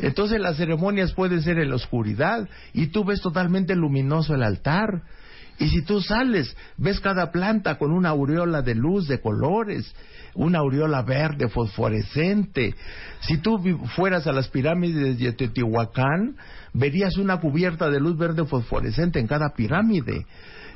Entonces 0.00 0.40
las 0.40 0.56
ceremonias 0.56 1.12
pueden 1.12 1.42
ser 1.42 1.58
en 1.58 1.70
la 1.70 1.76
oscuridad 1.76 2.48
y 2.72 2.88
tú 2.88 3.04
ves 3.04 3.20
totalmente 3.20 3.74
luminoso 3.76 4.34
el 4.34 4.42
altar. 4.42 5.02
Y 5.58 5.68
si 5.68 5.82
tú 5.82 6.00
sales, 6.00 6.56
ves 6.76 7.00
cada 7.00 7.30
planta 7.30 7.78
con 7.78 7.92
una 7.92 8.10
aureola 8.10 8.62
de 8.62 8.74
luz 8.74 9.06
de 9.06 9.20
colores, 9.20 9.94
una 10.34 10.58
aureola 10.58 11.02
verde 11.02 11.48
fosforescente. 11.48 12.74
Si 13.20 13.38
tú 13.38 13.58
fueras 13.94 14.26
a 14.26 14.32
las 14.32 14.48
pirámides 14.48 15.18
de 15.18 15.32
Teotihuacán, 15.32 16.36
verías 16.72 17.16
una 17.16 17.38
cubierta 17.38 17.88
de 17.88 18.00
luz 18.00 18.18
verde 18.18 18.44
fosforescente 18.44 19.20
en 19.20 19.26
cada 19.26 19.54
pirámide. 19.54 20.26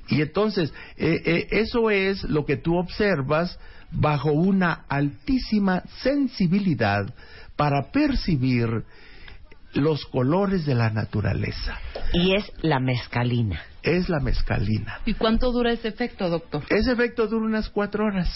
Y 0.08 0.22
entonces, 0.22 0.72
eh, 0.96 1.22
eh, 1.24 1.46
eso 1.50 1.90
es 1.90 2.22
lo 2.24 2.46
que 2.46 2.56
tú 2.56 2.76
observas 2.76 3.58
bajo 3.90 4.32
una 4.32 4.84
altísima 4.88 5.82
sensibilidad 6.02 7.12
para 7.56 7.90
percibir 7.90 8.84
los 9.78 10.04
colores 10.06 10.66
de 10.66 10.74
la 10.74 10.90
naturaleza. 10.90 11.78
Y 12.12 12.34
es 12.34 12.50
la 12.62 12.80
mescalina. 12.80 13.62
Es 13.82 14.08
la 14.08 14.20
mescalina. 14.20 15.00
¿Y 15.06 15.14
cuánto 15.14 15.52
dura 15.52 15.72
ese 15.72 15.88
efecto, 15.88 16.28
doctor? 16.28 16.62
Ese 16.68 16.92
efecto 16.92 17.26
dura 17.26 17.46
unas 17.46 17.68
cuatro 17.70 18.04
horas. 18.04 18.28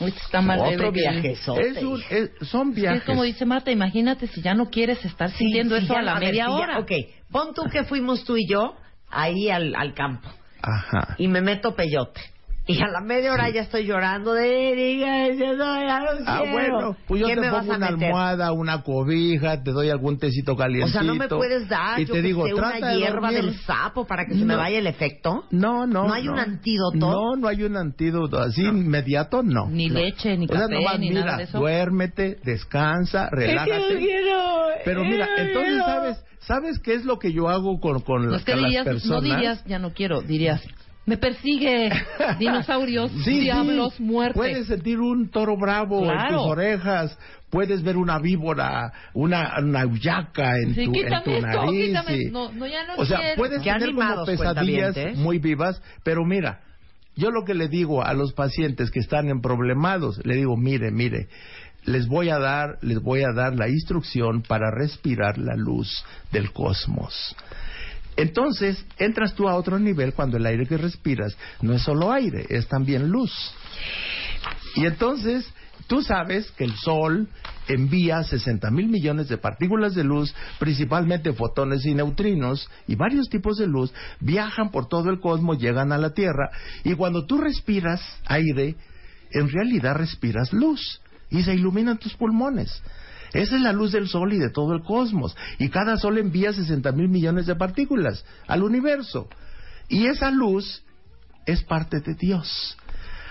Uy, 0.00 0.10
está 0.16 0.40
más 0.40 0.60
Otro. 0.60 0.92
Es 0.94 1.76
es- 2.10 2.48
son 2.48 2.68
Es 2.70 2.74
viajes. 2.76 3.02
como 3.04 3.24
dice 3.24 3.44
Marta, 3.44 3.70
imagínate 3.72 4.28
si 4.28 4.40
ya 4.40 4.54
no 4.54 4.66
quieres 4.70 5.04
estar 5.04 5.30
Sí, 5.32 5.38
sintiendo 5.38 5.74
eso 5.76 5.92
ya 5.92 5.98
a 5.98 6.02
la 6.02 6.14
ver, 6.14 6.28
media 6.28 6.44
sí, 6.44 6.50
ya- 6.50 6.56
hora. 6.56 6.78
ok, 6.78 6.92
pon 7.32 7.52
tú 7.54 7.62
que 7.70 7.82
fuimos 7.84 8.24
tú 8.24 8.36
y 8.36 8.46
yo 8.48 8.76
ahí 9.10 9.50
al, 9.50 9.74
al 9.74 9.94
campo 9.94 10.28
Ajá. 10.62 11.16
y 11.18 11.26
me 11.26 11.40
meto 11.40 11.74
peyote. 11.74 12.20
Y 12.70 12.82
a 12.82 12.86
la 12.86 13.00
media 13.00 13.32
hora 13.32 13.48
ya 13.48 13.62
estoy 13.62 13.86
llorando 13.86 14.34
de 14.34 14.74
diga, 14.76 15.28
yo 15.32 15.56
no, 15.56 15.80
ya 15.80 16.00
no 16.00 16.06
Ah, 16.26 16.40
quiero". 16.42 16.52
bueno, 16.52 16.96
pues 17.06 17.20
yo 17.22 17.26
¿Qué 17.28 17.34
te 17.34 17.40
me 17.40 17.50
vas 17.50 17.60
pongo 17.60 17.72
a 17.72 17.76
una 17.78 17.90
meter? 17.92 18.04
almohada, 18.08 18.52
una 18.52 18.82
cobija, 18.82 19.62
te 19.62 19.70
doy 19.72 19.88
algún 19.88 20.18
tecito 20.18 20.52
O 20.52 20.56
calientito. 20.56 20.92
sea, 20.92 21.02
no 21.02 21.14
me 21.14 21.28
puedes 21.28 21.66
dar 21.66 21.98
y 21.98 22.04
yo 22.04 22.12
te 22.12 22.20
digo, 22.20 22.46
sé, 22.46 22.52
una 22.52 22.72
de 22.74 22.98
hierba 22.98 23.30
dormir. 23.32 23.44
del 23.52 23.54
sapo 23.60 24.06
para 24.06 24.26
que 24.26 24.34
se 24.34 24.44
me 24.44 24.52
No. 24.52 24.58
vaya 24.58 24.78
el 24.78 24.86
efecto. 24.86 25.44
No, 25.50 25.86
no. 25.86 26.08
¿No 26.08 26.12
hay 26.12 26.28
un 26.28 26.38
antídoto? 26.38 26.96
No, 26.98 27.36
no 27.36 27.48
hay 27.48 27.62
un 27.62 27.74
antídoto. 27.76 28.38
Así 28.38 28.60
inmediato, 28.62 29.42
no. 29.42 29.66
Ni 29.70 29.88
No. 29.88 29.94
leche, 30.00 30.36
ni 30.36 30.44
O 30.44 30.48
sea, 30.48 30.60
café, 30.60 30.74
nomás 30.74 30.98
ni 31.00 31.08
mira, 31.08 31.24
nada 31.24 31.36
de 31.38 31.44
eso. 31.44 31.58
duérmete, 31.58 32.36
descansa, 32.44 33.30
relájate. 33.30 33.98
Pero 34.84 35.04
mira, 35.04 35.26
entonces, 35.38 35.82
¿sabes 35.86 36.24
sabes 36.40 36.78
qué 36.80 36.94
es 36.94 37.04
lo 37.06 37.18
que 37.18 37.32
yo 37.32 37.48
hago 37.48 37.80
con, 37.80 38.00
con, 38.00 38.24
No, 38.26 38.30
las- 38.32 38.40
es 38.40 38.44
que 38.46 38.52
con 38.52 38.62
las 38.62 38.68
dirías, 38.70 38.84
no 38.86 38.92
personas? 38.92 39.22
dirías, 39.22 39.64
ya 39.66 39.78
no 39.78 39.92
quiero, 39.92 40.22
dirías, 40.22 40.62
me 41.08 41.16
persigue, 41.16 41.90
dinosaurios, 42.38 43.10
Sí, 43.10 43.22
sí. 43.24 43.40
diablos, 43.40 43.98
muerte. 43.98 44.38
Puedes 44.38 44.66
sentir 44.66 45.00
un 45.00 45.30
toro 45.30 45.56
bravo 45.56 46.04
en 46.04 46.28
tus 46.28 46.38
orejas, 46.42 47.18
puedes 47.50 47.82
ver 47.82 47.96
una 47.96 48.18
víbora, 48.18 48.92
una, 49.14 49.54
una 49.58 49.86
ullaca 49.86 50.52
en, 50.62 50.74
Sí, 50.74 50.84
tu, 50.84 50.90
en 50.90 50.92
quítame 50.92 51.22
tu 51.24 51.30
esto, 51.30 51.46
nariz. 51.46 52.30
no, 52.30 52.52
no, 52.52 52.66
ya 52.66 52.86
no 52.86 52.94
o 52.96 53.06
sea, 53.06 53.18
quiero. 53.20 53.36
puedes 53.36 53.62
Qué 53.62 53.72
tener 53.72 53.94
como 53.94 54.24
pesadillas 54.26 54.96
muy 55.16 55.38
vivas, 55.38 55.80
pero 56.04 56.24
mira, 56.24 56.60
yo 57.16 57.30
lo 57.30 57.44
que 57.44 57.54
le 57.54 57.68
digo 57.68 58.04
a 58.04 58.12
los 58.12 58.32
pacientes 58.34 58.90
que 58.90 59.00
están 59.00 59.28
en 59.28 59.40
problemados, 59.40 60.20
le 60.24 60.36
digo, 60.36 60.56
mire, 60.56 60.90
mire, 60.90 61.28
les 61.84 62.06
voy 62.06 62.28
a 62.28 62.38
dar, 62.38 62.76
les 62.82 63.00
voy 63.00 63.22
a 63.22 63.32
dar 63.34 63.54
la 63.54 63.68
instrucción 63.68 64.42
para 64.42 64.70
respirar 64.70 65.38
la 65.38 65.56
luz 65.56 66.04
del 66.32 66.52
cosmos. 66.52 67.34
Entonces, 68.18 68.84
entras 68.98 69.32
tú 69.36 69.48
a 69.48 69.54
otro 69.54 69.78
nivel 69.78 70.12
cuando 70.12 70.38
el 70.38 70.44
aire 70.44 70.66
que 70.66 70.76
respiras 70.76 71.36
no 71.62 71.72
es 71.72 71.82
solo 71.82 72.12
aire, 72.12 72.46
es 72.48 72.66
también 72.66 73.08
luz. 73.10 73.32
Y 74.74 74.86
entonces, 74.86 75.48
tú 75.86 76.02
sabes 76.02 76.50
que 76.50 76.64
el 76.64 76.74
Sol 76.74 77.28
envía 77.68 78.24
60 78.24 78.72
mil 78.72 78.88
millones 78.88 79.28
de 79.28 79.38
partículas 79.38 79.94
de 79.94 80.02
luz, 80.02 80.34
principalmente 80.58 81.32
fotones 81.32 81.86
y 81.86 81.94
neutrinos, 81.94 82.68
y 82.88 82.96
varios 82.96 83.28
tipos 83.28 83.56
de 83.56 83.68
luz, 83.68 83.94
viajan 84.18 84.72
por 84.72 84.88
todo 84.88 85.10
el 85.10 85.20
cosmos, 85.20 85.60
llegan 85.60 85.92
a 85.92 85.98
la 85.98 86.10
Tierra, 86.10 86.50
y 86.82 86.94
cuando 86.94 87.24
tú 87.24 87.38
respiras 87.38 88.02
aire, 88.26 88.74
en 89.30 89.48
realidad 89.48 89.94
respiras 89.94 90.52
luz, 90.52 91.00
y 91.30 91.44
se 91.44 91.54
iluminan 91.54 91.98
tus 91.98 92.14
pulmones. 92.14 92.82
Esa 93.32 93.56
es 93.56 93.62
la 93.62 93.72
luz 93.72 93.92
del 93.92 94.08
Sol 94.08 94.32
y 94.32 94.38
de 94.38 94.50
todo 94.50 94.74
el 94.74 94.82
cosmos. 94.82 95.36
Y 95.58 95.68
cada 95.68 95.96
Sol 95.96 96.18
envía 96.18 96.52
60 96.52 96.92
mil 96.92 97.08
millones 97.08 97.46
de 97.46 97.56
partículas 97.56 98.24
al 98.46 98.62
universo. 98.62 99.28
Y 99.88 100.06
esa 100.06 100.30
luz 100.30 100.82
es 101.46 101.62
parte 101.64 102.00
de 102.00 102.14
Dios. 102.14 102.76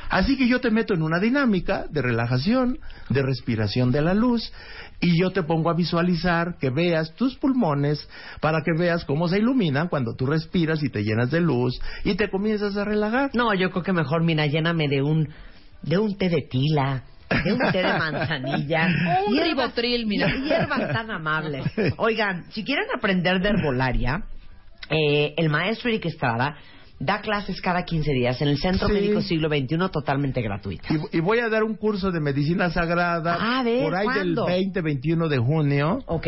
Así 0.09 0.37
que 0.37 0.47
yo 0.47 0.61
te 0.61 0.71
meto 0.71 0.93
en 0.93 1.01
una 1.01 1.19
dinámica 1.19 1.85
de 1.89 2.01
relajación, 2.01 2.79
de 3.09 3.21
respiración 3.23 3.91
de 3.91 4.01
la 4.01 4.13
luz, 4.13 4.51
y 4.99 5.19
yo 5.19 5.31
te 5.31 5.43
pongo 5.43 5.69
a 5.69 5.75
visualizar 5.75 6.57
que 6.57 6.69
veas 6.69 7.13
tus 7.15 7.35
pulmones 7.35 8.07
para 8.39 8.61
que 8.61 8.71
veas 8.77 9.05
cómo 9.05 9.27
se 9.27 9.39
iluminan 9.39 9.89
cuando 9.89 10.15
tú 10.15 10.25
respiras 10.25 10.81
y 10.81 10.89
te 10.89 11.03
llenas 11.03 11.29
de 11.29 11.41
luz 11.41 11.79
y 12.03 12.15
te 12.15 12.29
comienzas 12.29 12.77
a 12.77 12.85
relajar. 12.85 13.31
No, 13.33 13.53
yo 13.53 13.69
creo 13.71 13.83
que 13.83 13.93
mejor, 13.93 14.23
mira, 14.23 14.47
lléname 14.47 14.87
de 14.87 15.01
un, 15.01 15.29
de 15.83 15.97
un 15.97 16.17
té 16.17 16.29
de 16.29 16.41
tila, 16.49 17.03
de 17.43 17.53
un 17.53 17.59
té 17.71 17.77
de 17.83 17.93
manzanilla. 17.97 18.87
Un 19.27 19.33
Hierbas- 19.35 19.43
ribotril, 19.47 20.05
mira. 20.07 20.27
Hierbas 20.33 20.91
tan 20.93 21.11
amables. 21.11 21.65
Oigan, 21.97 22.45
si 22.51 22.63
quieren 22.63 22.85
aprender 22.95 23.41
de 23.41 23.49
herbolaria, 23.49 24.23
eh, 24.89 25.33
el 25.37 25.49
maestro 25.49 25.89
Eric 25.89 26.05
Estrada 26.05 26.55
da 26.99 27.21
clases 27.21 27.61
cada 27.61 27.83
15 27.85 28.11
días 28.11 28.41
en 28.41 28.47
el 28.47 28.57
Centro 28.57 28.87
Sí. 28.87 28.93
Médico 28.95 29.21
Siglo 29.21 29.49
XXI 29.49 29.77
totalmente 29.91 30.41
gratuito. 30.41 30.83
Y, 31.11 31.17
y 31.17 31.19
voy 31.19 31.37
a 31.39 31.47
dar 31.47 31.63
un 31.63 31.75
curso 31.75 32.09
de 32.11 32.19
medicina 32.19 32.71
sagrada 32.71 33.37
Ah, 33.39 33.61
ver, 33.63 33.83
por 33.83 33.93
ahí 33.95 34.05
¿cuándo? 34.05 34.45
del 34.45 34.71
20-21 34.73 35.27
de 35.27 35.37
junio. 35.37 35.99
¿Ok? 36.07 36.25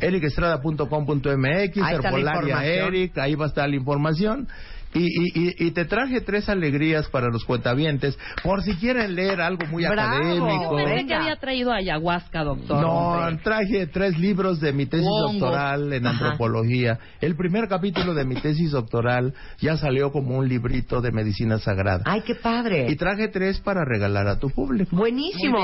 ericestrada.com.mx, 0.00 1.76
Herbolaria. 1.76 2.64
Eric, 2.64 3.16
ahí 3.18 3.34
va 3.34 3.46
a 3.46 3.48
estar 3.48 3.68
la 3.68 3.76
información. 3.76 4.46
Y, 4.94 5.00
y, 5.06 5.48
y, 5.48 5.66
y 5.66 5.70
te 5.72 5.84
traje 5.86 6.20
tres 6.20 6.48
alegrías 6.48 7.08
para 7.08 7.28
los 7.28 7.44
cuentavientes, 7.44 8.16
por 8.42 8.62
si 8.62 8.74
quieren 8.76 9.14
leer 9.16 9.40
algo 9.40 9.66
muy 9.66 9.84
Bravo. 9.84 10.16
académico. 10.16 10.76
Pensé 10.76 11.06
que 11.06 11.14
había 11.14 11.36
traído 11.36 11.72
ayahuasca, 11.72 12.44
doctor. 12.44 12.80
No, 12.80 12.92
hombre. 12.92 13.40
traje 13.42 13.86
tres 13.88 14.16
libros 14.18 14.60
de 14.60 14.72
mi 14.72 14.86
tesis 14.86 15.04
doctoral 15.06 15.92
en 15.92 16.06
Ajá. 16.06 16.14
antropología. 16.26 16.98
El 17.20 17.36
primer 17.36 17.68
capítulo 17.68 18.14
de 18.14 18.24
mi 18.24 18.36
tesis 18.36 18.70
doctoral 18.70 19.34
ya 19.58 19.76
salió 19.76 20.12
como 20.12 20.38
un 20.38 20.48
librito 20.48 21.00
de 21.00 21.10
medicina 21.10 21.58
sagrada. 21.58 22.02
Ay, 22.06 22.22
qué 22.22 22.36
padre. 22.36 22.86
Y 22.88 22.96
traje 22.96 23.28
tres 23.28 23.60
para 23.60 23.84
regalar 23.84 24.28
a 24.28 24.38
tu 24.38 24.48
público. 24.50 24.94
Buenísimo. 24.94 25.58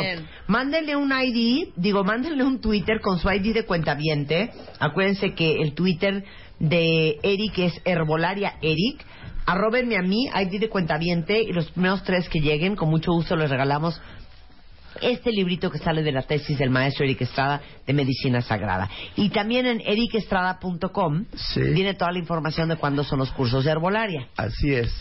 Mándenle 0.48 0.96
un 0.96 1.12
ID, 1.12 1.68
digo, 1.76 2.02
mándenle 2.04 2.42
un 2.44 2.60
Twitter 2.60 3.00
con 3.00 3.18
su 3.18 3.30
ID 3.30 3.54
de 3.54 3.64
cuentaviente. 3.64 4.50
Acuérdense 4.80 5.34
que 5.34 5.54
el 5.62 5.74
Twitter 5.74 6.24
de 6.58 7.18
Eric 7.22 7.58
es 7.58 7.80
Herbolaria 7.84 8.54
Eric. 8.60 9.04
Arróbenme 9.50 9.96
a 9.96 10.02
mí, 10.02 10.28
ID 10.32 10.60
de 10.60 10.68
cuentaviente, 10.68 11.40
y 11.42 11.52
los 11.52 11.70
primeros 11.72 12.04
tres 12.04 12.28
que 12.28 12.38
lleguen, 12.40 12.76
con 12.76 12.88
mucho 12.88 13.10
gusto 13.12 13.34
les 13.34 13.50
regalamos 13.50 14.00
este 15.00 15.30
librito 15.32 15.70
que 15.70 15.78
sale 15.78 16.02
de 16.02 16.12
la 16.12 16.22
tesis 16.22 16.58
del 16.58 16.70
maestro 16.70 17.04
Eric 17.04 17.22
Estrada 17.22 17.60
de 17.86 17.92
Medicina 17.92 18.42
Sagrada. 18.42 18.88
Y 19.16 19.30
también 19.30 19.66
en 19.66 19.80
ericestrada.com 19.80 21.24
Sí. 21.34 21.62
viene 21.62 21.94
toda 21.94 22.12
la 22.12 22.18
información 22.18 22.68
de 22.68 22.76
cuándo 22.76 23.02
son 23.02 23.18
los 23.18 23.30
cursos 23.32 23.64
de 23.64 23.70
herbolaria. 23.72 24.28
Así 24.36 24.72
es. 24.72 24.92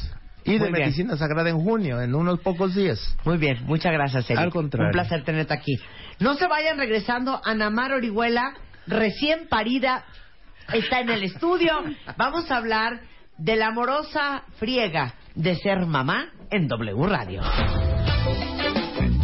y 0.46 0.54
de 0.54 0.60
bien. 0.60 0.72
medicina 0.72 1.16
sagrada 1.18 1.50
en 1.50 1.60
junio, 1.60 2.02
en 2.02 2.16
unos 2.16 2.40
pocos 2.40 2.74
días. 2.74 3.00
Muy 3.26 3.38
bien, 3.38 3.64
muchas 3.66 3.92
gracias, 3.92 4.28
Eric. 4.32 4.42
Al 4.42 4.52
contrario. 4.52 4.88
Un 4.88 4.94
placer 4.94 5.24
tenerte 5.24 5.54
aquí. 5.54 5.76
No 6.20 6.34
se 6.36 6.48
vayan 6.48 6.78
regresando. 6.80 7.40
Ana 7.44 7.70
Mar 7.70 7.92
Orihuela, 7.92 8.54
recién 8.88 9.48
parida, 9.48 10.06
está 10.74 11.02
en 11.02 11.10
el 11.10 11.24
estudio. 11.24 11.74
Vamos 12.18 12.50
a 12.50 12.58
hablar 12.58 13.02
de 13.40 13.56
la 13.56 13.68
amorosa 13.68 14.44
friega 14.58 15.14
de 15.34 15.56
ser 15.56 15.86
mamá 15.86 16.30
en 16.52 16.68
W 16.68 17.08
Radio. 17.08 17.42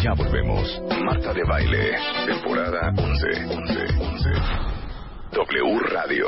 Ya 0.01 0.13
volvemos. 0.13 0.81
Marta 1.03 1.33
de 1.33 1.43
Baile, 1.43 1.95
temporada 2.25 2.93
11, 2.97 3.45
11, 3.45 3.73
11. 3.99 4.29
W 5.31 5.79
Radio. 5.91 6.27